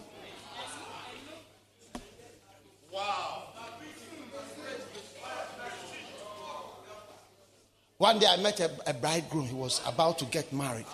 [8.03, 9.45] One day I met a, a, bridegroom.
[9.45, 10.85] He was about to get married.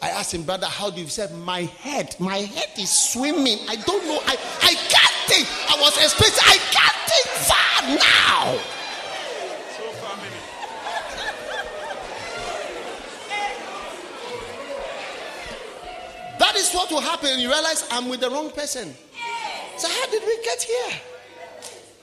[0.00, 1.04] I asked him, brother, how do you?
[1.04, 3.58] He said, my head, my head is swimming.
[3.68, 4.18] I don't know.
[4.24, 5.46] I, I can't think.
[5.68, 8.58] I was expecting, I can't think far now.
[16.38, 17.38] That is what will happen.
[17.38, 18.94] You realize I'm with the wrong person.
[19.76, 21.00] So, how did we get here?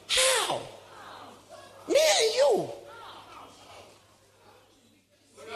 [0.10, 0.62] How?
[1.88, 2.85] Me and you.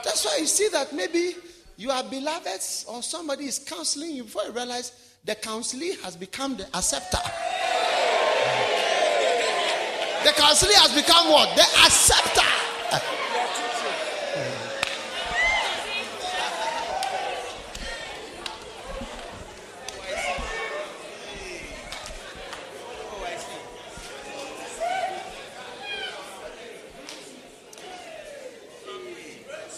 [0.09, 1.35] That's why you see that maybe
[1.77, 4.91] you are beloveds or somebody is counseling you before you realize
[5.23, 7.19] the counselee has become the acceptor.
[10.23, 11.55] The counselee has become what?
[11.55, 12.41] The acceptor.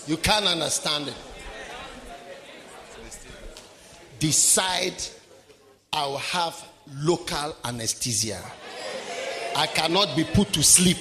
[0.08, 1.16] You can't understand it.
[4.20, 5.02] Decide
[5.94, 6.64] I will have
[6.96, 8.42] local anesthesia.
[9.56, 10.98] I cannot be put to sleep.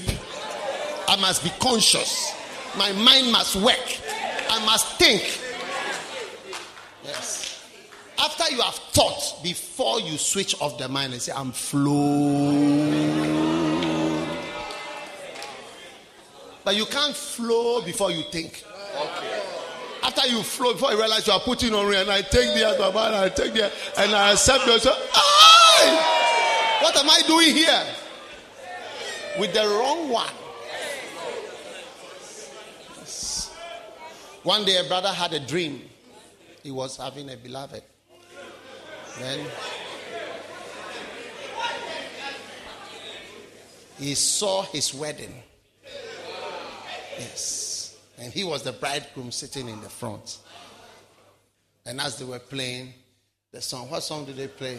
[1.09, 2.35] I must be conscious.
[2.77, 3.99] My mind must work.
[4.49, 5.23] I must think.
[7.05, 7.65] Yes.
[8.19, 12.51] After you have thought, before you switch off the mind and say, I'm flow.
[16.65, 18.65] But you can't flow before you think.
[20.11, 22.93] After you flow, before you realize you are putting on and I take the other
[22.93, 24.99] man, I take the and I accept yourself.
[26.82, 27.85] What am I doing here?
[29.39, 30.32] With the wrong one.
[32.99, 33.55] Yes.
[34.43, 35.89] One day a brother had a dream.
[36.65, 37.85] He was having a beloved.
[39.20, 39.47] Then
[43.97, 45.41] he saw his wedding.
[47.16, 47.70] Yes.
[48.21, 50.39] And he was the bridegroom sitting in the front.
[51.87, 52.93] And as they were playing
[53.51, 54.79] the song, what song did they play?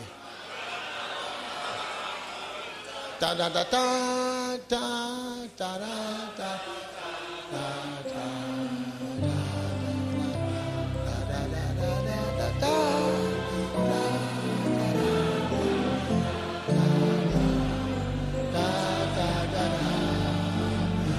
[3.19, 6.59] Da da da da da da da da da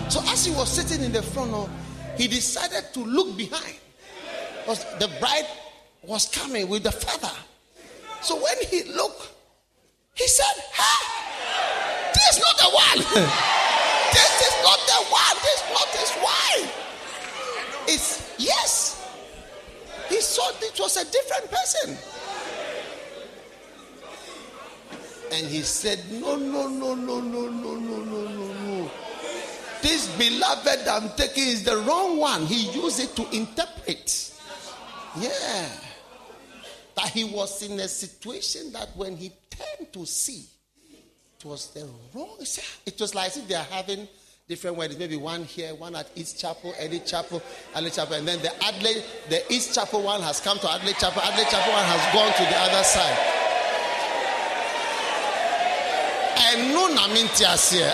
[0.08, 1.81] So as he was sitting in the front of
[2.16, 3.76] he decided to look behind.
[4.60, 5.46] Because the bride
[6.02, 7.34] was coming with the father.
[8.20, 9.30] So when he looked,
[10.14, 12.98] he said, Hey, this is not the one.
[14.12, 15.36] this is not the one.
[15.42, 16.70] This is not his wife.
[17.88, 18.98] It's yes.
[20.08, 21.96] He saw it was a different person.
[25.32, 28.28] And he said, No, no, no, no, no, no, no, no,
[29.82, 32.46] this beloved I'm taking is the wrong one.
[32.46, 34.32] He used it to interpret.
[35.18, 35.68] Yeah.
[36.94, 40.44] That he was in a situation that when he turned to see,
[41.38, 42.36] it was the wrong.
[42.86, 44.06] It was like if they are having
[44.48, 44.98] different weddings.
[44.98, 47.42] Maybe one here, one at East Chapel, Eddie Chapel,
[47.74, 51.22] Adelaide Chapel, and then the Adelaide, the East Chapel one has come to Adelaide Chapel.
[51.22, 53.18] Adelaide Chapel one has gone to the other side.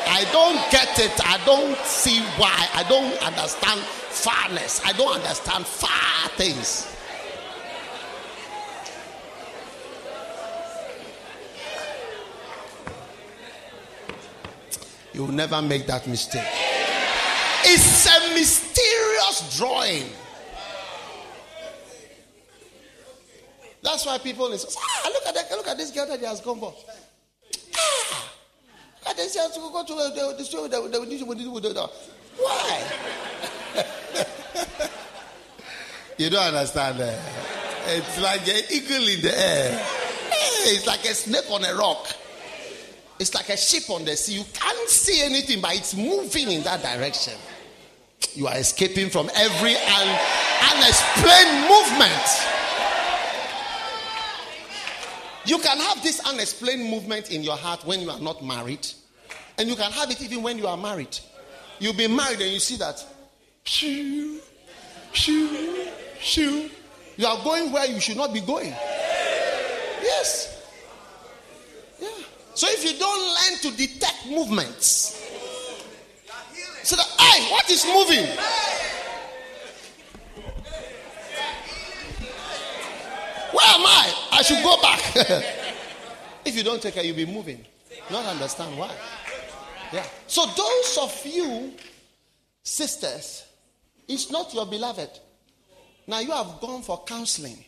[0.06, 1.12] I don't get it.
[1.24, 2.68] I don't see why.
[2.74, 4.80] I don't understand farness.
[4.84, 6.94] I don't understand far things.
[15.12, 16.46] You'll never make that mistake.
[17.64, 20.10] It's a mysterious drawing.
[23.82, 26.40] That's why people say, ah, look at that, look at this girl that he has
[26.40, 26.74] gone for.
[27.76, 28.27] Ah,
[29.08, 31.90] and they say, to go to the, the that we need to
[32.36, 32.82] Why?
[36.18, 37.18] you don't understand that.
[37.86, 39.86] It's like an eagle in the air.
[40.66, 42.06] It's like a snake on a rock.
[43.18, 44.34] It's like a ship on the sea.
[44.34, 47.34] You can't see anything, but it's moving in that direction.
[48.34, 50.18] You are escaping from every un-
[50.74, 52.28] unexplained movement.
[55.48, 58.86] You can have this unexplained movement in your heart when you are not married,
[59.58, 61.18] and you can have it even when you are married.
[61.80, 63.04] You'll be married and you see that.
[63.64, 64.38] Shoo,
[65.12, 65.86] shoo,
[66.20, 66.70] shoo.
[67.16, 68.70] You are going where you should not be going.
[70.02, 70.64] Yes.
[72.00, 72.08] Yeah.
[72.54, 75.16] So if you don't learn to detect movements,
[76.84, 78.24] so that, hey, what is moving?
[83.52, 84.28] Where am I?
[84.32, 85.00] I should go back.
[86.44, 87.64] if you don't take care, you'll be moving.
[88.10, 88.94] Not understand why.
[89.92, 90.04] Yeah.
[90.26, 91.72] So those of you,
[92.62, 93.44] sisters,
[94.06, 95.10] it's not your beloved.
[96.06, 97.64] Now you have gone for counseling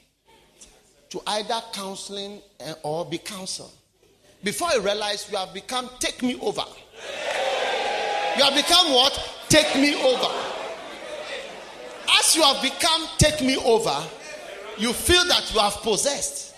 [1.11, 3.73] to either counseling eh, or be counseled.
[4.43, 6.65] Before you realize you have become take me over.
[8.37, 9.37] You have become what?
[9.49, 10.35] Take me over.
[12.19, 13.97] As you have become take me over,
[14.79, 16.55] you feel that you have possessed.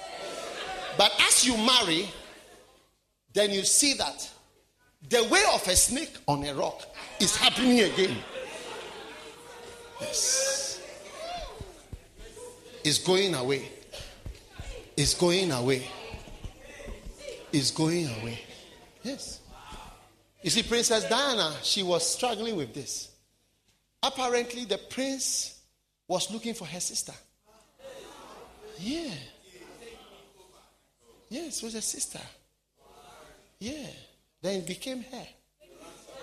[0.97, 2.09] But as you marry,
[3.33, 4.31] then you see that
[5.09, 6.83] the way of a snake on a rock
[7.21, 8.17] is happening again.
[10.01, 10.81] Yes.
[12.85, 13.69] It's going away.
[14.97, 15.87] It's going away.
[17.53, 18.41] It's going away.
[19.03, 19.41] Yes.
[20.43, 23.11] You see, Princess Diana, she was struggling with this.
[24.03, 25.61] Apparently, the prince
[26.09, 27.13] was looking for her sister.
[28.79, 29.15] Yeah.
[31.29, 32.21] Yes, it was a sister.
[33.61, 33.87] Yeah.
[34.43, 35.27] Then it became her.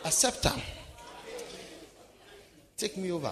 [0.05, 0.61] Accept her.
[2.77, 3.31] Take me over.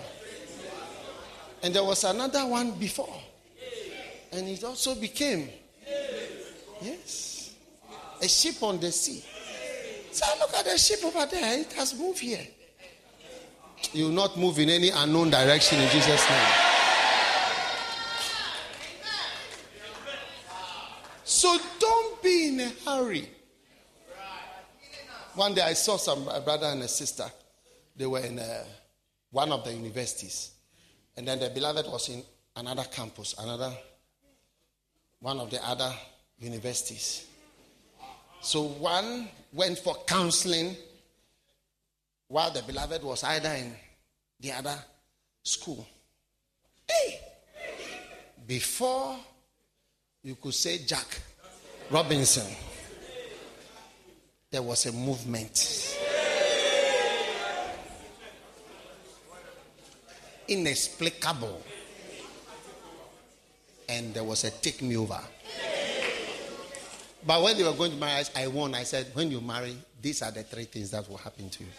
[1.61, 3.13] And there was another one before.
[4.31, 5.49] And it also became.
[6.81, 7.53] Yes.
[8.21, 9.23] A ship on the sea.
[10.11, 11.59] So look at the ship over there.
[11.59, 12.45] It has moved here.
[13.93, 16.51] You will not move in any unknown direction in Jesus' name.
[21.23, 23.29] So don't be in a hurry.
[25.37, 27.25] One day I saw some brother and a sister.
[27.95, 28.63] They were in uh,
[29.29, 30.49] one of the universities.
[31.15, 32.23] And then the beloved was in
[32.55, 33.71] another campus, another
[35.19, 35.93] one of the other
[36.39, 37.27] universities.
[38.41, 40.75] So one went for counseling
[42.29, 43.75] while the beloved was either in
[44.39, 44.75] the other
[45.43, 45.85] school.
[46.89, 47.19] Hey!
[48.47, 49.15] Before
[50.23, 51.19] you could say Jack
[51.91, 52.51] Robinson,
[54.51, 55.97] there was a movement.
[60.47, 61.61] Inexplicable.
[63.89, 65.19] And there was a take me over.
[67.25, 68.73] But when they were going to marry, I won.
[68.73, 71.69] I said, when you marry, these are the three things that will happen to you.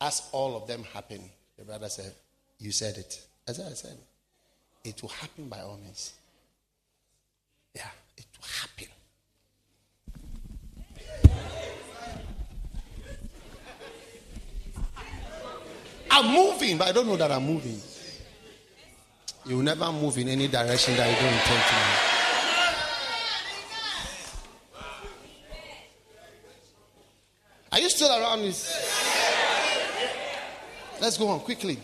[0.00, 1.20] As all of them happen,
[1.58, 2.14] the brother said,
[2.58, 3.20] You said it.
[3.46, 3.98] Said, I said.
[4.84, 6.14] It will happen by all means.
[7.74, 8.97] Yeah, it will happen.
[16.18, 17.80] I'm moving, but I don't know that I'm moving.
[19.46, 22.18] You will never move in any direction that you don't intend to move.
[27.70, 28.66] Are you still around this?
[31.00, 31.78] Let's go on quickly.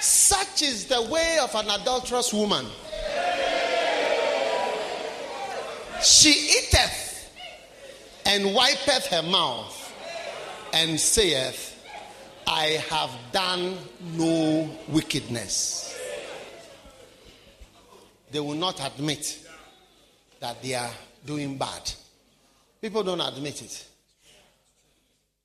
[0.00, 2.64] Such is the way of an adulterous woman.
[6.02, 7.30] She eateth
[8.24, 9.92] and wipeth her mouth
[10.72, 11.71] and saith,
[12.46, 13.76] I have done
[14.14, 15.98] no wickedness.
[18.30, 19.46] They will not admit
[20.40, 20.90] that they are
[21.24, 21.92] doing bad.
[22.80, 23.86] People don't admit it.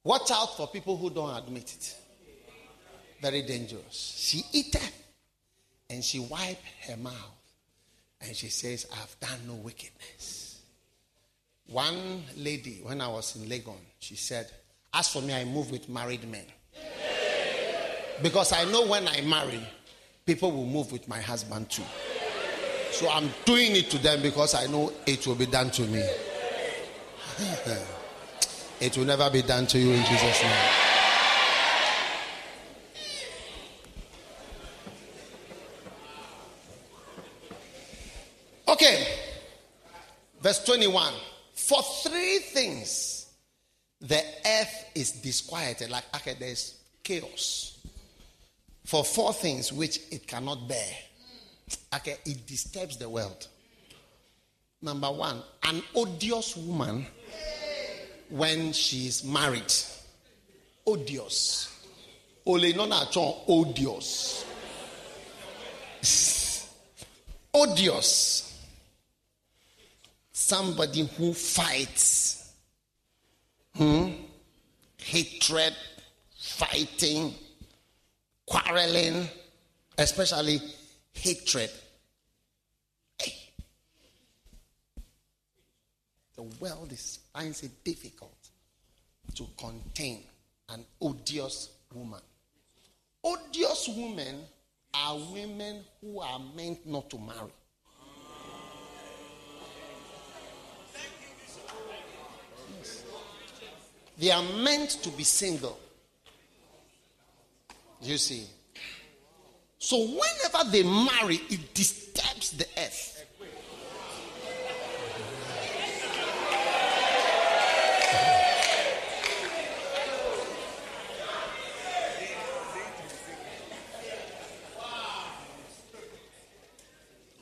[0.03, 1.95] Watch out for people who don't admit it.
[3.22, 4.15] Very dangerous.
[4.18, 5.03] She eateth
[5.90, 7.14] and she wipe her mouth
[8.22, 10.61] and she says, I've done no wickedness.
[11.68, 14.49] One lady, when I was in Legon, she said,
[14.94, 16.45] As for me, I move with married men.
[18.22, 19.62] Because I know when I marry,
[20.26, 21.84] people will move with my husband too.
[22.91, 26.04] So I'm doing it to them because I know it will be done to me.
[28.82, 30.70] it will never be done to you in Jesus' name.
[38.68, 39.08] Okay.
[40.41, 41.14] Verse 21.
[41.54, 43.16] For three things
[44.02, 45.90] the earth is disquieted.
[45.90, 47.80] Like, okay, there's chaos.
[48.86, 50.94] For four things which it cannot bear.
[51.95, 53.48] Okay, it disturbs the world.
[54.82, 57.06] Number one, an odious woman
[58.30, 59.74] when she is married.
[60.86, 61.74] Odious.
[62.45, 62.74] Ole
[63.48, 64.45] odious.
[67.53, 68.64] odious.
[70.32, 72.47] Somebody who fights.
[75.08, 75.74] Hatred,
[76.36, 77.34] fighting,
[78.46, 79.30] quarreling,
[79.98, 80.60] especially
[81.14, 81.70] hatred.
[83.18, 83.34] Hey.
[86.36, 88.36] The world is, finds it difficult
[89.36, 90.24] to contain
[90.68, 92.20] an odious woman.
[93.24, 94.42] Odious women
[94.94, 97.54] are women who are meant not to marry.
[102.78, 103.04] Yes.
[104.18, 105.80] They are meant to be single.
[108.02, 108.45] You see.
[109.80, 113.14] So whenever they marry, it disturbs the earth.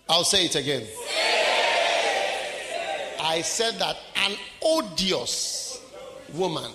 [0.07, 0.85] I'll say it again.
[3.19, 5.64] I said that an odious
[6.33, 6.71] woman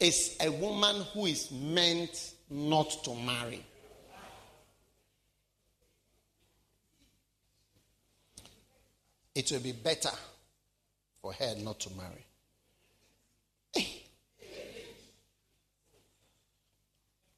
[0.00, 3.64] is a woman who is meant not to marry.
[9.34, 10.10] It will be better
[11.20, 12.26] for her not to marry.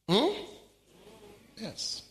[0.09, 0.43] Hmm?
[1.57, 2.03] Yes.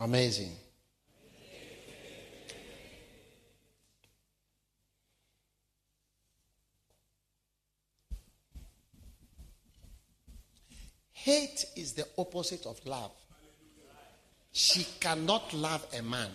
[0.00, 0.52] Amazing.
[11.12, 13.10] Hate is the opposite of love.
[14.52, 16.30] She cannot love a man.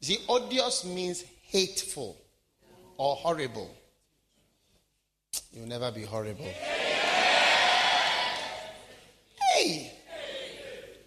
[0.00, 2.16] The odious means hateful
[2.96, 3.70] or horrible.
[5.52, 6.52] You'll never be horrible.
[9.54, 9.92] Hey!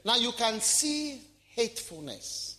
[0.03, 1.21] Now you can see
[1.55, 2.57] hatefulness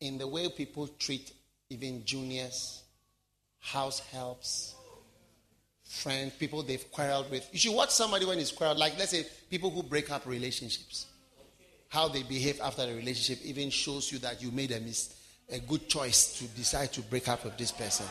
[0.00, 1.32] in the way people treat
[1.68, 2.82] even juniors,
[3.58, 4.74] house helps,
[5.84, 7.48] friends, people they've quarreled with.
[7.52, 11.06] You should watch somebody when he's quarreled, like let's say people who break up relationships.
[11.88, 15.14] How they behave after the relationship even shows you that you made a, mis-
[15.50, 18.06] a good choice to decide to break up with this person.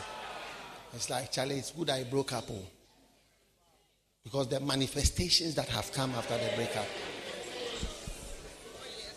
[0.92, 2.44] It's like, Charlie, it's good I broke up.
[2.50, 2.66] Oh.
[4.22, 6.86] Because the manifestations that have come after the breakup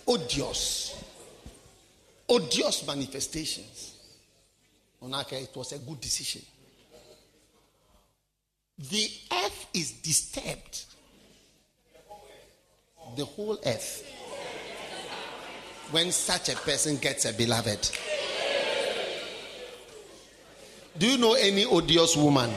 [0.07, 1.03] odious,
[2.27, 3.95] odious manifestations.
[5.01, 6.41] Onaka, it was a good decision.
[8.77, 10.85] The earth is disturbed.
[13.15, 14.09] The whole earth.
[15.91, 17.91] When such a person gets a beloved.
[20.97, 22.49] Do you know any odious woman?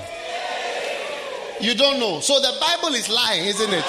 [1.61, 2.21] You don't know.
[2.21, 3.85] So the Bible is lying, isn't it?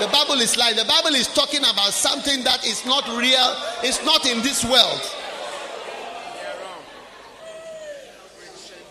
[0.00, 0.76] The Bible is lying.
[0.76, 3.54] The Bible is talking about something that is not real,
[3.84, 5.02] it's not in this world.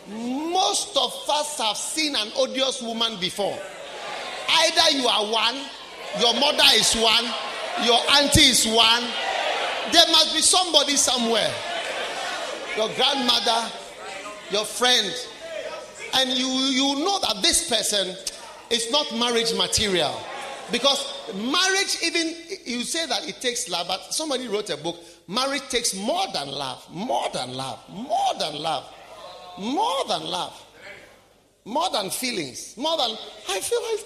[0.08, 3.58] Most of us have seen an odious woman before.
[4.52, 5.56] Either you are one,
[6.20, 7.26] your mother is one,
[7.84, 9.04] your auntie is one.
[9.92, 11.52] There must be somebody somewhere.
[12.78, 13.68] Your grandmother,
[14.52, 15.12] your friend.
[16.14, 18.16] And you, you know that this person
[18.70, 20.14] is not marriage material.
[20.72, 22.36] Because marriage, even
[22.66, 24.98] you say that it takes love, but somebody wrote a book.
[25.28, 28.86] Marriage takes more than love, more than love, more than love,
[29.58, 30.54] more than love,
[31.66, 33.12] more than feelings, more than
[33.50, 33.82] I feel.
[33.82, 34.06] Feel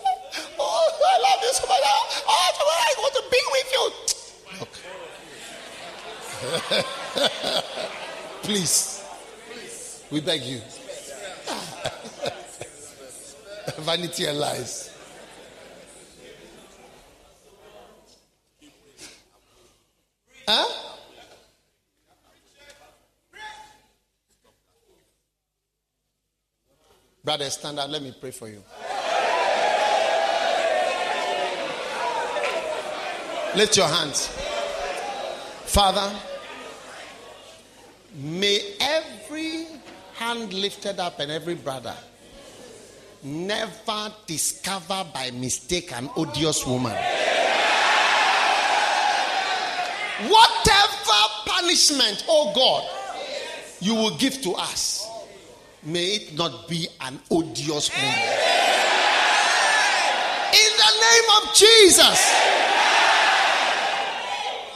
[0.60, 1.82] oh, I love you so much.
[1.84, 3.92] Oh, oh tomorrow I want to be with you.
[4.60, 4.74] Look,
[8.44, 9.04] please,
[10.12, 10.62] we beg you.
[13.84, 14.93] Vanity and lies.
[20.48, 20.66] Huh?
[27.24, 27.90] Brother, stand up.
[27.90, 28.62] Let me pray for you.
[33.56, 34.28] Lift your hands.
[35.66, 36.12] Father,
[38.16, 39.68] may every
[40.16, 41.96] hand lifted up and every brother
[43.24, 46.96] never discover by mistake an odious woman.
[50.22, 52.88] Whatever punishment, oh God,
[53.80, 55.10] you will give to us,
[55.82, 58.54] may it not be an odious moment.
[60.54, 62.34] In the name of Jesus,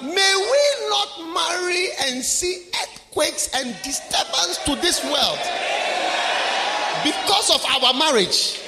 [0.02, 5.40] may we not marry and see earthquakes and disturbance to this world
[7.04, 8.60] because of our marriage.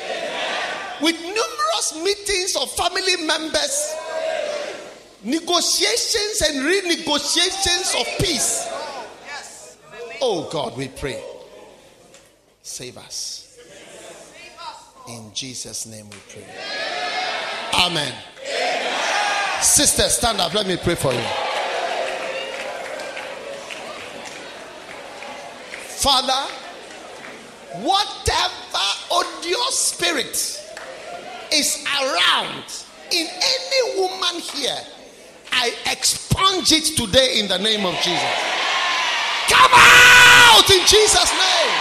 [1.02, 3.96] With numerous meetings of family members,
[5.24, 8.68] negotiations and renegotiations of peace.
[10.22, 11.24] Oh God, we pray.
[12.62, 13.58] Save us.
[15.08, 16.46] In Jesus' name we pray.
[17.74, 18.14] Amen.
[19.62, 20.54] Sister, stand up.
[20.54, 21.22] Let me pray for you.
[26.00, 26.54] Father,
[27.84, 30.36] whatever odious spirit
[31.52, 32.64] is around
[33.12, 34.80] in any woman here,
[35.52, 38.36] I expunge it today in the name of Jesus.
[39.50, 41.76] Come out in Jesus' name.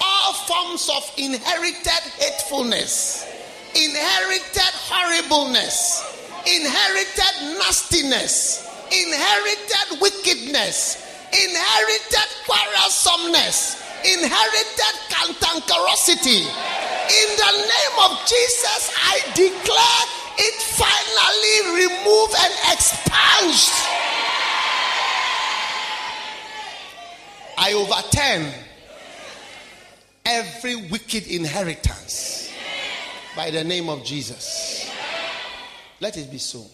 [0.00, 3.26] All forms of inherited hatefulness,
[3.74, 6.02] inherited horribleness,
[6.46, 16.48] inherited nastiness, inherited wickedness, inherited quarrelsomeness, inherited cantankerosity.
[17.04, 23.72] In the name of Jesus, I declare it finally removed and expunged.
[27.56, 28.52] I overturn
[30.24, 32.52] every wicked inheritance
[33.36, 34.90] by the name of Jesus.
[36.00, 36.64] Let it be so.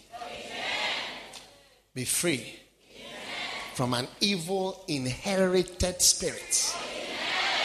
[1.95, 2.55] Be free
[3.75, 6.75] from an evil inherited spirit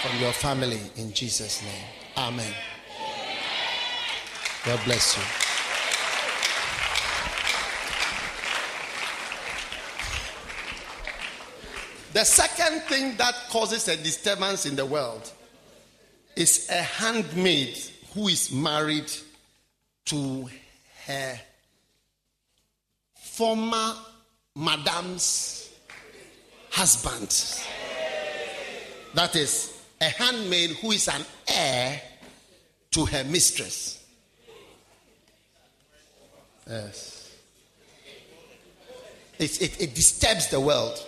[0.01, 1.85] from your family in Jesus' name.
[2.17, 2.53] Amen.
[4.65, 5.44] God bless you.
[12.15, 15.29] The second thing that causes a disturbance in the world
[16.37, 17.77] is a handmaid
[18.13, 19.11] who is married
[20.05, 20.49] to
[21.07, 21.39] her
[23.15, 23.95] former
[24.55, 25.69] madam's
[26.71, 27.61] husband.
[29.13, 32.01] That is a handmaid who is an heir
[32.91, 34.05] to her mistress.
[36.65, 37.35] Yes.
[39.37, 41.05] It, it, it disturbs the world.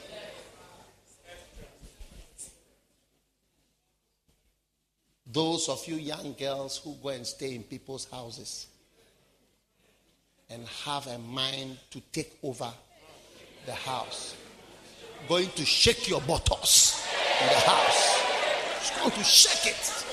[5.31, 8.67] Those of you young girls who go and stay in people's houses
[10.49, 12.71] and have a mind to take over
[13.65, 14.35] the house,
[15.27, 17.05] going to shake your buttocks
[17.41, 18.23] in the house.
[18.99, 20.03] Going to shake it.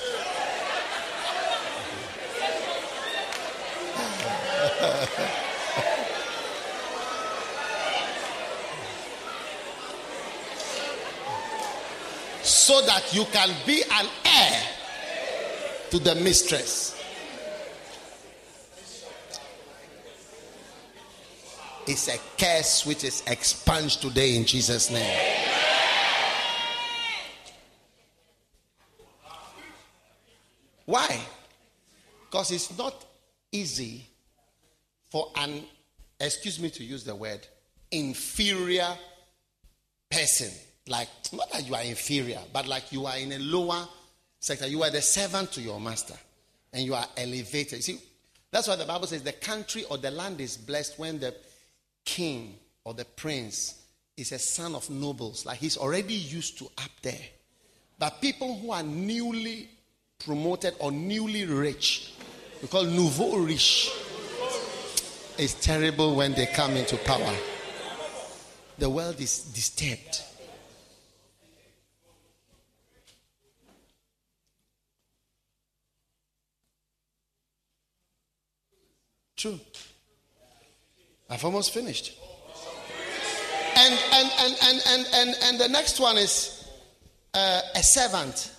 [12.43, 14.64] so that you can be an heir
[15.91, 17.01] to the mistress.
[21.87, 25.45] It's a curse which is expunged today in Jesus' name.
[30.85, 31.19] Why?
[32.25, 33.05] Because it's not
[33.51, 34.07] easy
[35.09, 35.63] for an,
[36.19, 37.47] excuse me to use the word,
[37.91, 38.89] inferior
[40.09, 40.51] person.
[40.87, 43.87] Like, not that you are inferior, but like you are in a lower
[44.45, 44.67] sector.
[44.67, 46.13] You are the servant to your master
[46.71, 47.79] and you are elevated.
[47.79, 47.99] You see,
[48.51, 51.33] that's why the Bible says the country or the land is blessed when the
[52.03, 53.81] king or the prince
[54.15, 55.47] is a son of nobles.
[55.47, 57.25] Like he's already used to up there.
[57.97, 59.67] But people who are newly
[60.23, 62.13] promoted or newly rich,
[62.61, 63.89] we call nouveau riche,
[65.37, 67.35] it's terrible when they come into power.
[68.77, 70.21] The world is disturbed.
[79.45, 79.59] True.
[81.29, 82.17] I've almost finished.
[83.75, 86.67] And and and and and and, and the next one is
[87.31, 88.51] uh, a servant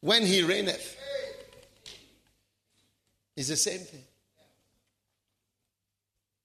[0.00, 0.96] when he reigneth.
[3.36, 4.04] It's the same thing.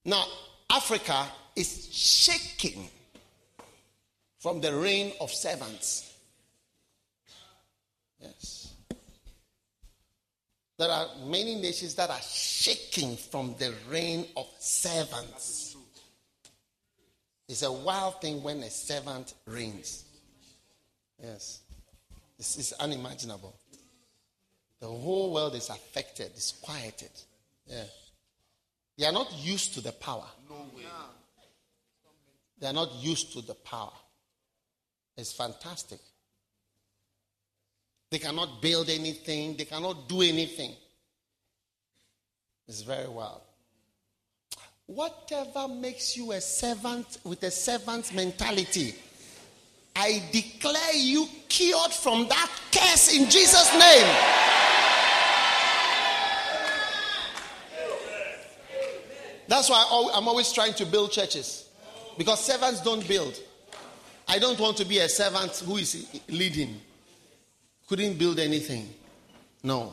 [0.04, 0.22] Now,
[0.68, 1.24] Africa
[1.56, 2.86] is shaking
[4.40, 6.12] from the reign of servants.
[8.20, 8.59] Yes.
[10.80, 15.76] There are many nations that are shaking from the reign of servants.
[17.46, 20.06] It's a wild thing when a servant reigns.
[21.22, 21.60] Yes.
[22.38, 23.54] This is unimaginable.
[24.80, 27.10] The whole world is affected, is quieted.
[27.66, 27.84] Yeah.
[28.96, 30.28] They are not used to the power.
[30.48, 30.84] No way.
[32.58, 33.92] They are not used to the power.
[35.14, 36.00] It's fantastic.
[38.10, 40.72] They cannot build anything, they cannot do anything.
[42.66, 43.40] It's very wild.
[44.86, 48.94] Whatever makes you a servant with a servant's mentality
[49.96, 54.06] I declare you cured from that curse in Jesus' name.
[59.48, 61.68] That's why I'm always trying to build churches
[62.16, 63.38] because servants don't build.
[64.28, 66.80] I don't want to be a servant who is leading,
[67.90, 68.88] couldn't build anything.
[69.64, 69.92] No.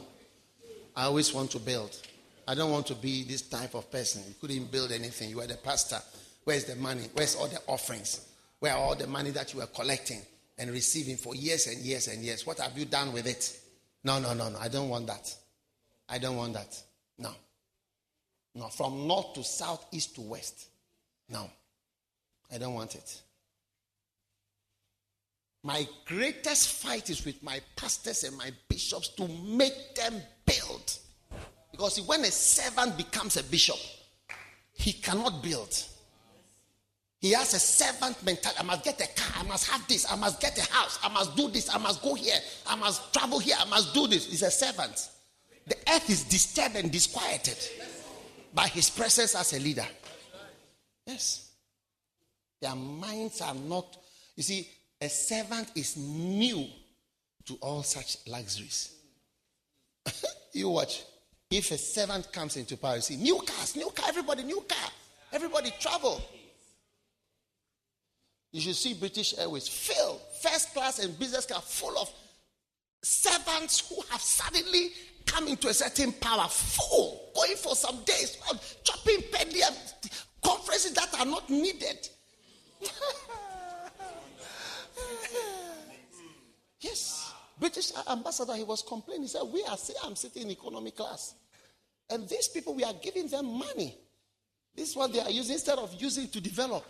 [0.96, 2.00] I always want to build.
[2.48, 4.22] I don't want to be this type of person.
[4.28, 5.32] You couldn't build anything.
[5.32, 5.98] You are the pastor.
[6.44, 7.06] Where's the money?
[7.14, 8.28] Where's all the offerings?
[8.60, 10.22] Where all the money that you were collecting
[10.60, 12.46] and receiving for years and years and years?
[12.46, 13.60] What have you done with it?
[14.04, 14.60] No, no, no, no.
[14.60, 15.36] I don't want that.
[16.08, 16.80] I don't want that.
[17.18, 17.32] No.
[18.54, 18.68] No.
[18.68, 20.68] From north to south, east to west.
[21.30, 21.50] No.
[22.54, 23.22] I don't want it.
[25.68, 30.14] My greatest fight is with my pastors and my bishops to make them
[30.46, 30.98] build.
[31.72, 33.76] Because when a servant becomes a bishop,
[34.72, 35.78] he cannot build.
[37.20, 38.62] He has a servant mentality.
[38.62, 39.44] I must get a car.
[39.44, 40.10] I must have this.
[40.10, 41.00] I must get a house.
[41.04, 41.70] I must do this.
[41.70, 42.38] I must go here.
[42.66, 43.58] I must travel here.
[43.60, 44.26] I must do this.
[44.26, 45.10] He's a servant.
[45.66, 47.58] The earth is disturbed and disquieted
[48.54, 49.88] by his presence as a leader.
[51.06, 51.52] Yes.
[52.62, 53.98] Their minds are not,
[54.38, 54.66] you see,
[55.02, 56.66] a servant is new
[57.46, 58.94] to all such luxuries.
[60.54, 61.04] you watch.
[61.50, 64.90] If a servant comes into power, you see, new cars, new car, everybody, new car.
[65.32, 66.22] Everybody travel.
[68.52, 72.12] You should see British Airways fill first class and business class full of
[73.02, 74.90] servants who have suddenly
[75.26, 78.38] come into a certain power, full, going for some days,
[78.84, 79.62] chopping penny
[80.42, 82.10] conferences that are not needed.
[86.80, 87.34] yes.
[87.60, 89.24] British ambassador, he was complaining.
[89.24, 91.34] He said, We are I'm sitting in economy class.
[92.10, 93.98] And these people, we are giving them money.
[94.76, 96.86] This is what they are using instead of using to develop.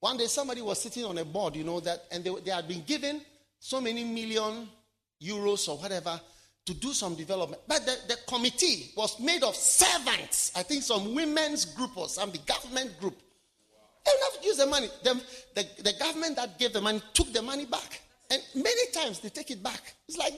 [0.00, 2.68] One day somebody was sitting on a board, you know, that and they, they had
[2.68, 3.20] been given
[3.58, 4.68] so many million
[5.22, 6.20] euros or whatever
[6.66, 7.62] to do some development.
[7.66, 10.52] But the, the committee was made of servants.
[10.54, 13.16] I think some women's group or some the government group.
[14.04, 14.88] They never use the money.
[15.02, 15.14] The,
[15.54, 18.02] the, the government that gave the money took the money back.
[18.30, 19.94] And many times they take it back.
[20.06, 20.34] It's like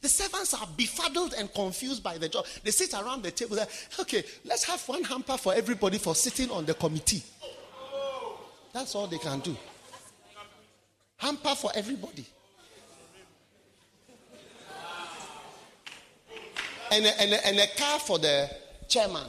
[0.00, 2.46] the, servants are befuddled and confused by the job.
[2.62, 3.58] They sit around the table.
[4.00, 7.22] Okay, let's have one hamper for everybody for sitting on the committee.
[8.72, 9.54] That's all they can do.
[11.18, 12.24] Hamper for everybody.
[16.90, 18.50] And a, and, a, and a car for the
[18.88, 19.26] chairman.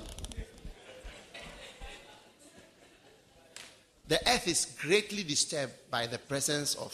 [4.08, 6.94] The earth is greatly disturbed by the presence of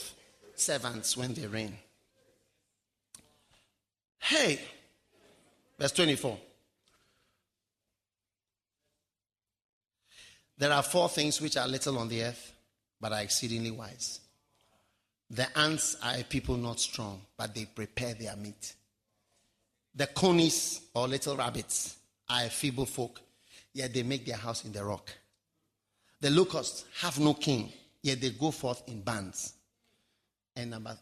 [0.62, 1.78] servants when they reign.
[4.20, 4.60] Hey,
[5.80, 6.38] verse 24.
[10.58, 12.54] There are four things which are little on the earth,
[13.00, 14.20] but are exceedingly wise.
[15.32, 18.76] The ants are a people not strong, but they prepare their meat.
[19.96, 21.96] The conies or little rabbits
[22.30, 23.22] are a feeble folk,
[23.74, 25.10] yet they make their house in the rock.
[26.20, 27.72] The locusts have no king,
[28.04, 29.54] yet they go forth in bands.
[30.56, 30.98] And number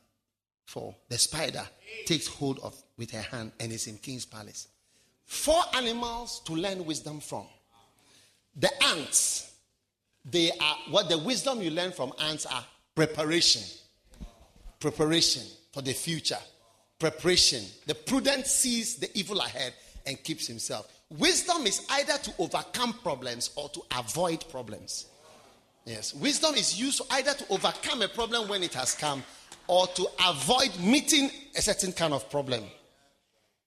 [0.66, 1.64] four, the spider
[2.06, 4.68] takes hold of with her hand and is in king's palace.
[5.26, 7.46] Four animals to learn wisdom from.
[8.56, 9.50] The ants
[10.26, 12.64] they are what the wisdom you learn from ants are
[12.96, 13.64] preparation.
[14.80, 16.38] Preparation for the future.
[17.00, 17.64] Preparation.
[17.86, 19.74] The prudent sees the evil ahead
[20.06, 20.92] and keeps himself.
[21.18, 25.08] Wisdom is either to overcome problems or to avoid problems.
[25.86, 26.14] Yes.
[26.14, 29.24] Wisdom is used either to overcome a problem when it has come
[29.70, 32.64] or to avoid meeting a certain kind of problem.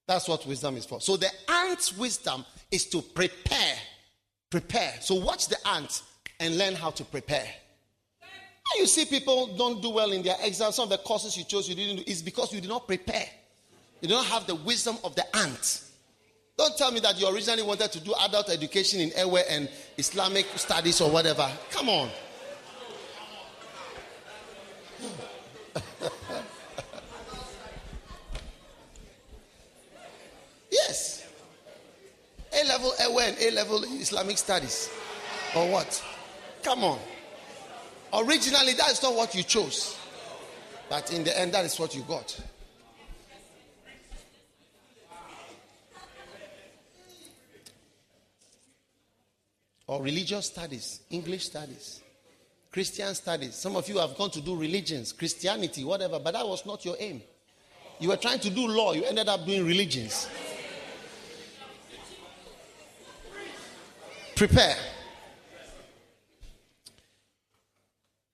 [0.08, 1.00] That's what wisdom is for.
[1.00, 3.76] So the ant's wisdom is to prepare.
[4.50, 4.94] Prepare.
[5.00, 6.02] So watch the ant
[6.40, 7.46] and learn how to prepare.
[8.76, 11.68] you see people don't do well in their exams, some of the courses you chose
[11.68, 13.28] you didn't do, is because you did not prepare.
[14.00, 15.84] You don't have the wisdom of the ant.
[16.58, 20.46] Don't tell me that you originally wanted to do adult education in Ewe and Islamic
[20.56, 21.48] studies or whatever.
[21.70, 22.10] Come on.
[30.70, 31.26] yes.
[32.52, 34.88] A level Ewe and A level Islamic studies.
[35.56, 36.04] Or what?
[36.62, 36.98] Come on.
[38.14, 39.98] Originally, that is not what you chose.
[40.88, 42.40] But in the end, that is what you got.
[49.88, 52.00] Or religious studies, English studies,
[52.70, 53.56] Christian studies.
[53.56, 56.96] Some of you have gone to do religions, Christianity, whatever, but that was not your
[56.98, 57.20] aim.
[57.98, 60.28] You were trying to do law, you ended up doing religions.
[64.42, 64.76] Prepare.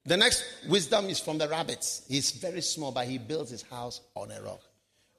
[0.07, 2.07] The next wisdom is from the rabbits.
[2.09, 4.63] He's very small, but he builds his house on a rock.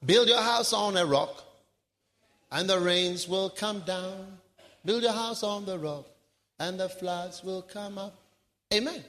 [0.03, 1.44] Build your house on a rock,
[2.52, 4.40] and the rains will come down.
[4.84, 6.07] Build your house on the rock,
[6.57, 8.20] and the floods will come up.
[8.74, 9.03] Amen.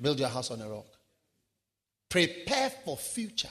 [0.00, 0.86] Build your house on a rock.
[2.08, 3.48] Prepare for future.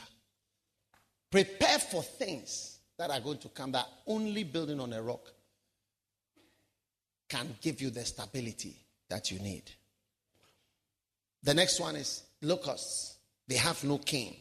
[1.29, 5.32] Prepare for things that are going to come that only building on a rock
[7.33, 8.75] can give you the stability
[9.09, 9.63] that you need.
[11.41, 13.17] The next one is locusts.
[13.47, 14.35] They have no king.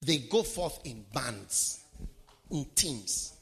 [0.00, 1.80] They go forth in bands,
[2.52, 3.32] in teams.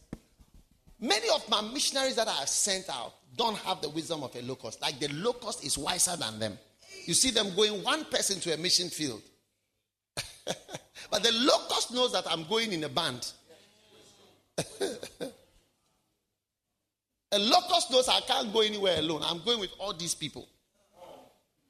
[0.98, 4.40] Many of my missionaries that I have sent out don't have the wisdom of a
[4.40, 4.80] locust.
[4.80, 6.58] Like the locust is wiser than them.
[7.04, 9.20] You see them going one person to a mission field.
[10.46, 13.32] but the locust knows that I'm going in a band.
[17.34, 19.22] a locust knows I can't go anywhere alone.
[19.24, 20.48] I'm going with all these people.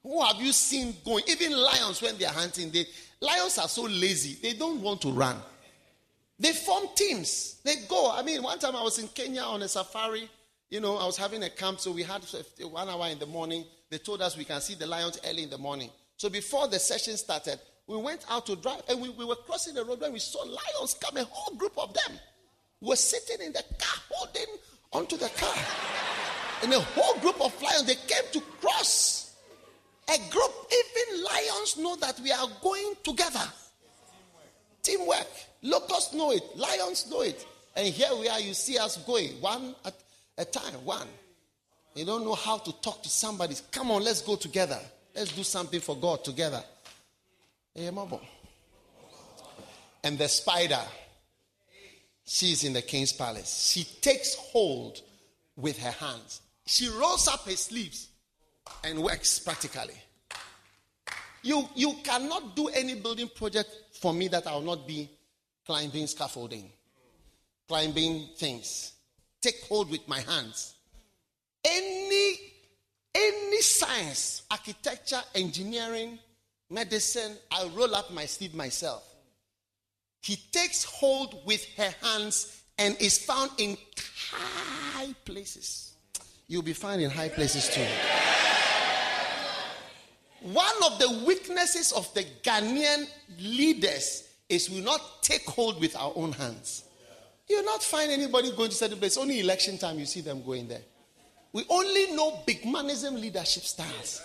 [0.03, 1.25] Who have you seen going?
[1.27, 2.85] Even lions, when they are hunting, they,
[3.21, 5.37] lions are so lazy, they don't want to run.
[6.39, 7.61] They form teams.
[7.65, 8.13] They go.
[8.15, 10.29] I mean, one time I was in Kenya on a safari.
[10.69, 12.23] You know, I was having a camp, so we had
[12.61, 13.65] one hour in the morning.
[13.89, 15.89] They told us we can see the lions early in the morning.
[16.17, 19.75] So before the session started, we went out to drive and we, we were crossing
[19.75, 22.19] the road when we saw lions come, a whole group of them
[22.81, 24.47] were sitting in the car, holding
[24.95, 25.57] onto the car.
[26.63, 29.35] And a whole group of lions, they came to cross.
[30.09, 33.43] A group, even lions know that we are going together.
[34.83, 35.27] Teamwork.
[35.63, 36.45] Locusts know it.
[36.57, 37.45] Lions know it.
[37.75, 39.95] And here we are, you see us going one at
[40.39, 40.75] a time.
[40.85, 41.09] One.
[41.95, 43.57] You don't know how to talk to somebody.
[43.71, 44.79] Come on, let's go together.
[45.15, 46.63] Let's do something for God together.
[47.77, 47.97] And
[50.19, 50.81] the spider,
[52.25, 53.71] she's in the king's palace.
[53.71, 55.01] She takes hold
[55.57, 56.41] with her hands.
[56.67, 58.09] She rolls up her sleeves
[58.83, 59.95] and works practically.
[61.43, 63.71] You, you cannot do any building project
[64.01, 65.11] for me that I will not be
[65.67, 66.71] climbing scaffolding,
[67.69, 68.93] climbing things.
[69.43, 70.75] Take hold with my hands.
[71.65, 72.37] Any
[73.15, 76.19] any science, architecture, engineering,
[76.69, 79.05] medicine, I'll roll up my sleeve myself.
[80.25, 83.77] He takes hold with her hands and is found in
[84.31, 85.93] high places.
[86.49, 87.85] You'll be found in high places too.
[90.41, 93.07] One of the weaknesses of the Ghanaian
[93.39, 96.85] leaders is we not take hold with our own hands.
[97.47, 99.19] You'll not find anybody going to certain place.
[99.19, 100.85] Only election time you see them going there.
[101.53, 104.23] We only know big manism leadership styles.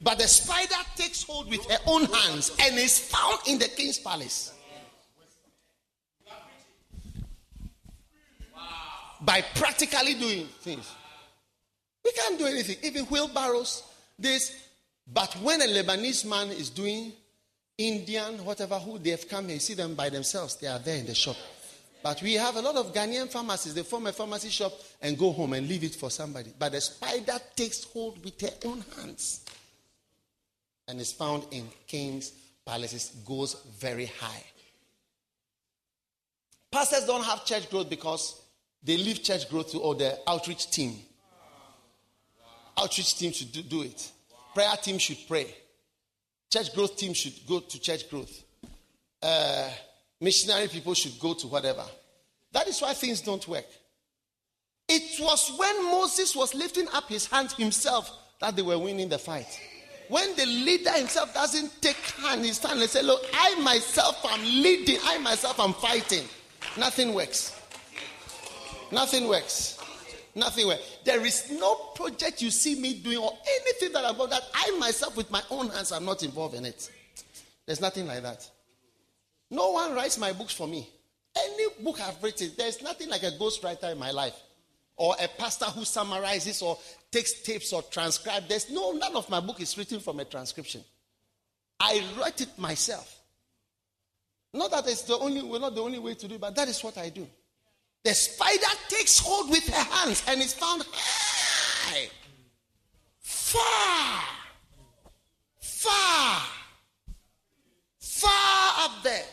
[0.00, 3.98] But the spider takes hold with her own hands and is found in the king's
[3.98, 4.52] palace.
[9.22, 10.90] By practically doing things.
[12.04, 12.76] We can't do anything.
[12.82, 13.82] Even wheelbarrows,
[14.18, 14.64] this.
[15.12, 17.12] But when a Lebanese man is doing
[17.78, 20.56] Indian, whatever, who they have come here, see them by themselves.
[20.56, 21.36] They are there in the shop.
[22.02, 23.74] But we have a lot of Ghanaian pharmacies.
[23.74, 26.52] They form a pharmacy shop and go home and leave it for somebody.
[26.56, 29.40] But the spider takes hold with her own hands
[30.88, 32.32] and is found in kings'
[32.64, 34.42] palaces, goes very high.
[36.70, 38.40] Pastors don't have church growth because
[38.82, 40.98] they leave church growth to all the outreach team.
[42.78, 44.10] Outreach team should do, do it.
[44.54, 45.54] Prayer team should pray.
[46.50, 48.42] Church growth team should go to church growth.
[49.22, 49.68] Uh,
[50.20, 51.84] missionary people should go to whatever.
[52.52, 53.66] That is why things don't work.
[54.88, 58.10] It was when Moses was lifting up his hand himself
[58.40, 59.58] that they were winning the fight.
[60.08, 64.42] When the leader himself doesn't take hand, he stand and say, Look, I myself am
[64.42, 66.24] leading, I myself am fighting.
[66.76, 67.60] Nothing works.
[68.92, 69.78] Nothing works.
[70.34, 70.98] Nothing works.
[71.04, 75.16] There is no project you see me doing or anything that I'm that I myself
[75.16, 76.90] with my own hands am not involved in it.
[77.64, 78.48] There's nothing like that.
[79.50, 80.88] No one writes my books for me.
[81.36, 84.34] Any book I've written, there's nothing like a ghostwriter in my life
[84.96, 86.78] or a pastor who summarizes or
[87.10, 88.48] takes tapes or transcribes.
[88.48, 90.82] There's no, none of my book is written from a transcription.
[91.78, 93.20] I write it myself.
[94.52, 96.68] Not that it's the only, well, not the only way to do it, but that
[96.68, 97.26] is what I do.
[98.02, 102.08] The spider takes hold with her hands and is found high,
[103.18, 104.22] far,
[105.58, 106.42] far,
[107.98, 109.24] far up there,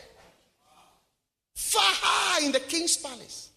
[1.54, 3.50] far high in the king's palace.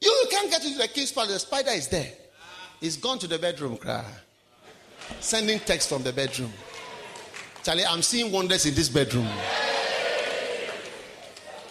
[0.00, 1.32] You can't get into the king's palace.
[1.32, 2.12] The spider is there.
[2.80, 4.04] He's gone to the bedroom, cry.
[5.20, 6.52] Sending text from the bedroom.
[7.62, 9.28] Charlie, I'm seeing wonders in this bedroom.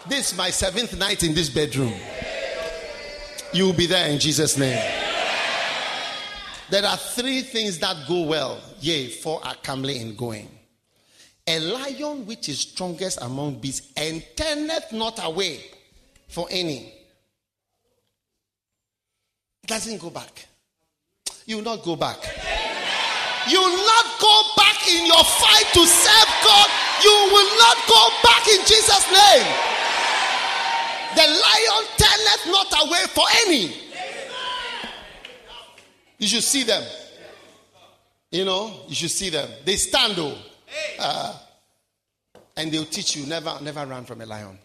[0.07, 1.93] This is my seventh night in this bedroom.
[3.53, 4.83] You will be there in Jesus' name.
[6.69, 10.49] There are three things that go well, yea, four are comely in going.
[11.47, 15.61] A lion which is strongest among beasts and turneth not away
[16.27, 16.94] for any.
[19.65, 20.45] Doesn't go back.
[21.45, 22.17] You will not go back.
[23.49, 26.69] You will not go back in your fight to serve God.
[27.03, 29.47] You will not go back in Jesus' name.
[31.15, 33.73] The lion turneth not away for any.
[36.17, 36.83] You should see them.
[38.31, 39.49] You know, you should see them.
[39.63, 40.35] They stand though.
[40.99, 41.37] Uh,
[42.57, 44.57] and they'll teach you never, never run from a lion.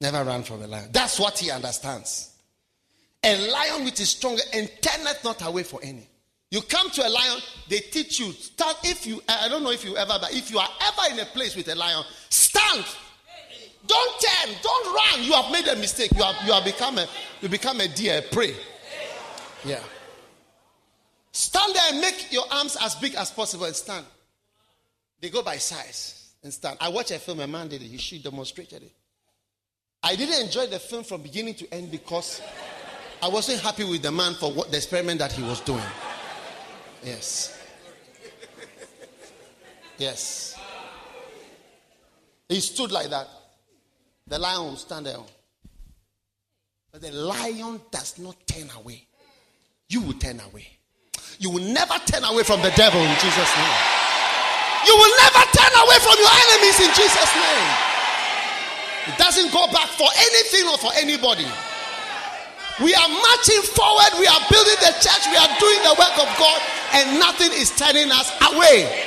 [0.00, 0.88] Never run from a lion.
[0.90, 2.30] That's what he understands.
[3.22, 6.08] A lion which is stronger and turneth not away for any.
[6.50, 8.32] You come to a lion, they teach you.
[8.32, 11.20] Stand if you I don't know if you ever, but if you are ever in
[11.20, 12.84] a place with a lion, stand.
[13.86, 15.24] Don't turn, don't run.
[15.24, 16.10] You have made a mistake.
[16.16, 17.06] You have you have become a
[17.40, 18.54] you become a deer, a prey.
[19.64, 19.80] Yeah.
[21.32, 24.04] Stand there and make your arms as big as possible and stand.
[25.20, 26.78] They go by size and stand.
[26.80, 28.92] I watched a film, a man did it, he she demonstrated it.
[30.02, 32.40] I didn't enjoy the film from beginning to end because
[33.22, 35.82] I wasn't happy with the man for what the experiment that he was doing.
[37.04, 37.58] Yes.
[39.98, 40.58] Yes.
[42.48, 43.28] He stood like that.
[44.26, 45.18] The lion stand there.
[46.92, 49.06] But the lion does not turn away.
[49.88, 50.66] You will turn away.
[51.38, 53.80] You will never turn away from the devil in Jesus' name.
[54.86, 57.68] You will never turn away from your enemies in Jesus' name.
[59.08, 61.46] It doesn't go back for anything or for anybody.
[62.82, 64.12] We are marching forward.
[64.18, 65.24] We are building the church.
[65.28, 66.60] We are doing the work of God,
[66.94, 69.06] and nothing is turning us away.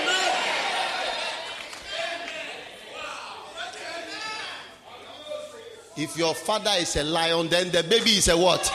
[5.95, 8.71] If your father is a lion, then the baby is a what?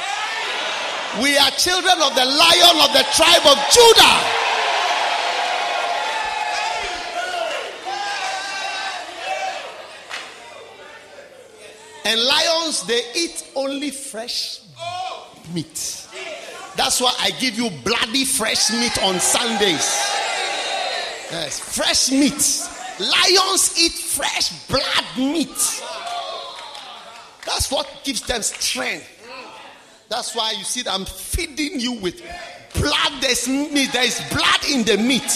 [1.23, 4.48] We are children of the lion of the tribe of Judah.
[12.09, 14.61] And lions, they eat only fresh
[15.53, 16.07] meat.
[16.75, 19.85] That's why I give you bloody fresh meat on Sundays.
[21.31, 22.41] Yes, fresh meat.
[22.99, 25.83] Lions eat fresh blood meat.
[27.45, 29.07] That's what gives them strength.
[30.09, 32.23] That's why you see I'm feeding you with
[32.73, 33.21] blood.
[33.21, 33.93] There's meat.
[33.93, 35.31] There is blood in the meat.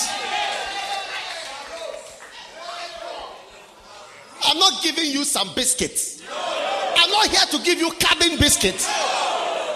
[4.44, 6.22] I'm not giving you some biscuits.
[6.30, 8.88] I'm not here to give you cabin biscuits.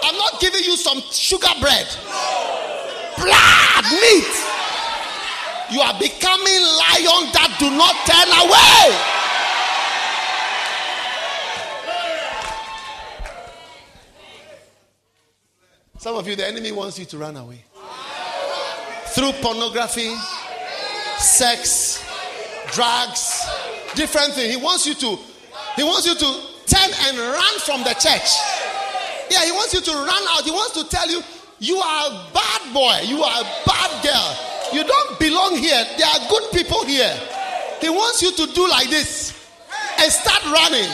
[0.03, 1.87] I'm not giving you some sugar bread.
[3.17, 4.35] Blood, meat.
[5.69, 9.13] You are becoming lion that do not turn away.
[15.97, 17.63] Some of you, the enemy wants you to run away.
[19.07, 20.15] Through pornography,
[21.17, 22.05] sex,
[22.71, 23.45] drugs,
[23.97, 24.53] different thing.
[24.53, 25.17] He wants you to,
[25.75, 26.29] he wants you to
[26.69, 28.29] turn and run from the church.
[29.33, 30.45] Yeah, he wants you to run out.
[30.45, 31.19] He wants to tell you,
[31.59, 33.01] you are a bad boy.
[33.09, 34.29] You are a bad girl.
[34.71, 35.81] You don't belong here.
[35.97, 37.11] There are good people here.
[37.81, 39.33] He wants you to do like this
[39.97, 40.87] and start running.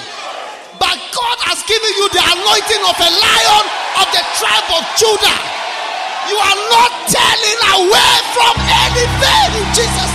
[0.79, 3.65] But God has given you the anointing of a lion
[3.99, 5.39] of the tribe of Judah.
[6.31, 8.55] You are not turning away from
[8.87, 10.12] anything in Jesus'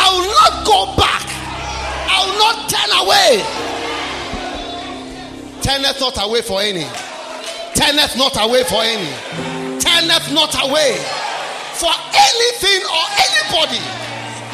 [0.00, 1.26] I will not go back.
[2.08, 3.44] I will not turn away.
[5.60, 6.84] Turneth not away for any.
[7.74, 9.12] Turneth not away for any.
[9.78, 10.96] Turneth not away
[11.76, 13.82] for anything or anybody.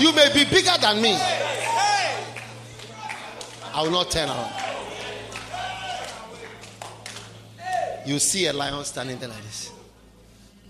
[0.02, 1.16] You may be bigger than me.
[3.72, 4.52] I will not turn around.
[8.04, 9.70] You see a lion standing there like this.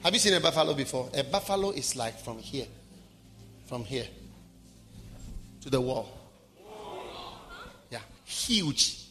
[0.03, 1.09] Have you seen a buffalo before?
[1.15, 2.67] A buffalo is like from here,
[3.67, 4.07] from here
[5.67, 6.09] to the wall.
[7.91, 9.07] Yeah, huge.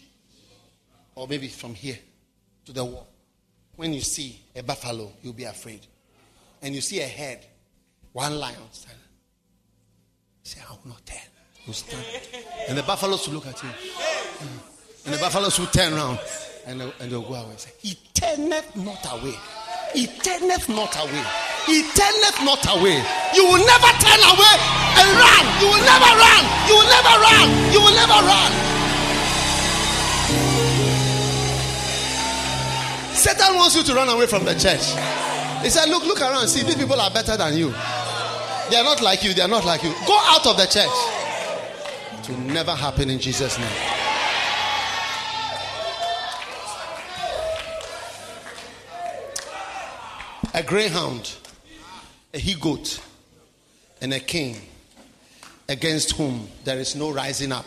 [1.13, 1.99] Or maybe from here
[2.63, 3.07] to the wall.
[3.75, 5.85] When you see a buffalo, you'll be afraid.
[6.61, 7.45] And you see a head,
[8.13, 9.01] one lion standing.
[10.43, 11.17] Say, I will not turn.
[11.65, 12.05] You stand.
[12.69, 13.69] And the buffaloes will look at you.
[15.03, 16.19] And the buffaloes will turn around
[16.65, 17.53] and they'll, and they'll go away.
[17.57, 19.35] Say, He turneth not away.
[19.95, 21.23] He turneth not away.
[21.65, 22.99] He turneth not away.
[23.33, 24.55] You will never turn away
[24.99, 25.43] and run.
[25.63, 26.43] You will never run.
[26.67, 27.47] You will never run.
[27.71, 28.51] You will never run.
[33.15, 34.83] Satan wants you to run away from the church.
[35.63, 36.49] He said, Look, look around.
[36.49, 37.73] See, these people are better than you.
[38.69, 39.33] They are not like you.
[39.33, 39.93] They are not like you.
[40.05, 40.91] Go out of the church.
[42.19, 44.04] It will never happen in Jesus' name.
[50.53, 51.35] A greyhound,
[52.33, 52.99] a he goat,
[54.01, 54.55] and a king
[55.67, 57.65] against whom there is no rising up.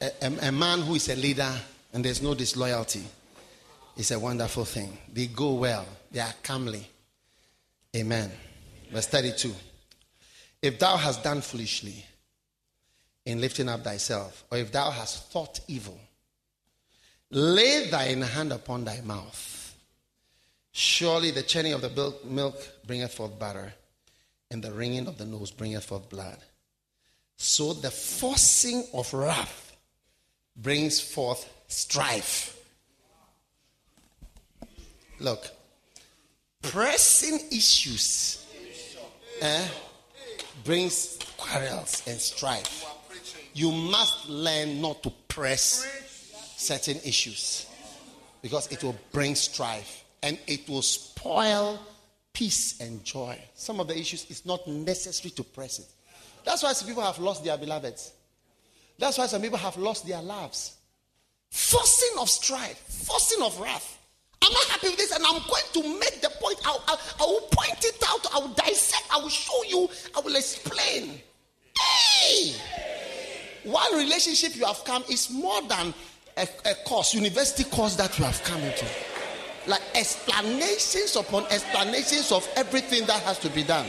[0.00, 1.52] A, a, a, man who is a leader
[1.92, 3.04] and there's no disloyalty
[3.96, 4.96] is a wonderful thing.
[5.12, 6.86] They go well, they are comely.
[7.94, 8.30] Amen.
[8.90, 9.54] Verse 32.
[10.62, 12.04] If thou hast done foolishly
[13.26, 15.98] in lifting up thyself, or if thou hast thought evil,
[17.30, 19.49] lay thine hand upon thy mouth.
[20.72, 23.74] Surely the churning of the milk bringeth forth butter,
[24.50, 26.38] and the wringing of the nose bringeth forth blood.
[27.36, 29.76] So the forcing of wrath
[30.56, 32.56] brings forth strife.
[35.18, 35.48] Look,
[36.62, 38.46] pressing issues
[39.40, 39.66] eh,
[40.64, 42.84] brings quarrels and strife.
[43.54, 45.84] You must learn not to press
[46.56, 47.66] certain issues
[48.42, 51.78] because it will bring strife and it will spoil
[52.32, 53.38] peace and joy.
[53.54, 55.86] Some of the issues, it's not necessary to press it.
[56.44, 58.12] That's why some people have lost their beloveds.
[58.98, 60.76] That's why some people have lost their loves.
[61.50, 63.98] Forcing of strife, forcing of wrath.
[64.42, 66.58] I'm not happy with this, and I'm going to make the point.
[66.64, 68.34] I, I, I will point it out.
[68.34, 69.04] I will dissect.
[69.12, 69.88] I will show you.
[70.16, 71.20] I will explain.
[71.78, 72.54] Hey!
[73.64, 75.92] One relationship you have come is more than
[76.36, 78.86] a, a course, university course that you have come into
[79.66, 83.86] like explanations upon explanations of everything that has to be done.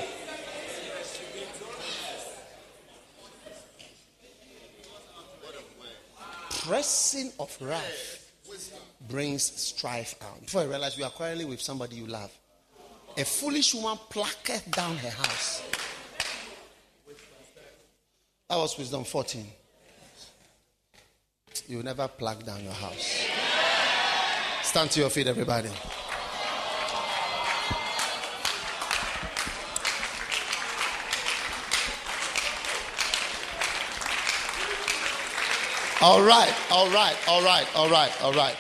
[6.50, 8.32] Pressing of wrath
[9.10, 10.42] brings strife out.
[10.42, 12.32] Before you realize you are quarreling with somebody you love,
[13.18, 15.64] a foolish woman plucketh down her house.
[18.50, 19.46] That was wisdom 14.
[21.68, 23.51] You never pluck down your house.
[24.72, 25.68] Stand to your feet, everybody.
[36.02, 38.56] All right, all right, all right, all right, all right.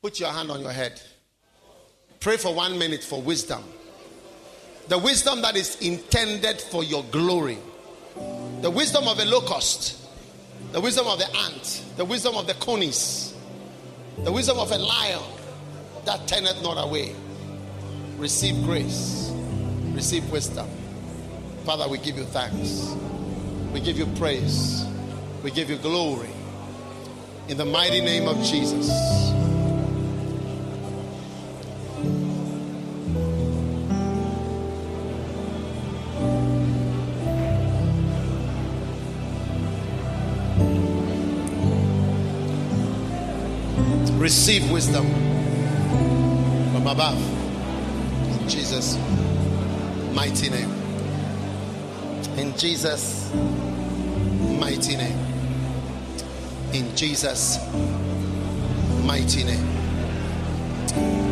[0.00, 1.02] Put your hand on your head.
[2.20, 3.64] Pray for one minute for wisdom.
[4.86, 7.58] The wisdom that is intended for your glory.
[8.60, 9.99] The wisdom of a locust
[10.72, 13.34] the wisdom of the ant, the wisdom of the conies,
[14.24, 15.22] the wisdom of a lion
[16.04, 17.14] that turneth not away.
[18.18, 19.32] Receive grace,
[19.92, 20.68] receive wisdom.
[21.64, 22.94] Father, we give you thanks,
[23.72, 24.84] we give you praise,
[25.42, 26.30] we give you glory.
[27.48, 28.88] In the mighty name of Jesus.
[44.20, 45.06] Receive wisdom
[46.72, 47.18] from above.
[48.38, 48.98] In Jesus'
[50.12, 50.70] mighty name.
[52.36, 53.32] In Jesus'
[54.60, 55.18] mighty name.
[56.74, 57.58] In Jesus'
[59.06, 61.29] mighty name.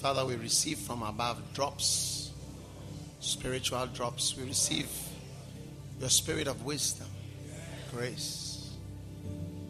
[0.00, 2.30] Father, we receive from above drops,
[3.20, 4.36] spiritual drops.
[4.36, 4.88] We receive
[5.98, 7.08] your spirit of wisdom,
[7.92, 8.70] grace.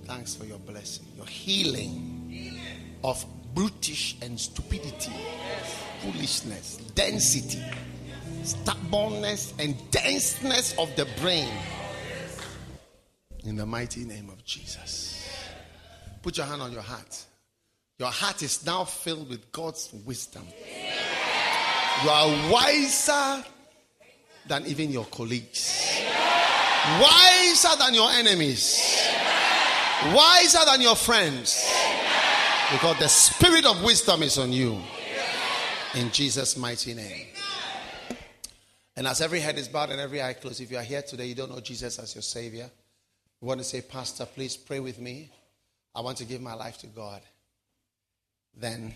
[0.05, 2.60] Thanks for your blessing, your healing
[3.02, 3.24] of
[3.55, 5.12] brutish and stupidity,
[6.02, 7.62] foolishness, density,
[8.42, 11.49] stubbornness, and denseness of the brain.
[13.44, 15.26] In the mighty name of Jesus.
[16.23, 17.24] Put your hand on your heart.
[18.02, 20.42] Your heart is now filled with God's wisdom.
[22.02, 23.44] You are wiser
[24.48, 26.02] than even your colleagues,
[27.00, 29.06] wiser than your enemies,
[30.06, 31.64] wiser than your friends,
[32.72, 34.82] because the spirit of wisdom is on you.
[35.94, 37.28] In Jesus' mighty name.
[38.97, 41.26] And as every head is bowed and every eye closed, if you are here today,
[41.26, 42.68] you don't know Jesus as your Savior,
[43.40, 45.31] you want to say, Pastor, please pray with me.
[45.94, 47.22] I want to give my life to God
[48.56, 48.94] then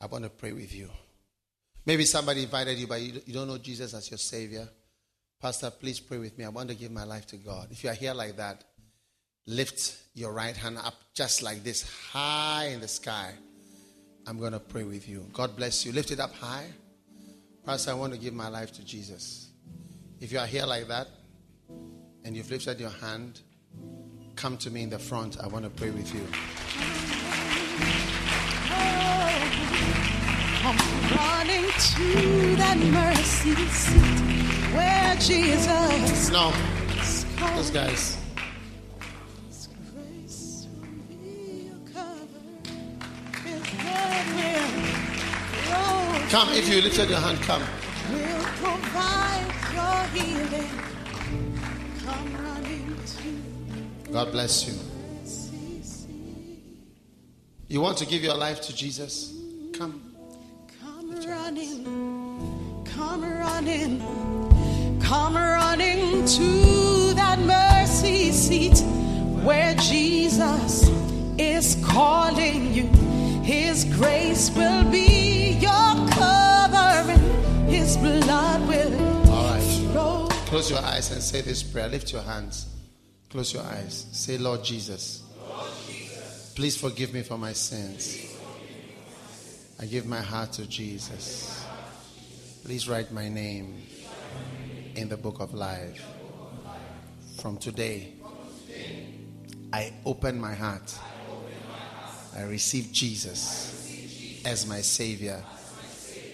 [0.00, 0.88] I want to pray with you.
[1.86, 4.68] Maybe somebody invited you, but you don't know Jesus as your Savior.
[5.40, 6.44] Pastor, please pray with me.
[6.44, 7.68] I want to give my life to God.
[7.70, 8.64] If you are here like that,
[9.46, 13.32] lift your right hand up just like this, high in the sky.
[14.26, 15.26] I'm going to pray with you.
[15.32, 15.92] God bless you.
[15.92, 16.66] Lift it up high.
[17.64, 19.48] Pastor, I want to give my life to Jesus.
[20.20, 21.08] If you are here like that
[22.24, 23.40] and you've lifted your hand,
[24.36, 25.40] come to me in the front.
[25.40, 27.07] I want to pray with you.
[31.18, 34.20] Running to that mercy seat
[34.74, 36.52] where Jesus No,
[37.00, 38.16] is those guys.
[39.48, 42.42] His grace will be your cover.
[43.44, 44.68] His blood will
[45.64, 47.62] flow Come, if you lifted your hand, come.
[48.12, 50.70] will provide your healing.
[52.04, 52.96] Come running
[54.06, 54.74] to God bless you.
[57.70, 59.34] You want to give your life to Jesus?
[59.74, 60.07] Come.
[61.08, 64.00] Come running, come running,
[65.00, 68.78] come running to that mercy seat
[69.42, 70.86] where Jesus
[71.38, 72.84] is calling you.
[73.42, 79.62] His grace will be your covering, His blood will All right.
[79.92, 80.28] flow.
[80.46, 81.88] Close your eyes and say this prayer.
[81.88, 82.66] Lift your hands.
[83.30, 84.06] Close your eyes.
[84.12, 85.22] Say, Lord Jesus,
[86.54, 88.37] please forgive me for my sins.
[89.80, 91.64] I give my heart to Jesus.
[92.64, 93.80] Please write my name
[94.96, 96.04] in the book of life.
[97.40, 98.14] From today,
[99.72, 100.98] I open my heart.
[102.36, 105.44] I receive Jesus as my Savior,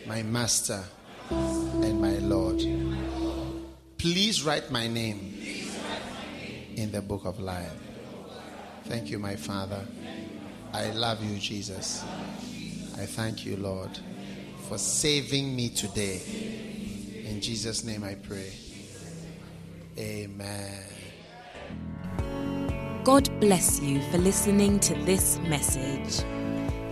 [0.06, 0.82] my Master,
[1.31, 2.62] and my Lord.
[3.98, 5.34] Please write my name
[6.76, 7.73] in the book of life.
[8.84, 9.84] Thank you, my Father.
[10.73, 12.05] I love you, Jesus.
[12.97, 13.98] I thank you, Lord,
[14.68, 16.20] for saving me today.
[17.24, 18.52] In Jesus' name I pray.
[19.98, 20.84] Amen.
[23.05, 26.24] God bless you for listening to this message.